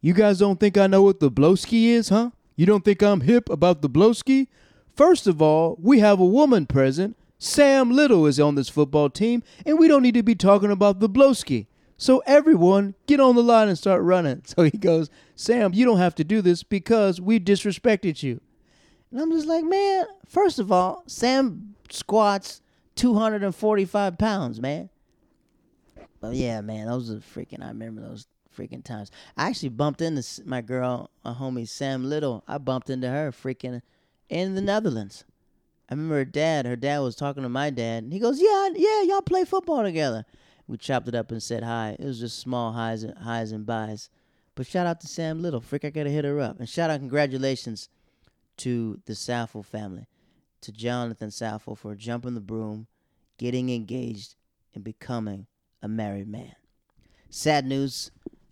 You 0.00 0.12
guys 0.12 0.38
don't 0.38 0.60
think 0.60 0.76
I 0.76 0.86
know 0.86 1.02
what 1.02 1.20
the 1.20 1.30
blowski 1.30 1.86
is, 1.86 2.10
huh? 2.10 2.30
You 2.56 2.66
don't 2.66 2.84
think 2.84 3.02
I'm 3.02 3.22
hip 3.22 3.48
about 3.48 3.82
the 3.82 3.90
blowski? 3.90 4.48
First 4.94 5.26
of 5.26 5.42
all, 5.42 5.76
we 5.80 5.98
have 6.00 6.20
a 6.20 6.24
woman 6.24 6.66
present 6.66 7.16
Sam 7.44 7.90
Little 7.90 8.26
is 8.26 8.40
on 8.40 8.54
this 8.54 8.70
football 8.70 9.10
team, 9.10 9.42
and 9.66 9.78
we 9.78 9.86
don't 9.86 10.02
need 10.02 10.14
to 10.14 10.22
be 10.22 10.34
talking 10.34 10.70
about 10.70 11.00
the 11.00 11.10
Blowski. 11.10 11.66
So 11.96 12.22
everyone, 12.26 12.94
get 13.06 13.20
on 13.20 13.36
the 13.36 13.42
line 13.42 13.68
and 13.68 13.78
start 13.78 14.02
running. 14.02 14.42
So 14.46 14.62
he 14.62 14.70
goes, 14.70 15.10
Sam, 15.34 15.74
you 15.74 15.84
don't 15.84 15.98
have 15.98 16.14
to 16.16 16.24
do 16.24 16.42
this 16.42 16.62
because 16.62 17.20
we 17.20 17.40
disrespected 17.40 18.22
you. 18.22 18.40
And 19.10 19.20
I'm 19.20 19.30
just 19.30 19.46
like, 19.46 19.64
man, 19.64 20.06
first 20.26 20.58
of 20.58 20.72
all, 20.72 21.04
Sam 21.06 21.74
squats 21.90 22.60
245 22.96 24.18
pounds, 24.18 24.60
man. 24.60 24.90
But 26.20 26.34
yeah, 26.34 26.60
man, 26.60 26.86
those 26.86 27.10
are 27.10 27.16
freaking, 27.16 27.62
I 27.62 27.68
remember 27.68 28.00
those 28.00 28.26
freaking 28.56 28.84
times. 28.84 29.10
I 29.36 29.48
actually 29.48 29.70
bumped 29.70 30.00
into 30.00 30.24
my 30.44 30.60
girl, 30.60 31.10
a 31.24 31.34
homie, 31.34 31.68
Sam 31.68 32.04
Little. 32.04 32.44
I 32.48 32.58
bumped 32.58 32.90
into 32.90 33.08
her 33.08 33.30
freaking 33.30 33.82
in 34.28 34.54
the 34.54 34.60
Netherlands. 34.60 35.24
I 35.90 35.94
remember 35.94 36.16
her 36.16 36.24
dad. 36.24 36.66
Her 36.66 36.76
dad 36.76 37.00
was 37.00 37.14
talking 37.14 37.42
to 37.42 37.48
my 37.48 37.70
dad, 37.70 38.04
and 38.04 38.12
he 38.12 38.18
goes, 38.18 38.40
"Yeah, 38.40 38.70
yeah, 38.74 39.02
y'all 39.02 39.20
play 39.20 39.44
football 39.44 39.82
together." 39.82 40.24
We 40.66 40.76
chopped 40.78 41.08
it 41.08 41.14
up 41.14 41.30
and 41.30 41.42
said 41.42 41.62
hi. 41.62 41.96
It 41.98 42.04
was 42.04 42.20
just 42.20 42.38
small 42.38 42.72
highs 42.72 43.02
and 43.02 43.16
highs 43.18 43.52
and 43.52 43.66
buys. 43.66 44.08
But 44.54 44.66
shout 44.66 44.86
out 44.86 45.00
to 45.00 45.06
Sam 45.06 45.42
Little. 45.42 45.60
Frick, 45.60 45.84
I 45.84 45.90
gotta 45.90 46.10
hit 46.10 46.24
her 46.24 46.40
up. 46.40 46.58
And 46.58 46.68
shout 46.68 46.90
out, 46.90 47.00
congratulations 47.00 47.88
to 48.58 49.00
the 49.06 49.14
Saffold 49.14 49.66
family, 49.66 50.06
to 50.60 50.72
Jonathan 50.72 51.30
Saffold 51.30 51.78
for 51.78 51.94
jumping 51.94 52.34
the 52.34 52.40
broom, 52.40 52.86
getting 53.36 53.68
engaged, 53.70 54.36
and 54.74 54.84
becoming 54.84 55.46
a 55.82 55.88
married 55.88 56.28
man. 56.28 56.54
Sad 57.28 57.66
news, 57.66 58.10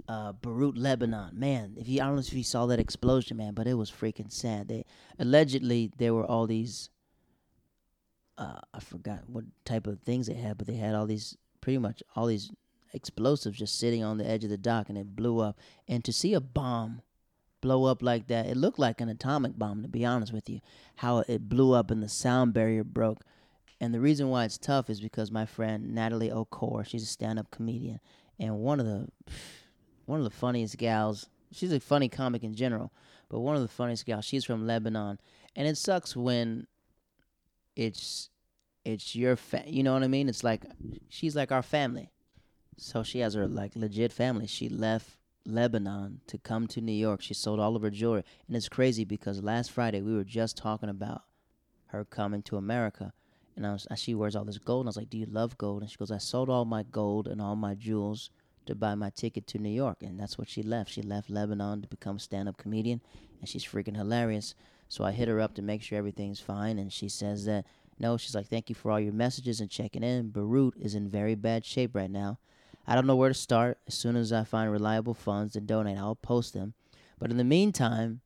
uh, 0.08 0.32
Beirut, 0.32 0.76
Lebanon. 0.76 1.30
Man, 1.38 1.74
if 1.78 1.88
you 1.88 2.00
I 2.00 2.06
don't 2.06 2.16
know 2.16 2.20
if 2.20 2.32
you 2.32 2.42
saw 2.42 2.66
that 2.66 2.80
explosion, 2.80 3.36
man, 3.36 3.54
but 3.54 3.66
it 3.66 3.74
was 3.74 3.90
freaking 3.90 4.30
sad. 4.30 4.68
They 4.68 4.84
allegedly 5.18 5.92
there 5.96 6.12
were 6.14 6.26
all 6.26 6.46
these 6.46 6.90
uh, 8.38 8.60
I 8.72 8.80
forgot 8.80 9.28
what 9.28 9.44
type 9.64 9.86
of 9.86 10.00
things 10.00 10.26
they 10.26 10.34
had, 10.34 10.58
but 10.58 10.66
they 10.66 10.74
had 10.74 10.94
all 10.94 11.06
these 11.06 11.36
pretty 11.62 11.78
much 11.78 12.02
all 12.14 12.26
these 12.26 12.50
explosives 12.92 13.58
just 13.58 13.78
sitting 13.78 14.04
on 14.04 14.18
the 14.18 14.28
edge 14.28 14.44
of 14.44 14.50
the 14.50 14.58
dock 14.58 14.90
and 14.90 14.98
it 14.98 15.16
blew 15.16 15.40
up. 15.40 15.58
And 15.88 16.04
to 16.04 16.12
see 16.12 16.34
a 16.34 16.40
bomb 16.40 17.00
blow 17.62 17.84
up 17.84 18.02
like 18.02 18.26
that, 18.26 18.46
it 18.46 18.58
looked 18.58 18.78
like 18.78 19.00
an 19.00 19.08
atomic 19.08 19.58
bomb 19.58 19.80
to 19.82 19.88
be 19.88 20.04
honest 20.04 20.32
with 20.32 20.50
you. 20.50 20.60
How 20.96 21.24
it 21.26 21.48
blew 21.48 21.72
up 21.72 21.90
and 21.90 22.02
the 22.02 22.08
sound 22.10 22.52
barrier 22.52 22.84
broke. 22.84 23.22
And 23.80 23.94
the 23.94 24.00
reason 24.00 24.28
why 24.28 24.44
it's 24.44 24.58
tough 24.58 24.90
is 24.90 25.00
because 25.00 25.30
my 25.32 25.46
friend 25.46 25.94
Natalie 25.94 26.30
Okor, 26.30 26.86
she's 26.86 27.02
a 27.02 27.06
stand-up 27.06 27.50
comedian, 27.50 27.98
and 28.38 28.58
one 28.58 28.78
of 28.78 28.86
the 28.86 29.08
one 30.06 30.20
of 30.20 30.24
the 30.24 30.30
funniest 30.30 30.78
gals. 30.78 31.28
She's 31.50 31.72
a 31.72 31.80
funny 31.80 32.08
comic 32.08 32.44
in 32.44 32.54
general, 32.54 32.92
but 33.28 33.40
one 33.40 33.56
of 33.56 33.62
the 33.62 33.68
funniest 33.68 34.06
gals. 34.06 34.24
She's 34.24 34.44
from 34.44 34.68
Lebanon, 34.68 35.18
and 35.56 35.66
it 35.66 35.76
sucks 35.76 36.16
when 36.16 36.68
it's 37.74 38.30
it's 38.84 39.14
your 39.14 39.36
fa- 39.36 39.64
you 39.66 39.82
know 39.82 39.92
what 39.92 40.02
I 40.02 40.08
mean? 40.08 40.28
It's 40.28 40.44
like 40.44 40.64
she's 41.08 41.36
like 41.36 41.52
our 41.52 41.62
family. 41.62 42.10
So 42.76 43.02
she 43.02 43.20
has 43.20 43.34
her 43.34 43.46
like 43.46 43.76
legit 43.76 44.12
family. 44.12 44.46
She 44.46 44.68
left 44.68 45.18
Lebanon 45.44 46.20
to 46.26 46.38
come 46.38 46.66
to 46.68 46.80
New 46.80 46.92
York. 46.92 47.20
She 47.22 47.34
sold 47.34 47.60
all 47.60 47.76
of 47.76 47.82
her 47.82 47.90
jewelry. 47.90 48.24
And 48.46 48.56
it's 48.56 48.68
crazy 48.68 49.04
because 49.04 49.42
last 49.42 49.70
Friday 49.70 50.00
we 50.00 50.14
were 50.14 50.24
just 50.24 50.56
talking 50.56 50.88
about 50.88 51.22
her 51.86 52.04
coming 52.04 52.42
to 52.42 52.56
America. 52.56 53.12
And 53.54 53.66
I 53.66 53.72
was, 53.72 53.86
she 53.96 54.14
wears 54.14 54.34
all 54.34 54.44
this 54.44 54.58
gold. 54.58 54.82
And 54.82 54.88
I 54.88 54.90
was 54.90 54.96
like, 54.96 55.10
Do 55.10 55.18
you 55.18 55.26
love 55.26 55.58
gold? 55.58 55.82
And 55.82 55.90
she 55.90 55.96
goes, 55.96 56.10
I 56.10 56.18
sold 56.18 56.48
all 56.48 56.64
my 56.64 56.82
gold 56.84 57.28
and 57.28 57.40
all 57.40 57.56
my 57.56 57.74
jewels 57.74 58.30
to 58.66 58.74
buy 58.74 58.94
my 58.94 59.10
ticket 59.10 59.46
to 59.48 59.58
New 59.58 59.70
York. 59.70 59.98
And 60.02 60.18
that's 60.18 60.38
what 60.38 60.48
she 60.48 60.62
left. 60.62 60.90
She 60.90 61.02
left 61.02 61.30
Lebanon 61.30 61.82
to 61.82 61.88
become 61.88 62.16
a 62.16 62.20
stand 62.20 62.48
up 62.48 62.56
comedian. 62.56 63.00
And 63.40 63.48
she's 63.48 63.64
freaking 63.64 63.96
hilarious. 63.96 64.54
So 64.88 65.04
I 65.04 65.12
hit 65.12 65.28
her 65.28 65.40
up 65.40 65.54
to 65.54 65.62
make 65.62 65.82
sure 65.82 65.98
everything's 65.98 66.40
fine. 66.40 66.78
And 66.78 66.92
she 66.92 67.08
says 67.08 67.44
that 67.46 67.66
no, 68.02 68.16
she's 68.16 68.34
like, 68.34 68.48
Thank 68.48 68.68
you 68.68 68.74
for 68.74 68.90
all 68.90 69.00
your 69.00 69.12
messages 69.12 69.60
and 69.60 69.70
checking 69.70 70.02
in. 70.02 70.30
Beirut 70.30 70.74
is 70.78 70.94
in 70.94 71.08
very 71.08 71.36
bad 71.36 71.64
shape 71.64 71.94
right 71.94 72.10
now. 72.10 72.38
I 72.86 72.96
don't 72.96 73.06
know 73.06 73.16
where 73.16 73.28
to 73.28 73.34
start. 73.34 73.78
As 73.86 73.94
soon 73.94 74.16
as 74.16 74.32
I 74.32 74.42
find 74.42 74.70
reliable 74.70 75.14
funds 75.14 75.52
to 75.52 75.60
donate, 75.60 75.96
I'll 75.96 76.16
post 76.16 76.52
them. 76.52 76.74
But 77.18 77.30
in 77.30 77.36
the 77.36 77.44
meantime, 77.44 78.20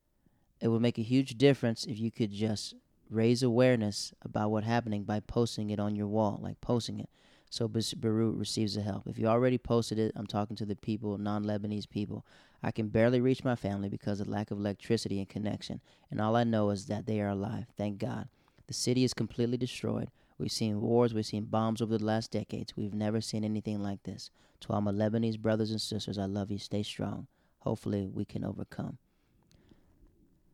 it 0.62 0.68
would 0.68 0.80
make 0.80 0.96
a 0.96 1.02
huge 1.02 1.36
difference 1.36 1.84
if 1.84 1.98
you 1.98 2.10
could 2.10 2.32
just 2.32 2.74
raise 3.10 3.42
awareness 3.42 4.14
about 4.22 4.50
what's 4.50 4.66
happening 4.66 5.04
by 5.04 5.20
posting 5.20 5.68
it 5.68 5.78
on 5.78 5.94
your 5.94 6.06
wall, 6.06 6.40
like 6.42 6.60
posting 6.62 6.98
it. 6.98 7.10
So 7.50 7.68
Beirut 7.68 8.36
receives 8.36 8.74
the 8.74 8.82
help. 8.82 9.06
If 9.06 9.18
you 9.18 9.26
already 9.26 9.58
posted 9.58 9.98
it, 9.98 10.12
I'm 10.16 10.26
talking 10.26 10.56
to 10.56 10.64
the 10.64 10.74
people, 10.74 11.18
non 11.18 11.44
Lebanese 11.44 11.88
people. 11.88 12.24
I 12.62 12.70
can 12.70 12.88
barely 12.88 13.20
reach 13.20 13.44
my 13.44 13.54
family 13.54 13.90
because 13.90 14.20
of 14.20 14.28
lack 14.28 14.50
of 14.50 14.58
electricity 14.58 15.18
and 15.18 15.28
connection, 15.28 15.80
and 16.10 16.20
all 16.20 16.34
I 16.34 16.44
know 16.44 16.70
is 16.70 16.86
that 16.86 17.06
they 17.06 17.20
are 17.20 17.28
alive. 17.28 17.66
Thank 17.76 17.98
God. 17.98 18.28
The 18.66 18.74
city 18.74 19.04
is 19.04 19.14
completely 19.14 19.56
destroyed. 19.56 20.10
We've 20.38 20.52
seen 20.52 20.80
wars, 20.80 21.14
we've 21.14 21.24
seen 21.24 21.44
bombs 21.44 21.80
over 21.80 21.96
the 21.96 22.04
last 22.04 22.30
decades. 22.30 22.76
We've 22.76 22.94
never 22.94 23.20
seen 23.20 23.44
anything 23.44 23.82
like 23.82 24.02
this. 24.02 24.30
To 24.60 24.72
all 24.72 24.80
my 24.80 24.90
Lebanese 24.92 25.38
brothers 25.38 25.70
and 25.70 25.80
sisters, 25.80 26.18
I 26.18 26.26
love 26.26 26.50
you. 26.50 26.58
Stay 26.58 26.82
strong. 26.82 27.26
Hopefully, 27.60 28.08
we 28.12 28.24
can 28.24 28.44
overcome. 28.44 28.98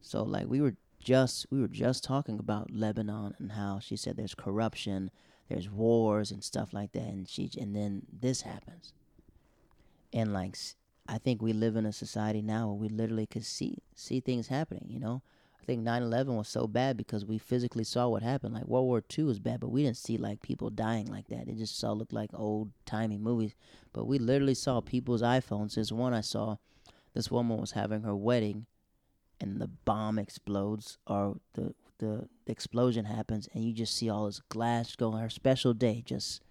So, 0.00 0.22
like, 0.22 0.46
we 0.46 0.60
were 0.60 0.74
just 1.02 1.46
we 1.50 1.60
were 1.60 1.68
just 1.68 2.04
talking 2.04 2.38
about 2.38 2.70
Lebanon 2.70 3.34
and 3.38 3.52
how 3.52 3.80
she 3.80 3.96
said 3.96 4.16
there's 4.16 4.34
corruption, 4.34 5.10
there's 5.48 5.68
wars 5.68 6.30
and 6.30 6.42
stuff 6.42 6.72
like 6.72 6.92
that, 6.92 7.02
and 7.02 7.28
she 7.28 7.50
and 7.60 7.74
then 7.74 8.02
this 8.12 8.42
happens. 8.42 8.92
And 10.12 10.32
like, 10.32 10.56
I 11.08 11.18
think 11.18 11.42
we 11.42 11.52
live 11.52 11.76
in 11.76 11.86
a 11.86 11.92
society 11.92 12.42
now 12.42 12.68
where 12.68 12.76
we 12.76 12.88
literally 12.88 13.26
could 13.26 13.44
see 13.44 13.78
see 13.94 14.20
things 14.20 14.48
happening. 14.48 14.86
You 14.88 15.00
know, 15.00 15.22
I 15.62 15.64
think 15.64 15.84
9/11 15.84 16.36
was 16.36 16.48
so 16.48 16.66
bad 16.66 16.96
because 16.96 17.24
we 17.24 17.38
physically 17.38 17.84
saw 17.84 18.08
what 18.08 18.22
happened. 18.22 18.54
Like 18.54 18.66
World 18.66 18.86
War 18.86 19.02
II 19.16 19.24
was 19.24 19.38
bad, 19.38 19.60
but 19.60 19.70
we 19.70 19.84
didn't 19.84 19.96
see 19.96 20.16
like 20.16 20.42
people 20.42 20.70
dying 20.70 21.06
like 21.06 21.28
that. 21.28 21.46
It 21.46 21.56
just 21.56 21.78
saw 21.78 21.92
looked 21.92 22.12
like 22.12 22.30
old 22.34 22.72
timey 22.84 23.16
movies. 23.16 23.54
But 23.92 24.06
we 24.06 24.18
literally 24.18 24.54
saw 24.54 24.80
people's 24.80 25.22
iPhones. 25.22 25.74
There's 25.74 25.92
one 25.92 26.14
I 26.14 26.20
saw. 26.20 26.56
This 27.14 27.30
woman 27.30 27.58
was 27.58 27.72
having 27.72 28.02
her 28.02 28.16
wedding, 28.16 28.66
and 29.40 29.60
the 29.60 29.68
bomb 29.68 30.18
explodes, 30.18 30.98
or 31.06 31.36
the 31.52 31.74
the 31.98 32.28
explosion 32.48 33.04
happens, 33.04 33.48
and 33.54 33.62
you 33.62 33.72
just 33.72 33.94
see 33.94 34.10
all 34.10 34.26
this 34.26 34.40
glass 34.48 34.96
going. 34.96 35.22
Her 35.22 35.30
special 35.30 35.72
day 35.72 36.02
just 36.04 36.42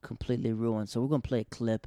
completely 0.00 0.52
ruined. 0.52 0.88
So 0.88 1.02
we're 1.02 1.08
gonna 1.08 1.20
play 1.20 1.40
a 1.40 1.44
clip. 1.44 1.86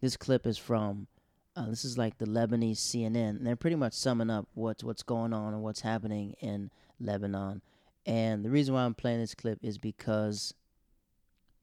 This 0.00 0.16
clip 0.16 0.46
is 0.46 0.56
from 0.56 1.08
uh, 1.56 1.70
this 1.70 1.84
is 1.84 1.96
like 1.96 2.18
the 2.18 2.26
Lebanese 2.26 2.76
CNN, 2.76 3.30
and 3.30 3.46
they're 3.46 3.56
pretty 3.56 3.76
much 3.76 3.94
summing 3.94 4.30
up 4.30 4.46
what's 4.54 4.84
what's 4.84 5.02
going 5.02 5.32
on 5.32 5.54
and 5.54 5.62
what's 5.62 5.80
happening 5.80 6.34
in 6.40 6.70
Lebanon. 7.00 7.62
And 8.04 8.44
the 8.44 8.50
reason 8.50 8.74
why 8.74 8.84
I'm 8.84 8.94
playing 8.94 9.20
this 9.20 9.34
clip 9.34 9.58
is 9.62 9.78
because 9.78 10.54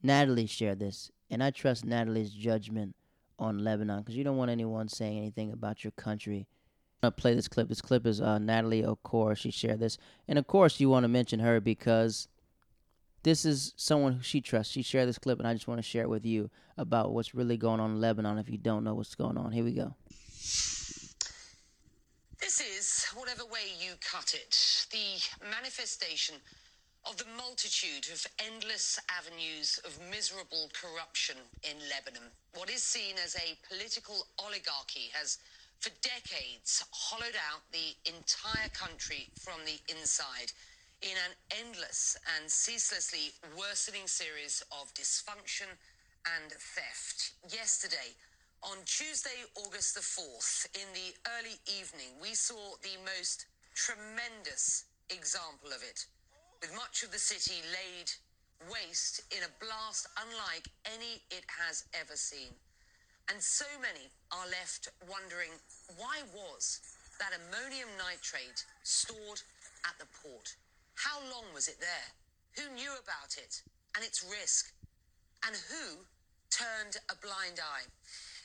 Natalie 0.01 0.47
shared 0.47 0.79
this, 0.79 1.11
and 1.29 1.43
I 1.43 1.51
trust 1.51 1.85
Natalie's 1.85 2.31
judgment 2.31 2.95
on 3.37 3.63
Lebanon 3.63 3.99
because 3.99 4.15
you 4.15 4.23
don't 4.23 4.37
want 4.37 4.51
anyone 4.51 4.89
saying 4.89 5.17
anything 5.17 5.51
about 5.51 5.83
your 5.83 5.91
country. 5.91 6.47
I'm 7.01 7.09
gonna 7.09 7.11
play 7.11 7.35
this 7.35 7.47
clip. 7.47 7.69
This 7.69 7.81
clip 7.81 8.07
is 8.07 8.19
uh, 8.19 8.39
Natalie 8.39 8.81
Okor. 8.81 9.37
She 9.37 9.51
shared 9.51 9.79
this, 9.79 9.99
and 10.27 10.39
of 10.39 10.47
course 10.47 10.79
you 10.79 10.89
want 10.89 11.03
to 11.03 11.09
mention 11.09 11.39
her 11.39 11.59
because 11.59 12.27
this 13.23 13.45
is 13.45 13.73
someone 13.77 14.13
who 14.13 14.23
she 14.23 14.41
trusts. 14.41 14.73
She 14.73 14.81
shared 14.81 15.07
this 15.07 15.17
clip, 15.17 15.39
and 15.39 15.47
I 15.47 15.53
just 15.53 15.67
want 15.67 15.79
to 15.79 15.83
share 15.83 16.03
it 16.03 16.09
with 16.09 16.25
you 16.25 16.49
about 16.77 17.13
what's 17.13 17.33
really 17.33 17.57
going 17.57 17.79
on 17.79 17.91
in 17.91 18.01
Lebanon. 18.01 18.37
If 18.37 18.49
you 18.49 18.57
don't 18.57 18.83
know 18.83 18.93
what's 18.93 19.15
going 19.15 19.37
on, 19.37 19.51
here 19.51 19.63
we 19.63 19.71
go. 19.71 19.95
This 22.39 22.59
is, 22.59 23.05
whatever 23.15 23.45
way 23.45 23.71
you 23.79 23.93
cut 24.01 24.33
it, 24.33 24.87
the 24.91 25.47
manifestation 25.49 26.35
of 27.09 27.17
the 27.17 27.25
multitude 27.37 28.07
of 28.11 28.25
endless 28.39 28.99
avenues 29.09 29.79
of 29.85 29.97
miserable 30.11 30.69
corruption 30.73 31.35
in 31.63 31.77
Lebanon. 31.89 32.29
What 32.55 32.69
is 32.69 32.83
seen 32.83 33.15
as 33.23 33.35
a 33.35 33.57
political 33.67 34.27
oligarchy 34.39 35.09
has, 35.13 35.37
for 35.79 35.89
decades, 36.01 36.83
hollowed 36.91 37.35
out 37.51 37.61
the 37.71 37.95
entire 38.05 38.69
country 38.73 39.27
from 39.39 39.59
the 39.65 39.79
inside 39.93 40.51
in 41.03 41.19
an 41.19 41.35
endless 41.59 42.15
and 42.39 42.47
ceaselessly 42.47 43.35
worsening 43.59 44.07
series 44.07 44.63
of 44.71 44.87
dysfunction 44.95 45.67
and 46.39 46.47
theft. 46.55 47.35
Yesterday, 47.51 48.15
on 48.63 48.79
Tuesday, 48.87 49.43
August 49.59 49.99
the 49.99 50.05
4th, 50.05 50.63
in 50.71 50.87
the 50.95 51.11
early 51.35 51.59
evening, 51.67 52.15
we 52.23 52.31
saw 52.31 52.79
the 52.79 52.95
most 53.03 53.51
tremendous 53.75 54.85
example 55.11 55.75
of 55.75 55.83
it, 55.83 56.07
with 56.63 56.71
much 56.71 57.03
of 57.03 57.11
the 57.11 57.19
city 57.19 57.59
laid 57.75 58.07
waste 58.71 59.27
in 59.35 59.43
a 59.43 59.51
blast 59.59 60.07
unlike 60.23 60.71
any 60.87 61.19
it 61.35 61.43
has 61.51 61.83
ever 61.91 62.15
seen. 62.15 62.55
And 63.27 63.43
so 63.43 63.67
many 63.83 64.07
are 64.31 64.47
left 64.47 64.87
wondering 65.11 65.51
why 65.99 66.23
was 66.31 66.79
that 67.19 67.35
ammonium 67.35 67.91
nitrate 67.99 68.63
stored 68.83 69.43
at 69.83 69.99
the 69.99 70.07
port? 70.23 70.55
How 70.95 71.19
long 71.19 71.53
was 71.53 71.67
it 71.67 71.79
there? 71.79 72.09
Who 72.57 72.73
knew 72.73 72.91
about 73.01 73.37
it 73.37 73.61
and 73.95 74.05
its 74.05 74.23
risk? 74.23 74.71
And 75.45 75.55
who 75.69 76.05
turned 76.49 76.97
a 77.09 77.15
blind 77.21 77.59
eye? 77.59 77.89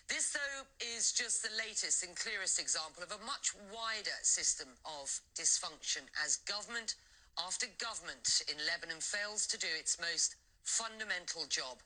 This, 0.08 0.32
though, 0.32 0.64
is 0.80 1.12
just 1.12 1.42
the 1.42 1.50
latest 1.58 2.02
and 2.02 2.16
clearest 2.16 2.58
example 2.58 3.02
of 3.02 3.12
a 3.12 3.24
much 3.24 3.52
wider 3.72 4.16
system 4.22 4.68
of 4.84 5.20
dysfunction 5.36 6.08
as 6.24 6.38
government 6.48 6.94
after 7.46 7.66
government 7.78 8.42
in 8.48 8.56
Lebanon 8.66 9.00
fails 9.00 9.46
to 9.46 9.58
do 9.58 9.68
its 9.78 10.00
most 10.00 10.36
fundamental 10.64 11.44
job 11.48 11.78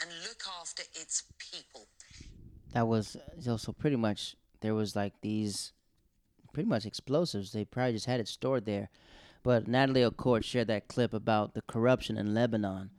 and 0.00 0.10
look 0.22 0.42
after 0.60 0.82
its 0.94 1.24
people. 1.38 1.86
That 2.72 2.86
was 2.86 3.16
also 3.48 3.72
pretty 3.72 3.96
much 3.96 4.36
there 4.60 4.74
was 4.74 4.94
like 4.94 5.14
these 5.20 5.72
pretty 6.52 6.68
much 6.68 6.86
explosives. 6.86 7.52
They 7.52 7.64
probably 7.64 7.94
just 7.94 8.06
had 8.06 8.20
it 8.20 8.28
stored 8.28 8.66
there. 8.66 8.88
But 9.42 9.66
Natalie 9.66 10.04
O'Court 10.04 10.44
shared 10.44 10.68
that 10.68 10.88
clip 10.88 11.14
about 11.14 11.54
the 11.54 11.62
corruption 11.62 12.16
in 12.18 12.34
Lebanon. 12.34 12.90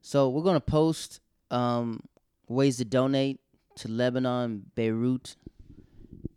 So 0.00 0.28
we're 0.28 0.42
gonna 0.42 0.60
post 0.60 1.20
um, 1.50 2.00
ways 2.48 2.78
to 2.78 2.84
donate 2.84 3.40
to 3.76 3.88
Lebanon, 3.88 4.70
Beirut. 4.74 5.36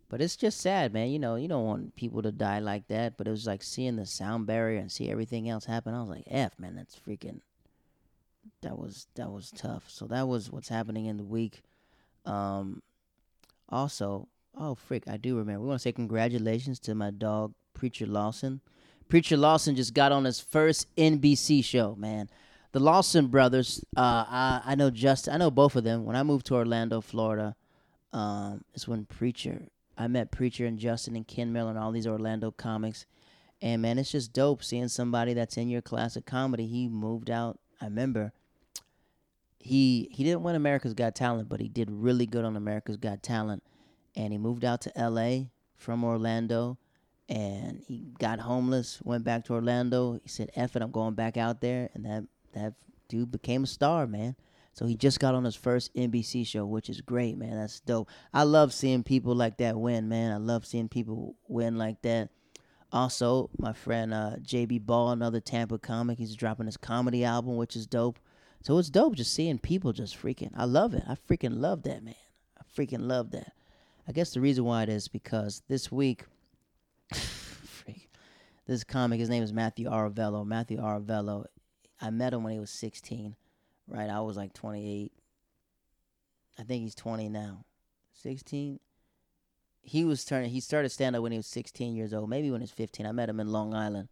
But 0.10 0.22
it's 0.22 0.36
just 0.36 0.60
sad, 0.62 0.94
man. 0.94 1.10
You 1.10 1.18
know, 1.18 1.36
you 1.36 1.48
don't 1.48 1.66
want 1.66 1.96
people 1.96 2.22
to 2.22 2.32
die 2.32 2.60
like 2.60 2.88
that. 2.90 3.18
But 3.18 3.28
it 3.28 3.32
was 3.32 3.48
like 3.48 3.64
seeing 3.64 3.96
the 3.96 4.06
sound 4.06 4.46
barrier 4.46 4.80
and 4.80 4.92
see 4.92 5.10
everything 5.10 5.50
else 5.50 5.66
happen. 5.66 5.94
I 5.94 6.02
was 6.02 6.10
like, 6.10 6.26
F, 6.28 6.60
man, 6.60 6.76
that's 6.76 6.96
freaking. 6.96 7.40
That 8.62 8.78
was 8.78 9.08
that 9.16 9.32
was 9.32 9.52
tough. 9.52 9.86
So 9.88 10.06
that 10.08 10.28
was 10.28 10.52
what's 10.52 10.70
happening 10.70 11.06
in 11.06 11.18
the 11.18 11.24
week. 11.24 11.64
Um, 12.26 12.82
also, 13.70 14.28
oh 14.58 14.76
frick, 14.76 15.04
I 15.08 15.18
do 15.18 15.38
remember. 15.38 15.62
We 15.62 15.68
want 15.68 15.80
to 15.80 15.84
say 15.84 15.92
congratulations 15.92 16.80
to 16.82 16.96
my 16.96 17.12
dog 17.12 17.54
Preacher 17.74 18.06
Lawson. 18.06 18.62
Preacher 19.14 19.38
Lawson 19.38 19.76
just 19.76 19.94
got 19.94 20.12
on 20.12 20.24
his 20.24 20.40
first 20.40 20.88
NBC 20.96 21.64
show, 21.64 21.94
man. 21.96 22.32
The 22.72 22.80
Lawson 22.80 23.28
brothers, 23.28 23.86
uh, 23.96 24.26
I, 24.28 24.62
I 24.66 24.74
know 24.74 24.90
just 24.90 25.30
I 25.30 25.38
know 25.38 25.52
both 25.52 25.76
of 25.76 25.84
them. 25.84 26.04
When 26.04 26.16
I 26.16 26.24
moved 26.24 26.48
to 26.48 26.56
Orlando, 26.56 27.00
Florida, 27.00 27.56
um, 28.12 28.64
is 28.74 28.88
when 28.88 29.06
Preacher 29.06 29.68
I 29.96 30.08
met 30.08 30.32
Preacher 30.32 30.66
and 30.66 30.80
Justin 30.80 31.16
and 31.16 31.28
Ken 31.28 31.54
Miller 31.54 31.70
and 31.70 31.78
all 31.78 31.92
these 31.92 32.08
Orlando 32.08 32.50
comics. 32.50 33.06
And 33.62 33.84
man, 33.84 34.00
it's 34.00 34.12
just 34.12 34.34
dope 34.34 34.64
seeing 34.64 34.88
somebody 34.88 35.36
that's 35.36 35.58
in 35.58 35.70
your 35.70 35.84
class 35.84 36.16
of 36.16 36.26
comedy. 36.26 36.66
He 36.66 36.88
moved 36.88 37.30
out. 37.30 37.60
I 37.80 37.86
remember 37.86 38.34
he 39.60 40.10
he 40.12 40.24
didn't 40.24 40.42
win 40.42 40.56
America's 40.56 40.96
Got 40.96 41.14
Talent, 41.14 41.50
but 41.50 41.62
he 41.62 41.70
did 41.70 41.92
really 41.92 42.26
good 42.26 42.46
on 42.46 42.58
America's 42.58 42.98
Got 42.98 43.22
Talent. 43.22 43.62
And 44.16 44.34
he 44.34 44.40
moved 44.40 44.66
out 44.66 44.82
to 44.82 44.92
LA 44.98 45.50
from 45.76 46.04
Orlando 46.04 46.80
and 47.30 47.82
he 47.88 48.06
got 48.20 48.40
homeless, 48.40 49.00
went 49.04 49.24
back 49.24 49.46
to 49.46 49.54
Orlando. 49.54 50.20
He 50.24 50.30
said, 50.30 50.52
F 50.56 50.76
it, 50.76 50.82
I'm 50.82 50.92
going 50.92 51.14
back 51.14 51.38
out 51.38 51.62
there 51.62 51.90
and 51.94 52.06
that 52.06 52.24
that 52.54 52.74
dude 53.08 53.32
became 53.32 53.64
a 53.64 53.68
star, 53.68 54.08
man. 54.08 54.36
So 54.74 54.86
he 54.88 54.96
just 54.96 55.20
got 55.20 55.36
on 55.36 55.44
his 55.44 55.56
first 55.56 55.94
NBC 55.94 56.48
show, 56.48 56.66
which 56.66 56.90
is 56.90 57.02
great, 57.02 57.38
man. 57.38 57.56
That's 57.56 57.80
dope. 57.80 58.10
I 58.34 58.44
love 58.44 58.74
seeing 58.74 59.04
people 59.04 59.36
like 59.36 59.58
that 59.58 59.78
win, 59.78 60.10
man. 60.10 60.32
I 60.32 60.38
love 60.38 60.66
seeing 60.66 60.90
people 60.90 61.36
win 61.48 61.78
like 61.78 62.02
that. 62.02 62.30
Also, 62.92 63.50
my 63.58 63.74
friend 63.74 64.14
uh, 64.14 64.36
JB 64.42 64.86
Ball, 64.86 65.12
another 65.12 65.40
Tampa 65.40 65.78
comic, 65.78 66.18
he's 66.18 66.36
dropping 66.36 66.66
his 66.66 66.78
comedy 66.78 67.24
album, 67.24 67.56
which 67.56 67.76
is 67.76 67.88
dope. 67.88 68.20
So 68.62 68.78
it's 68.78 68.90
dope 68.90 69.16
just 69.16 69.34
seeing 69.34 69.60
people 69.60 69.94
just 69.94 70.20
freaking. 70.20 70.52
I 70.56 70.66
love 70.66 70.94
it. 70.94 71.04
I 71.08 71.16
freaking 71.16 71.60
love 71.60 71.84
that, 71.84 72.04
man. 72.04 72.16
I 72.58 72.64
freaking 72.76 73.08
love 73.08 73.32
that. 73.32 73.54
I 74.08 74.12
guess 74.12 74.34
the 74.34 74.42
reason 74.42 74.64
why 74.64 74.84
it 74.84 74.90
is 74.90 75.08
because 75.08 75.62
this 75.68 75.92
week, 75.92 76.26
freak, 77.12 78.10
this 78.68 78.84
comic, 78.84 79.20
his 79.20 79.30
name 79.30 79.44
is 79.44 79.54
Matthew 79.54 79.90
Aravello. 79.90 80.46
Matthew 80.46 80.78
Aravello, 80.78 81.46
I 82.02 82.10
met 82.10 82.34
him 82.34 82.44
when 82.44 82.54
he 82.54 82.60
was 82.60 82.72
16 82.72 83.36
right? 83.88 84.10
I 84.10 84.22
was 84.22 84.38
like 84.38 84.54
28. 84.54 85.12
I 86.60 86.64
think 86.64 86.84
he's 86.84 86.96
20 86.96 87.30
now. 87.30 87.66
16. 88.14 88.80
He 89.82 90.06
was 90.06 90.24
turning. 90.24 90.50
He 90.50 90.60
started 90.60 90.90
stand 90.90 91.16
up 91.16 91.24
when 91.24 91.32
he 91.32 91.38
was 91.38 91.48
16 91.48 91.96
years 91.96 92.14
old. 92.14 92.30
Maybe 92.30 92.52
when 92.52 92.62
he 92.62 92.66
was 92.66 92.72
15. 92.72 93.06
I 93.06 93.12
met 93.12 93.30
him 93.30 93.40
in 93.40 93.52
Long 93.52 93.74
Island, 93.74 94.08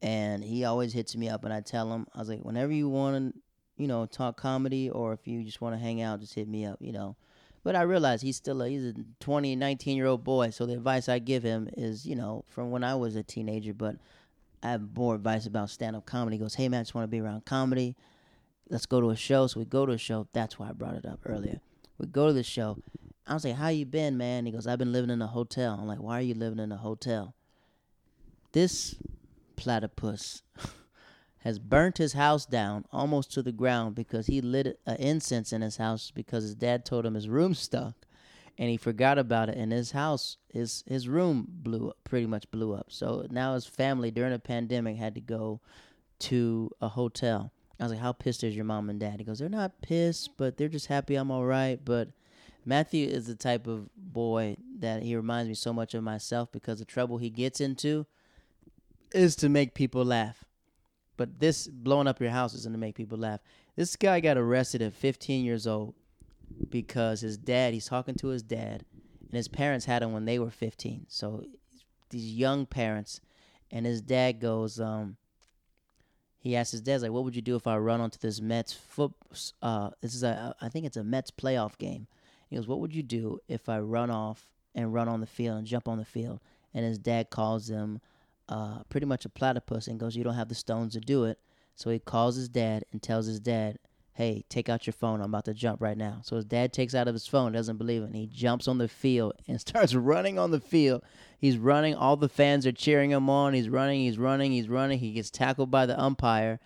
and 0.00 0.42
he 0.42 0.64
always 0.64 0.92
hits 0.92 1.16
me 1.16 1.28
up, 1.28 1.44
and 1.44 1.52
I 1.52 1.60
tell 1.60 1.92
him, 1.92 2.06
I 2.14 2.18
was 2.18 2.28
like, 2.28 2.40
whenever 2.40 2.72
you 2.72 2.88
want 2.88 3.34
to, 3.34 3.40
you 3.76 3.88
know, 3.88 4.06
talk 4.06 4.40
comedy, 4.40 4.88
or 4.88 5.12
if 5.12 5.26
you 5.26 5.42
just 5.42 5.60
want 5.60 5.74
to 5.74 5.78
hang 5.78 6.00
out, 6.00 6.20
just 6.20 6.34
hit 6.34 6.48
me 6.48 6.64
up, 6.64 6.78
you 6.80 6.92
know. 6.92 7.16
But 7.66 7.74
I 7.74 7.82
realize 7.82 8.22
he's 8.22 8.36
still 8.36 8.62
a, 8.62 8.68
he's 8.68 8.84
a 8.84 8.94
20, 9.18 9.56
19 9.56 9.96
year 9.96 10.06
old 10.06 10.22
boy. 10.22 10.50
So 10.50 10.66
the 10.66 10.74
advice 10.74 11.08
I 11.08 11.18
give 11.18 11.42
him 11.42 11.68
is, 11.76 12.06
you 12.06 12.14
know, 12.14 12.44
from 12.48 12.70
when 12.70 12.84
I 12.84 12.94
was 12.94 13.16
a 13.16 13.22
teenager. 13.22 13.74
But 13.74 13.96
I 14.62 14.70
have 14.70 14.96
more 14.96 15.16
advice 15.16 15.46
about 15.46 15.70
stand 15.70 15.96
up 15.96 16.06
comedy. 16.06 16.36
He 16.36 16.42
goes, 16.42 16.54
hey 16.54 16.68
man, 16.68 16.80
I 16.80 16.82
just 16.84 16.94
want 16.94 17.04
to 17.04 17.08
be 17.08 17.20
around 17.20 17.44
comedy 17.44 17.96
let's 18.70 18.86
go 18.86 19.00
to 19.00 19.10
a 19.10 19.16
show. 19.16 19.46
So 19.46 19.60
we 19.60 19.66
go 19.66 19.86
to 19.86 19.92
a 19.92 19.98
show. 19.98 20.26
That's 20.32 20.58
why 20.58 20.68
I 20.68 20.72
brought 20.72 20.94
it 20.94 21.06
up 21.06 21.20
earlier. 21.24 21.60
We 21.98 22.06
go 22.06 22.26
to 22.26 22.32
the 22.32 22.42
show. 22.42 22.78
I 23.26 23.34
was 23.34 23.44
like, 23.44 23.56
"How 23.56 23.68
you 23.68 23.86
been, 23.86 24.16
man?" 24.16 24.46
He 24.46 24.52
goes, 24.52 24.66
"I've 24.66 24.78
been 24.78 24.92
living 24.92 25.10
in 25.10 25.22
a 25.22 25.26
hotel." 25.26 25.76
I'm 25.80 25.86
like, 25.86 26.00
"Why 26.00 26.18
are 26.18 26.22
you 26.22 26.34
living 26.34 26.58
in 26.58 26.72
a 26.72 26.76
hotel?" 26.76 27.34
This 28.52 28.96
platypus 29.56 30.42
has 31.46 31.60
burnt 31.60 31.98
his 31.98 32.14
house 32.14 32.44
down 32.44 32.84
almost 32.90 33.32
to 33.32 33.40
the 33.40 33.52
ground 33.52 33.94
because 33.94 34.26
he 34.26 34.40
lit 34.40 34.80
an 34.84 34.96
incense 34.96 35.52
in 35.52 35.62
his 35.62 35.76
house 35.76 36.10
because 36.12 36.42
his 36.42 36.56
dad 36.56 36.84
told 36.84 37.06
him 37.06 37.14
his 37.14 37.28
room 37.28 37.54
stunk, 37.66 37.94
and 38.58 38.68
he 38.68 38.76
forgot 38.76 39.16
about 39.16 39.48
it. 39.48 39.56
And 39.56 39.70
his 39.70 39.92
house, 39.92 40.38
his 40.52 40.82
his 40.88 41.08
room 41.08 41.46
blew 41.48 41.90
up, 41.90 41.98
pretty 42.02 42.26
much 42.26 42.50
blew 42.50 42.74
up. 42.74 42.86
So 42.88 43.28
now 43.30 43.54
his 43.54 43.64
family 43.64 44.10
during 44.10 44.32
the 44.32 44.40
pandemic 44.40 44.96
had 44.96 45.14
to 45.14 45.20
go 45.20 45.60
to 46.18 46.68
a 46.80 46.88
hotel. 46.88 47.52
I 47.78 47.84
was 47.84 47.92
like, 47.92 48.00
"How 48.00 48.10
pissed 48.10 48.42
is 48.42 48.56
your 48.56 48.64
mom 48.64 48.90
and 48.90 48.98
dad?" 48.98 49.20
He 49.20 49.24
goes, 49.24 49.38
"They're 49.38 49.48
not 49.48 49.80
pissed, 49.82 50.30
but 50.36 50.56
they're 50.56 50.66
just 50.66 50.88
happy 50.88 51.14
I'm 51.14 51.30
all 51.30 51.44
right." 51.44 51.78
But 51.84 52.08
Matthew 52.64 53.06
is 53.06 53.28
the 53.28 53.36
type 53.36 53.68
of 53.68 53.88
boy 53.96 54.56
that 54.80 55.04
he 55.04 55.14
reminds 55.14 55.48
me 55.48 55.54
so 55.54 55.72
much 55.72 55.94
of 55.94 56.02
myself 56.02 56.50
because 56.50 56.80
the 56.80 56.84
trouble 56.84 57.18
he 57.18 57.30
gets 57.30 57.60
into 57.60 58.04
is 59.12 59.36
to 59.36 59.48
make 59.48 59.74
people 59.74 60.04
laugh. 60.04 60.45
But 61.16 61.38
this 61.40 61.66
blowing 61.66 62.06
up 62.06 62.20
your 62.20 62.30
house 62.30 62.54
isn't 62.54 62.72
to 62.72 62.78
make 62.78 62.94
people 62.94 63.18
laugh. 63.18 63.40
This 63.74 63.96
guy 63.96 64.20
got 64.20 64.36
arrested 64.36 64.82
at 64.82 64.92
15 64.92 65.44
years 65.44 65.66
old 65.66 65.94
because 66.70 67.20
his 67.20 67.36
dad, 67.36 67.74
he's 67.74 67.86
talking 67.86 68.14
to 68.16 68.28
his 68.28 68.42
dad, 68.42 68.84
and 69.22 69.32
his 69.32 69.48
parents 69.48 69.86
had 69.86 70.02
him 70.02 70.12
when 70.12 70.24
they 70.24 70.38
were 70.38 70.50
15. 70.50 71.06
So 71.08 71.44
these 72.10 72.32
young 72.32 72.66
parents, 72.66 73.20
and 73.70 73.84
his 73.86 74.00
dad 74.00 74.40
goes, 74.40 74.78
um, 74.78 75.16
he 76.38 76.54
asked 76.54 76.72
his 76.72 76.80
dad, 76.80 77.02
like, 77.02 77.10
"What 77.10 77.24
would 77.24 77.34
you 77.34 77.42
do 77.42 77.56
if 77.56 77.66
I 77.66 77.76
run 77.76 78.00
onto 78.00 78.18
this 78.18 78.40
Mets 78.40 78.72
foot? 78.72 79.12
Uh, 79.60 79.90
this 80.00 80.14
is 80.14 80.22
a, 80.22 80.54
I 80.60 80.68
think 80.68 80.86
it's 80.86 80.96
a 80.96 81.02
Mets 81.02 81.32
playoff 81.32 81.76
game." 81.76 82.06
He 82.48 82.54
goes, 82.54 82.68
"What 82.68 82.78
would 82.78 82.94
you 82.94 83.02
do 83.02 83.40
if 83.48 83.68
I 83.68 83.80
run 83.80 84.10
off 84.10 84.46
and 84.72 84.94
run 84.94 85.08
on 85.08 85.20
the 85.20 85.26
field 85.26 85.58
and 85.58 85.66
jump 85.66 85.88
on 85.88 85.98
the 85.98 86.04
field?" 86.04 86.38
And 86.72 86.84
his 86.84 86.98
dad 86.98 87.30
calls 87.30 87.68
him 87.68 88.00
uh, 88.48 88.82
pretty 88.88 89.06
much 89.06 89.24
a 89.24 89.28
platypus 89.28 89.88
and 89.88 90.00
goes, 90.00 90.16
"You 90.16 90.24
don't 90.24 90.34
have 90.34 90.48
the 90.48 90.54
stones 90.54 90.94
to 90.94 91.00
do 91.00 91.24
it." 91.24 91.38
So 91.74 91.90
he 91.90 91.98
calls 91.98 92.36
his 92.36 92.48
dad 92.48 92.84
and 92.90 93.02
tells 93.02 93.26
his 93.26 93.38
dad, 93.38 93.78
hey, 94.16 94.42
take 94.48 94.70
out 94.70 94.86
your 94.86 94.94
phone. 94.94 95.20
I'm 95.20 95.28
about 95.28 95.44
to 95.44 95.52
jump 95.52 95.82
right 95.82 95.96
now. 95.96 96.20
So 96.22 96.36
his 96.36 96.46
dad 96.46 96.72
takes 96.72 96.94
out 96.94 97.06
of 97.06 97.14
his 97.14 97.26
phone, 97.26 97.52
doesn't 97.52 97.76
believe 97.76 98.02
it, 98.02 98.06
and 98.06 98.16
he 98.16 98.26
jumps 98.26 98.66
on 98.66 98.78
the 98.78 98.88
field 98.88 99.34
and 99.48 99.60
starts 99.60 99.94
running 99.94 100.38
on 100.38 100.50
the 100.50 100.60
field. 100.60 101.02
He's 101.38 101.58
running. 101.58 101.94
All 101.94 102.16
the 102.16 102.28
fans 102.28 102.66
are 102.66 102.72
cheering 102.72 103.10
him 103.10 103.28
on. 103.28 103.52
He's 103.52 103.68
running, 103.68 104.00
he's 104.00 104.18
running, 104.18 104.52
he's 104.52 104.70
running. 104.70 104.98
He 104.98 105.12
gets 105.12 105.30
tackled 105.30 105.70
by 105.70 105.84
the 105.84 106.00
umpire, 106.00 106.58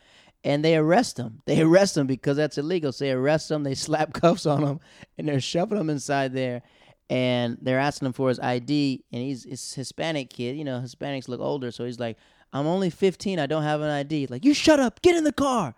and 0.44 0.64
they 0.64 0.76
arrest 0.76 1.18
him. 1.18 1.42
They 1.44 1.60
arrest 1.60 1.96
him 1.96 2.06
because 2.06 2.36
that's 2.36 2.56
illegal. 2.56 2.92
So 2.92 3.04
they 3.04 3.10
arrest 3.10 3.50
him, 3.50 3.64
they 3.64 3.74
slap 3.74 4.12
cuffs 4.12 4.46
on 4.46 4.62
him, 4.62 4.80
and 5.18 5.28
they're 5.28 5.40
shoving 5.40 5.78
him 5.78 5.90
inside 5.90 6.32
there. 6.32 6.62
And 7.10 7.58
they're 7.60 7.80
asking 7.80 8.06
him 8.06 8.12
for 8.12 8.28
his 8.28 8.40
ID, 8.40 9.04
and 9.12 9.20
he's 9.20 9.44
it's 9.44 9.74
Hispanic 9.74 10.30
kid. 10.30 10.56
You 10.56 10.64
know, 10.64 10.80
Hispanics 10.80 11.28
look 11.28 11.40
older, 11.40 11.72
so 11.72 11.84
he's 11.84 11.98
like, 11.98 12.16
"I'm 12.52 12.66
only 12.66 12.88
15. 12.88 13.38
I 13.38 13.46
don't 13.46 13.64
have 13.64 13.80
an 13.82 13.90
ID." 13.90 14.28
Like, 14.28 14.44
you 14.44 14.54
shut 14.54 14.78
up. 14.78 15.02
Get 15.02 15.16
in 15.16 15.24
the 15.24 15.32
car. 15.32 15.74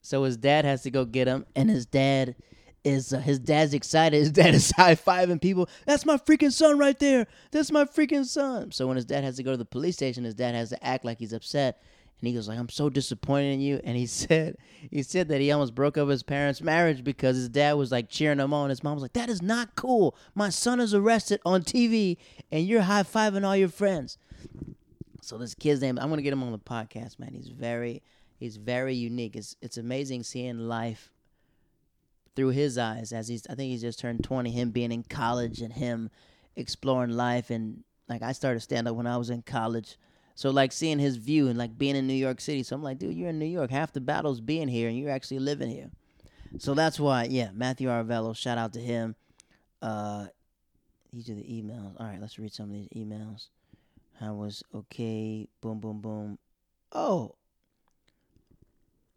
So 0.00 0.24
his 0.24 0.38
dad 0.38 0.64
has 0.64 0.82
to 0.82 0.90
go 0.90 1.04
get 1.04 1.28
him, 1.28 1.44
and 1.54 1.68
his 1.68 1.84
dad 1.84 2.34
is 2.84 3.12
uh, 3.12 3.18
his 3.18 3.38
dad's 3.38 3.74
excited. 3.74 4.16
His 4.16 4.30
dad 4.30 4.54
is 4.54 4.70
high 4.76 4.94
fiving 4.94 5.40
people. 5.40 5.68
That's 5.86 6.06
my 6.06 6.16
freaking 6.16 6.52
son 6.52 6.78
right 6.78 6.98
there. 6.98 7.26
That's 7.50 7.70
my 7.70 7.84
freaking 7.84 8.24
son. 8.24 8.72
So 8.72 8.86
when 8.86 8.96
his 8.96 9.04
dad 9.04 9.24
has 9.24 9.36
to 9.36 9.42
go 9.42 9.50
to 9.50 9.56
the 9.56 9.64
police 9.64 9.96
station, 9.96 10.24
his 10.24 10.34
dad 10.34 10.54
has 10.54 10.70
to 10.70 10.84
act 10.84 11.04
like 11.04 11.18
he's 11.18 11.32
upset. 11.32 11.82
And 12.20 12.28
he 12.28 12.34
goes 12.34 12.48
like, 12.48 12.58
"I'm 12.58 12.68
so 12.68 12.88
disappointed 12.90 13.54
in 13.54 13.60
you." 13.60 13.80
And 13.82 13.96
he 13.96 14.06
said, 14.06 14.56
he 14.90 15.02
said 15.02 15.28
that 15.28 15.40
he 15.40 15.50
almost 15.50 15.74
broke 15.74 15.96
up 15.96 16.08
his 16.08 16.22
parents' 16.22 16.60
marriage 16.60 17.02
because 17.02 17.36
his 17.36 17.48
dad 17.48 17.74
was 17.74 17.90
like 17.90 18.08
cheering 18.08 18.38
him 18.38 18.52
on. 18.52 18.70
His 18.70 18.82
mom 18.82 18.94
was 18.94 19.02
like, 19.02 19.14
"That 19.14 19.30
is 19.30 19.42
not 19.42 19.74
cool. 19.76 20.14
My 20.34 20.50
son 20.50 20.80
is 20.80 20.94
arrested 20.94 21.40
on 21.44 21.62
TV, 21.62 22.18
and 22.50 22.66
you're 22.66 22.82
high 22.82 23.02
fiving 23.02 23.44
all 23.44 23.56
your 23.56 23.68
friends." 23.68 24.18
So 25.22 25.38
this 25.38 25.54
kid's 25.54 25.80
name, 25.80 25.98
I'm 25.98 26.08
gonna 26.10 26.22
get 26.22 26.32
him 26.32 26.42
on 26.42 26.52
the 26.52 26.58
podcast, 26.58 27.18
man. 27.18 27.32
He's 27.34 27.48
very 27.48 28.02
he's 28.38 28.56
very 28.56 28.94
unique. 28.94 29.36
It's 29.36 29.56
it's 29.62 29.76
amazing 29.76 30.24
seeing 30.24 30.58
life 30.58 31.12
through 32.36 32.48
his 32.48 32.78
eyes 32.78 33.12
as 33.12 33.28
he's 33.28 33.46
I 33.48 33.54
think 33.54 33.70
he's 33.70 33.82
just 33.82 33.98
turned 33.98 34.24
20 34.24 34.50
him 34.50 34.70
being 34.70 34.92
in 34.92 35.02
college 35.02 35.60
and 35.60 35.72
him 35.72 36.10
exploring 36.56 37.10
life 37.10 37.50
and 37.50 37.84
like 38.08 38.22
I 38.22 38.32
started 38.32 38.60
stand 38.60 38.88
up 38.88 38.96
when 38.96 39.06
I 39.06 39.16
was 39.16 39.30
in 39.30 39.42
college. 39.42 39.96
So 40.40 40.48
like 40.48 40.72
seeing 40.72 40.98
his 40.98 41.16
view 41.16 41.48
and 41.48 41.58
like 41.58 41.76
being 41.76 41.96
in 41.96 42.06
New 42.06 42.14
York 42.14 42.40
City. 42.40 42.62
So 42.62 42.74
I'm 42.74 42.82
like, 42.82 42.98
dude, 42.98 43.14
you're 43.14 43.28
in 43.28 43.38
New 43.38 43.44
York. 43.44 43.70
Half 43.70 43.92
the 43.92 44.00
battle's 44.00 44.40
being 44.40 44.68
here 44.68 44.88
and 44.88 44.96
you're 44.98 45.10
actually 45.10 45.38
living 45.38 45.68
here. 45.68 45.90
So 46.56 46.72
that's 46.72 46.98
why, 46.98 47.24
yeah, 47.24 47.50
Matthew 47.52 47.90
Arvello, 47.90 48.34
shout 48.34 48.56
out 48.56 48.72
to 48.72 48.80
him. 48.80 49.16
Uh 49.82 50.28
these 51.12 51.28
are 51.28 51.34
the 51.34 51.42
emails. 51.42 51.92
All 52.00 52.06
right, 52.06 52.18
let's 52.18 52.38
read 52.38 52.54
some 52.54 52.70
of 52.70 52.72
these 52.72 52.88
emails. 52.96 53.48
I 54.18 54.30
was 54.30 54.62
okay. 54.74 55.46
Boom, 55.60 55.78
boom, 55.78 56.00
boom. 56.00 56.38
Oh, 56.90 57.34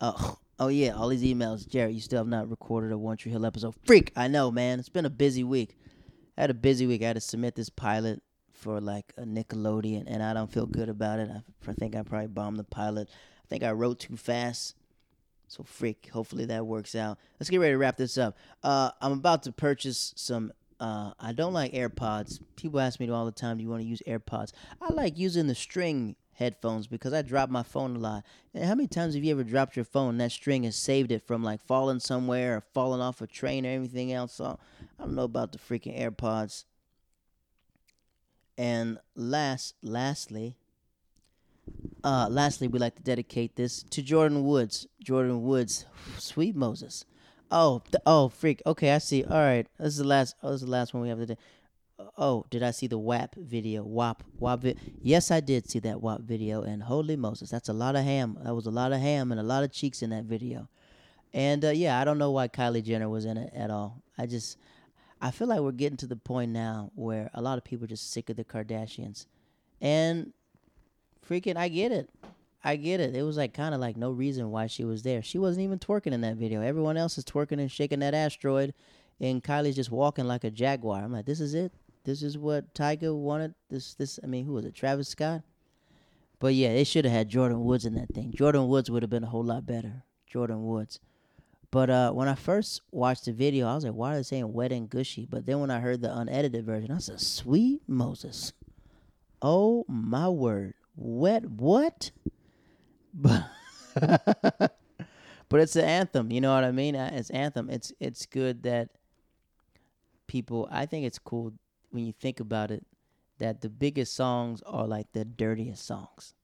Oh, 0.01 0.37
oh 0.59 0.67
yeah, 0.67 0.89
all 0.89 1.07
these 1.07 1.23
emails. 1.23 1.65
Jared, 1.65 1.95
you 1.95 2.01
still 2.01 2.19
have 2.19 2.27
not 2.27 2.49
recorded 2.49 2.91
a 2.91 2.97
One 2.97 3.15
Tree 3.15 3.31
Hill 3.31 3.45
episode. 3.45 3.75
Freak, 3.85 4.11
I 4.17 4.27
know, 4.27 4.51
man. 4.51 4.77
It's 4.77 4.89
been 4.89 5.05
a 5.05 5.09
busy 5.09 5.45
week. 5.45 5.77
I 6.37 6.41
had 6.41 6.49
a 6.49 6.53
busy 6.53 6.85
week. 6.85 7.01
I 7.01 7.07
had 7.07 7.15
to 7.15 7.21
submit 7.21 7.55
this 7.55 7.69
pilot 7.69 8.21
for 8.63 8.79
like 8.79 9.13
a 9.17 9.23
Nickelodeon, 9.23 10.05
and 10.07 10.23
I 10.23 10.33
don't 10.33 10.51
feel 10.51 10.65
good 10.65 10.89
about 10.89 11.19
it. 11.19 11.29
I, 11.29 11.73
think 11.73 11.95
I 11.95 12.01
probably 12.01 12.27
bombed 12.27 12.57
the 12.57 12.63
pilot. 12.63 13.09
I 13.43 13.47
think 13.47 13.63
I 13.63 13.71
wrote 13.71 13.99
too 13.99 14.15
fast. 14.15 14.75
So 15.47 15.63
freak. 15.63 16.09
Hopefully 16.11 16.45
that 16.45 16.65
works 16.65 16.95
out. 16.95 17.19
Let's 17.39 17.49
get 17.49 17.59
ready 17.59 17.73
to 17.73 17.77
wrap 17.77 17.97
this 17.97 18.17
up. 18.17 18.37
Uh, 18.63 18.91
I'm 19.01 19.11
about 19.11 19.43
to 19.43 19.51
purchase 19.51 20.13
some. 20.15 20.51
Uh, 20.79 21.11
I 21.19 21.33
don't 21.33 21.53
like 21.53 21.73
AirPods. 21.73 22.39
People 22.55 22.79
ask 22.79 22.99
me 22.99 23.09
all 23.09 23.25
the 23.25 23.31
time, 23.31 23.57
"Do 23.57 23.63
you 23.63 23.69
want 23.69 23.83
to 23.83 23.87
use 23.87 24.01
AirPods?" 24.07 24.51
I 24.81 24.91
like 24.93 25.17
using 25.17 25.47
the 25.47 25.53
string 25.53 26.15
headphones 26.33 26.87
because 26.87 27.13
I 27.13 27.21
drop 27.21 27.49
my 27.49 27.61
phone 27.61 27.95
a 27.95 27.99
lot. 27.99 28.23
And 28.53 28.65
how 28.65 28.73
many 28.73 28.87
times 28.87 29.13
have 29.13 29.23
you 29.23 29.31
ever 29.31 29.43
dropped 29.43 29.75
your 29.75 29.85
phone 29.85 30.11
and 30.11 30.21
that 30.21 30.31
string 30.31 30.63
has 30.63 30.75
saved 30.75 31.11
it 31.11 31.21
from 31.21 31.43
like 31.43 31.61
falling 31.61 31.99
somewhere 31.99 32.57
or 32.57 32.61
falling 32.73 33.01
off 33.01 33.21
a 33.21 33.27
train 33.27 33.65
or 33.65 33.69
anything 33.69 34.11
else? 34.11 34.33
So 34.33 34.57
I 34.99 35.03
don't 35.03 35.15
know 35.15 35.23
about 35.23 35.51
the 35.51 35.59
freaking 35.59 35.99
AirPods. 35.99 36.63
And 38.57 38.99
last, 39.15 39.75
lastly, 39.81 40.57
uh, 42.03 42.27
lastly, 42.29 42.67
we 42.67 42.79
like 42.79 42.95
to 42.95 43.01
dedicate 43.01 43.55
this 43.55 43.83
to 43.83 44.01
Jordyn 44.03 44.43
Woods. 44.43 44.87
Jordyn 45.03 45.41
Woods, 45.41 45.85
sweet 46.17 46.55
Moses. 46.55 47.05
Oh, 47.49 47.81
th- 47.91 48.01
oh, 48.05 48.29
freak. 48.29 48.61
Okay, 48.65 48.91
I 48.91 48.97
see. 48.97 49.23
All 49.23 49.37
right, 49.37 49.67
this 49.79 49.89
is 49.89 49.97
the 49.97 50.03
last. 50.03 50.35
Oh, 50.43 50.51
this 50.51 50.61
is 50.61 50.67
the 50.67 50.71
last 50.71 50.93
one 50.93 51.03
we 51.03 51.09
have 51.09 51.19
today. 51.19 51.37
Oh, 52.17 52.45
did 52.49 52.63
I 52.63 52.71
see 52.71 52.87
the 52.87 52.97
WAP 52.97 53.35
video? 53.35 53.83
WAP, 53.83 54.23
WAP. 54.39 54.61
Vi- 54.61 54.75
yes, 55.01 55.31
I 55.31 55.39
did 55.39 55.69
see 55.69 55.79
that 55.79 56.01
WAP 56.01 56.21
video. 56.21 56.63
And 56.63 56.83
holy 56.83 57.15
Moses, 57.15 57.49
that's 57.49 57.69
a 57.69 57.73
lot 57.73 57.95
of 57.95 58.03
ham. 58.03 58.37
That 58.43 58.55
was 58.55 58.65
a 58.65 58.71
lot 58.71 58.91
of 58.91 58.99
ham 58.99 59.31
and 59.31 59.39
a 59.39 59.43
lot 59.43 59.63
of 59.63 59.71
cheeks 59.71 60.01
in 60.01 60.09
that 60.09 60.25
video. 60.25 60.67
And 61.33 61.63
uh, 61.63 61.69
yeah, 61.69 61.99
I 61.99 62.03
don't 62.03 62.17
know 62.17 62.31
why 62.31 62.47
Kylie 62.47 62.83
Jenner 62.83 63.09
was 63.09 63.25
in 63.25 63.37
it 63.37 63.53
at 63.55 63.71
all. 63.71 64.01
I 64.17 64.25
just, 64.25 64.57
I 65.23 65.31
feel 65.31 65.47
like 65.47 65.61
we're 65.61 65.71
getting 65.71 65.97
to 65.97 66.05
the 66.05 66.17
point 66.17 66.51
now 66.51 66.91
where 66.95 67.29
a 67.33 67.41
lot 67.41 67.57
of 67.57 67.63
people 67.63 67.85
are 67.85 67.87
just 67.87 68.11
sick 68.11 68.29
of 68.29 68.35
the 68.35 68.43
Kardashians, 68.43 69.25
and 69.79 70.33
freaking, 71.27 71.55
I 71.55 71.69
get 71.69 71.93
it. 71.93 72.09
I 72.61 72.75
get 72.75 72.99
it. 72.99 73.15
It 73.15 73.23
was 73.23 73.37
like 73.37 73.53
kind 73.53 73.73
of 73.73 73.79
like 73.79 73.95
no 73.95 74.11
reason 74.11 74.51
why 74.51 74.67
she 74.67 74.83
was 74.83 75.03
there. 75.03 75.21
She 75.21 75.37
wasn't 75.37 75.63
even 75.63 75.79
twerking 75.79 76.11
in 76.11 76.19
that 76.21 76.35
video. 76.35 76.61
Everyone 76.61 76.97
else 76.97 77.17
is 77.17 77.23
twerking 77.23 77.59
and 77.59 77.71
shaking 77.71 77.99
that 77.99 78.13
asteroid, 78.13 78.73
and 79.21 79.41
Kylie's 79.41 79.77
just 79.77 79.91
walking 79.91 80.25
like 80.25 80.43
a 80.43 80.51
jaguar. 80.51 81.01
I'm 81.01 81.13
like, 81.13 81.25
this 81.25 81.39
is 81.39 81.53
it. 81.53 81.71
This 82.03 82.21
is 82.21 82.37
what 82.37 82.75
Tiger 82.75 83.15
wanted. 83.15 83.55
This, 83.69 83.93
this. 83.93 84.19
I 84.21 84.27
mean, 84.27 84.45
who 84.45 84.51
was 84.51 84.65
it? 84.65 84.75
Travis 84.75 85.07
Scott. 85.07 85.43
But 86.39 86.53
yeah, 86.53 86.73
they 86.73 86.83
should 86.83 87.05
have 87.05 87.13
had 87.13 87.31
Jordyn 87.31 87.61
Woods 87.61 87.85
in 87.85 87.95
that 87.95 88.09
thing. 88.13 88.33
Jordyn 88.37 88.67
Woods 88.67 88.91
would 88.91 89.03
have 89.03 89.09
been 89.09 89.23
a 89.23 89.27
whole 89.27 89.45
lot 89.45 89.65
better. 89.65 90.03
Jordyn 90.29 90.63
Woods. 90.63 90.99
But 91.73 91.89
uh, 91.89 92.11
when 92.11 92.27
I 92.27 92.35
first 92.35 92.81
watched 92.91 93.25
the 93.25 93.33
video, 93.33 93.67
I 93.67 93.73
was 93.73 93.83
like, 93.83 93.95
why 93.95 94.13
are 94.13 94.17
they 94.17 94.21
saying 94.21 94.53
wet 94.53 94.71
and 94.71 94.87
gushy? 94.87 95.25
But 95.25 95.47
then 95.47 95.59
when 95.59 95.71
I 95.71 95.79
heard 95.79 96.03
the 96.03 96.15
unedited 96.15 96.63
version, 96.63 96.91
I 96.91 96.99
said, 96.99 97.19
sweet 97.19 97.81
Moses. 97.87 98.53
Oh 99.41 99.83
my 99.87 100.29
word. 100.29 100.75
Wet 100.95 101.49
what? 101.49 102.11
But 103.11 103.45
but 103.95 104.69
it's 105.59 105.75
an 105.75 105.85
anthem, 105.85 106.31
you 106.31 106.41
know 106.41 106.53
what 106.53 106.63
I 106.63 106.71
mean? 106.71 106.95
Uh, 106.95 107.09
It's 107.11 107.31
anthem. 107.31 107.71
It's 107.71 107.91
it's 107.99 108.27
good 108.27 108.61
that 108.63 108.89
people 110.27 110.67
I 110.71 110.85
think 110.85 111.07
it's 111.07 111.17
cool 111.17 111.53
when 111.89 112.05
you 112.05 112.13
think 112.13 112.39
about 112.39 112.69
it 112.69 112.85
that 113.39 113.61
the 113.61 113.69
biggest 113.69 114.13
songs 114.13 114.61
are 114.67 114.85
like 114.85 115.11
the 115.13 115.25
dirtiest 115.25 115.83
songs. 115.87 116.35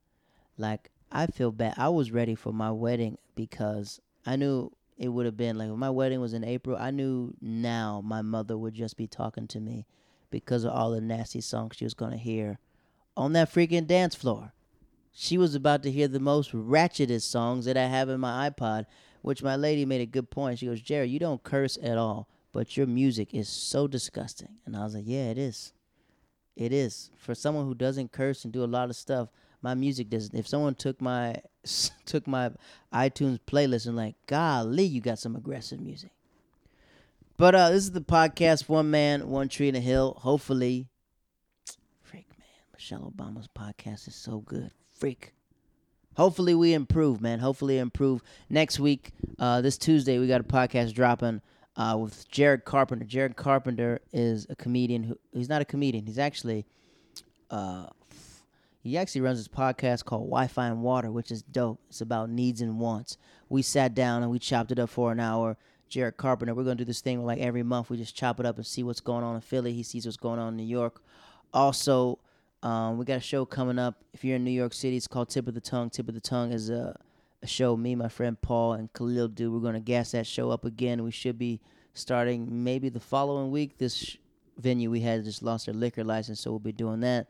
Like 0.58 0.90
I 1.12 1.28
feel 1.28 1.52
bad. 1.52 1.76
I 1.78 1.90
was 1.90 2.10
ready 2.10 2.34
for 2.34 2.52
my 2.52 2.72
wedding 2.72 3.20
because 3.36 4.02
I 4.26 4.36
knew 4.36 4.72
it 5.00 5.08
would 5.08 5.26
have 5.26 5.38
been 5.38 5.58
like 5.58 5.70
when 5.70 5.80
my 5.80 5.90
wedding 5.90 6.20
was 6.20 6.34
in 6.34 6.44
April, 6.44 6.78
I 6.78 6.92
knew 6.92 7.34
now 7.42 8.02
my 8.04 8.22
mother 8.22 8.58
would 8.58 8.74
just 8.74 8.98
be 8.98 9.08
talking 9.08 9.48
to 9.48 9.60
me 9.60 9.88
because 10.30 10.66
of 10.66 10.74
all 10.74 10.92
the 10.92 11.00
nasty 11.00 11.40
songs 11.40 11.78
she 11.78 11.86
was 11.86 11.94
going 11.94 12.12
to 12.12 12.18
hear 12.18 12.60
on 13.16 13.34
that 13.34 13.52
freaking 13.52 13.88
dance 13.88 14.14
floor. 14.14 14.54
She 15.12 15.38
was 15.38 15.56
about 15.56 15.84
to 15.84 15.92
hear 15.92 16.08
the 16.08 16.20
most 16.20 16.52
ratchetest 16.52 17.24
songs 17.24 17.66
that 17.66 17.78
I 17.78 17.86
have 17.88 18.10
in 18.10 18.20
my 18.20 18.50
iPod, 18.50 18.86
which 19.22 19.42
my 19.42 19.56
lady 19.56 19.86
made 19.86 20.02
a 20.02 20.06
good 20.06 20.30
point. 20.30 20.60
She 20.60 20.66
goes, 20.66 20.82
Jerry, 20.82 21.08
you 21.10 21.18
don't 21.18 21.44
curse 21.44 21.78
at 21.82 21.98
all, 21.98 22.28
but 22.52 22.76
your 22.76 22.86
music 22.86 23.34
is 23.34 23.48
so 23.48 23.88
disgusting. 23.88 24.58
And 24.66 24.76
I 24.76 24.84
was 24.84 24.96
like, 24.96 25.06
yeah, 25.08 25.30
it 25.30 25.38
is. 25.38 25.72
It 26.56 26.74
is. 26.74 27.10
For 27.18 27.34
someone 27.34 27.66
who 27.66 27.74
doesn't 27.74 28.12
curse 28.12 28.44
and 28.44 28.54
do 28.54 28.64
a 28.64 28.66
lot 28.66 28.90
of 28.90 28.96
stuff, 28.98 29.30
my 29.62 29.74
music 29.74 30.10
doesn't. 30.10 30.38
If 30.38 30.48
someone 30.48 30.76
took 30.76 31.02
my 31.02 31.38
took 32.06 32.28
my 32.28 32.52
iTunes 32.94 33.40
playlist 33.46 33.88
and 33.88 33.96
like, 33.96 34.16
golly, 34.28 34.84
you 34.84 35.02
got 35.02 35.20
some 35.20 35.36
aggressive 35.36 35.80
music. 35.80 36.12
But 37.38 37.56
uh 37.56 37.70
this 37.70 37.84
is 37.84 37.92
the 37.92 38.02
podcast, 38.02 38.68
One 38.68 38.92
Man, 38.92 39.30
One 39.30 39.48
Tree 39.48 39.70
in 39.70 39.76
a 39.76 39.80
Hill. 39.80 40.18
Hopefully, 40.20 40.88
freak 42.02 42.28
man, 42.38 42.48
Michelle 42.74 43.14
Obama's 43.16 43.48
podcast 43.48 44.08
is 44.08 44.16
so 44.16 44.40
good. 44.40 44.72
Freak. 44.92 45.34
Hopefully 46.18 46.54
we 46.54 46.74
improve, 46.74 47.22
man. 47.22 47.40
Hopefully 47.40 47.78
improve. 47.78 48.22
Next 48.50 48.78
week, 48.78 49.14
uh, 49.38 49.62
this 49.62 49.78
Tuesday, 49.78 50.20
we 50.20 50.28
got 50.28 50.42
a 50.42 50.44
podcast 50.44 50.94
dropping 50.94 51.42
uh, 51.78 51.98
with 51.98 52.30
Jared 52.30 52.66
Carpenter. 52.66 53.06
Jared 53.06 53.38
Carpenter 53.38 54.02
is 54.12 54.46
a 54.50 54.56
comedian 54.58 55.04
who 55.04 55.18
he's 55.32 55.48
not 55.48 55.62
a 55.62 55.66
comedian. 55.66 56.06
He's 56.06 56.20
actually 56.20 56.66
uh, 57.50 57.86
he 58.82 58.98
actually 58.98 59.22
runs 59.22 59.40
this 59.40 59.48
podcast 59.48 60.06
called 60.06 60.24
Wi-Fi 60.24 60.68
and 60.68 60.82
Water, 60.82 61.12
which 61.12 61.32
is 61.32 61.42
dope. 61.42 61.80
It's 61.90 62.02
about 62.02 62.30
needs 62.30 62.62
and 62.62 62.80
wants. 62.80 63.18
We 63.50 63.62
sat 63.62 63.94
down 63.94 64.24
and 64.24 64.32
we 64.32 64.40
chopped 64.40 64.72
it 64.72 64.80
up 64.80 64.90
for 64.90 65.12
an 65.12 65.20
hour. 65.20 65.58
Jared 65.90 66.18
Carpenter. 66.18 66.54
We're 66.54 66.64
gonna 66.64 66.76
do 66.76 66.86
this 66.86 67.02
thing 67.02 67.18
where 67.18 67.36
like 67.36 67.44
every 67.44 67.64
month 67.64 67.90
we 67.90 67.98
just 67.98 68.16
chop 68.16 68.40
it 68.40 68.46
up 68.46 68.58
and 68.58 68.66
see 68.66 68.84
what's 68.84 69.02
going 69.02 69.24
on 69.24 69.36
in 69.36 69.42
Philly. 69.42 69.74
He 69.74 69.84
sees 69.84 70.06
what's 70.06 70.18
going 70.18 70.40
on 70.40 70.50
in 70.50 70.58
New 70.58 70.64
York. 70.64 71.02
Also, 71.54 72.20
um, 72.62 72.98
we 72.98 73.06
got 73.06 73.18
a 73.18 73.22
show 73.22 73.46
coming 73.46 73.80
up. 73.80 74.04
If 74.14 74.24
you're 74.24 74.36
in 74.36 74.44
New 74.44 74.52
York 74.52 74.74
City, 74.74 74.96
it's 74.96 75.08
called 75.08 75.30
Tip 75.30 75.48
of 75.48 75.56
the 75.56 75.62
Tongue. 75.62 75.90
Tip 75.90 76.08
of 76.08 76.14
the 76.14 76.22
Tongue 76.22 76.52
is 76.52 76.70
a, 76.70 76.96
a 77.42 77.48
show 77.48 77.76
me, 77.76 77.96
my 77.96 78.08
friend 78.08 78.40
Paul, 78.40 78.74
and 78.74 78.94
Khalil 78.94 79.30
do. 79.30 79.52
We're 79.52 79.60
gonna 79.60 79.80
gas 79.80 80.12
that 80.12 80.28
show 80.28 80.52
up 80.52 80.64
again. 80.64 81.04
We 81.04 81.12
should 81.12 81.38
be 81.38 81.60
starting 81.94 82.64
maybe 82.64 82.90
the 82.90 83.00
following 83.00 83.52
week. 83.52 83.78
This 83.78 83.96
sh- 83.96 84.18
venue 84.58 84.92
we 84.92 85.02
had 85.02 85.24
just 85.26 85.42
lost 85.42 85.66
their 85.66 85.76
liquor 85.76 86.04
license, 86.04 86.40
so 86.40 86.52
we'll 86.52 86.60
be 86.60 86.72
doing 86.72 87.00
that. 87.00 87.28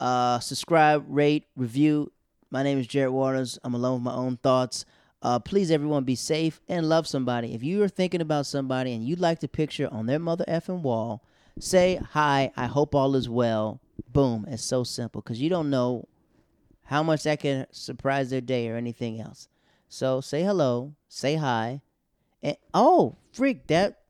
Uh, 0.00 0.40
subscribe, 0.40 1.04
rate, 1.08 1.44
review. 1.56 2.10
My 2.50 2.62
name 2.62 2.78
is 2.78 2.86
Jared 2.86 3.12
Waters. 3.12 3.58
I'm 3.62 3.74
alone 3.74 3.96
with 3.96 4.02
my 4.04 4.14
own 4.14 4.38
thoughts. 4.38 4.86
Uh, 5.22 5.38
please, 5.38 5.70
everyone, 5.70 6.04
be 6.04 6.14
safe 6.14 6.62
and 6.68 6.88
love 6.88 7.06
somebody. 7.06 7.54
If 7.54 7.62
you 7.62 7.82
are 7.82 7.88
thinking 7.88 8.22
about 8.22 8.46
somebody 8.46 8.94
and 8.94 9.06
you'd 9.06 9.20
like 9.20 9.40
to 9.40 9.48
picture 9.48 9.88
on 9.92 10.06
their 10.06 10.18
mother 10.18 10.46
effing 10.48 10.80
wall, 10.80 11.22
say 11.58 12.00
hi. 12.12 12.50
I 12.56 12.66
hope 12.66 12.94
all 12.94 13.14
is 13.14 13.28
well. 13.28 13.82
Boom. 14.08 14.46
It's 14.48 14.64
so 14.64 14.84
simple 14.84 15.20
because 15.20 15.40
you 15.40 15.50
don't 15.50 15.68
know 15.68 16.08
how 16.84 17.02
much 17.02 17.24
that 17.24 17.40
can 17.40 17.66
surprise 17.70 18.30
their 18.30 18.40
day 18.40 18.68
or 18.70 18.76
anything 18.76 19.20
else. 19.20 19.48
So 19.88 20.22
say 20.22 20.42
hello, 20.42 20.94
say 21.08 21.34
hi, 21.34 21.82
and 22.42 22.56
oh, 22.72 23.16
freak 23.32 23.66
that. 23.66 24.00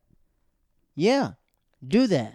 Yeah, 0.94 1.32
do 1.86 2.06
that. 2.06 2.34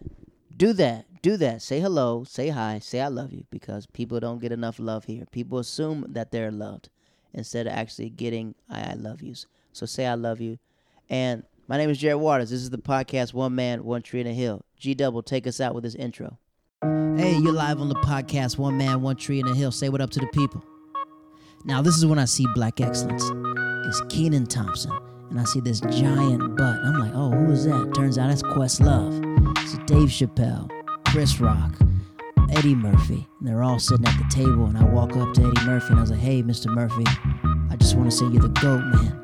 Do 0.56 0.74
that. 0.74 1.06
Do 1.26 1.38
that. 1.38 1.64
Say 1.64 1.80
hello, 1.80 2.24
say 2.24 2.50
hi, 2.50 2.78
say 2.78 3.02
I 3.02 3.08
love 3.08 3.34
you 3.34 3.46
because 3.50 3.88
people 3.88 4.20
don't 4.20 4.40
get 4.40 4.52
enough 4.52 4.78
love 4.78 5.06
here. 5.06 5.26
People 5.32 5.58
assume 5.58 6.06
that 6.10 6.30
they're 6.30 6.52
loved 6.52 6.90
instead 7.34 7.66
of 7.66 7.74
actually 7.74 8.12
getting 8.12 8.54
I, 8.70 8.92
I 8.92 8.94
love 8.94 9.24
yous. 9.24 9.48
So 9.74 9.88
say 9.88 10.06
I 10.06 10.14
love 10.14 10.40
you. 10.40 10.60
And 11.10 11.42
my 11.68 11.78
name 11.78 11.90
is 11.90 11.98
Jared 11.98 12.20
Waters. 12.20 12.52
This 12.52 12.62
is 12.62 12.70
the 12.70 12.78
podcast 12.78 13.34
One 13.34 13.56
Man, 13.56 13.84
One 13.84 14.04
Tree 14.04 14.20
and 14.20 14.30
a 14.30 14.34
Hill. 14.34 14.66
G 14.78 14.94
Double, 14.94 15.24
take 15.24 15.48
us 15.48 15.60
out 15.60 15.74
with 15.74 15.84
this 15.84 15.96
intro. 15.96 16.38
Hey, 16.84 17.40
you're 17.42 17.54
live 17.54 17.82
on 17.82 17.90
the 17.90 17.96
podcast 17.96 18.60
One 18.60 18.78
Man, 18.78 19.02
One 19.02 19.16
Tree 19.16 19.40
and 19.40 19.50
a 19.50 19.56
Hill. 19.56 19.72
Say 19.72 19.90
what 19.90 20.02
up 20.02 20.12
to 20.12 20.20
the 20.20 20.28
people. 20.28 20.64
Now, 21.64 21.82
this 21.82 21.98
is 21.98 22.06
when 22.06 22.20
I 22.20 22.26
see 22.26 22.46
black 22.54 22.82
excellence. 22.82 23.24
It's 23.88 24.02
Kenan 24.16 24.46
Thompson. 24.46 24.92
And 25.32 25.40
I 25.40 25.44
see 25.46 25.60
this 25.60 25.80
giant 25.80 26.56
butt. 26.56 26.78
I'm 26.84 27.00
like, 27.00 27.14
oh, 27.16 27.32
who 27.32 27.52
is 27.52 27.66
that? 27.66 27.94
Turns 27.96 28.20
out 28.20 28.30
it's 28.30 28.44
Questlove. 28.44 29.24
It's 29.64 29.74
Dave 29.92 30.10
Chappelle, 30.10 30.70
Chris 31.16 31.40
Rock, 31.40 31.72
Eddie 32.52 32.76
Murphy. 32.76 33.26
And 33.40 33.48
they're 33.48 33.64
all 33.64 33.80
sitting 33.80 34.06
at 34.06 34.18
the 34.18 34.26
table. 34.30 34.66
And 34.66 34.78
I 34.78 34.84
walk 34.84 35.16
up 35.16 35.34
to 35.36 35.46
Eddie 35.46 35.66
Murphy 35.66 35.92
and 35.92 36.00
I 36.00 36.02
was 36.02 36.12
like, 36.12 36.20
hey, 36.20 36.44
Mr. 36.44 36.68
Murphy, 36.68 37.06
I 37.72 37.78
just 37.78 37.96
want 37.96 38.12
to 38.12 38.18
say 38.18 38.26
you're 38.26 38.42
the 38.42 38.50
GOAT, 38.50 38.82
man. 38.82 39.18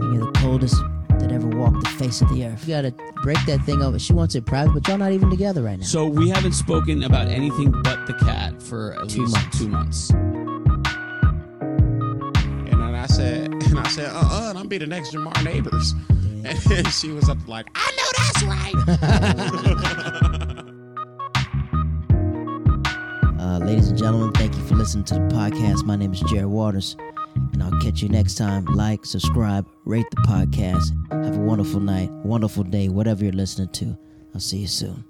And 0.00 0.14
you're 0.14 0.24
the 0.24 0.32
coldest 0.38 0.76
that 1.18 1.30
ever 1.32 1.46
walked 1.48 1.82
the 1.84 1.90
face 1.90 2.22
of 2.22 2.30
the 2.30 2.46
earth. 2.46 2.66
You 2.66 2.76
gotta 2.76 2.94
break 3.22 3.36
that 3.44 3.60
thing 3.66 3.82
over. 3.82 3.98
She 3.98 4.14
wants 4.14 4.34
it 4.36 4.46
private, 4.46 4.72
but 4.72 4.88
y'all 4.88 4.96
not 4.96 5.12
even 5.12 5.28
together 5.28 5.62
right 5.62 5.78
now. 5.78 5.84
So 5.84 6.06
we 6.06 6.30
haven't 6.30 6.52
spoken 6.54 7.02
about 7.04 7.28
anything 7.28 7.70
but 7.82 8.06
the 8.06 8.14
cat 8.14 8.62
for 8.62 8.94
at 8.94 9.10
Two 9.10 9.26
least 9.26 9.36
months. 9.36 9.58
two 9.58 9.68
months. 9.68 10.10
And 10.12 10.86
then 12.80 12.94
I 12.94 13.04
said, 13.06 13.48
and 13.52 13.78
I 13.80 13.88
said, 13.88 14.08
uh, 14.08 14.18
uh, 14.18 14.46
and 14.48 14.58
I'm 14.58 14.66
be 14.66 14.78
the 14.78 14.86
next 14.86 15.12
Jamar 15.12 15.44
Neighbors. 15.44 15.92
And 16.46 16.86
she 16.88 17.08
was 17.10 17.30
up 17.30 17.38
like, 17.48 17.68
I 17.74 17.90
know 17.96 18.04
that's 18.18 18.42
right. 18.44 18.74
ladies 23.64 23.88
and 23.88 23.98
gentlemen, 23.98 24.30
thank 24.32 24.54
you 24.54 24.62
for 24.64 24.74
listening 24.74 25.04
to 25.04 25.14
the 25.14 25.20
podcast. 25.20 25.84
My 25.84 25.96
name 25.96 26.12
is 26.12 26.20
Jared 26.20 26.46
Waters. 26.46 26.96
And 27.52 27.62
I'll 27.62 27.80
catch 27.80 28.02
you 28.02 28.08
next 28.08 28.34
time. 28.34 28.66
Like, 28.66 29.04
subscribe, 29.06 29.66
rate 29.84 30.06
the 30.10 30.18
podcast. 30.18 30.92
Have 31.24 31.36
a 31.36 31.40
wonderful 31.40 31.80
night, 31.80 32.10
wonderful 32.10 32.62
day, 32.62 32.88
whatever 32.88 33.24
you're 33.24 33.32
listening 33.32 33.68
to. 33.68 33.96
I'll 34.34 34.40
see 34.40 34.58
you 34.58 34.66
soon. 34.66 35.04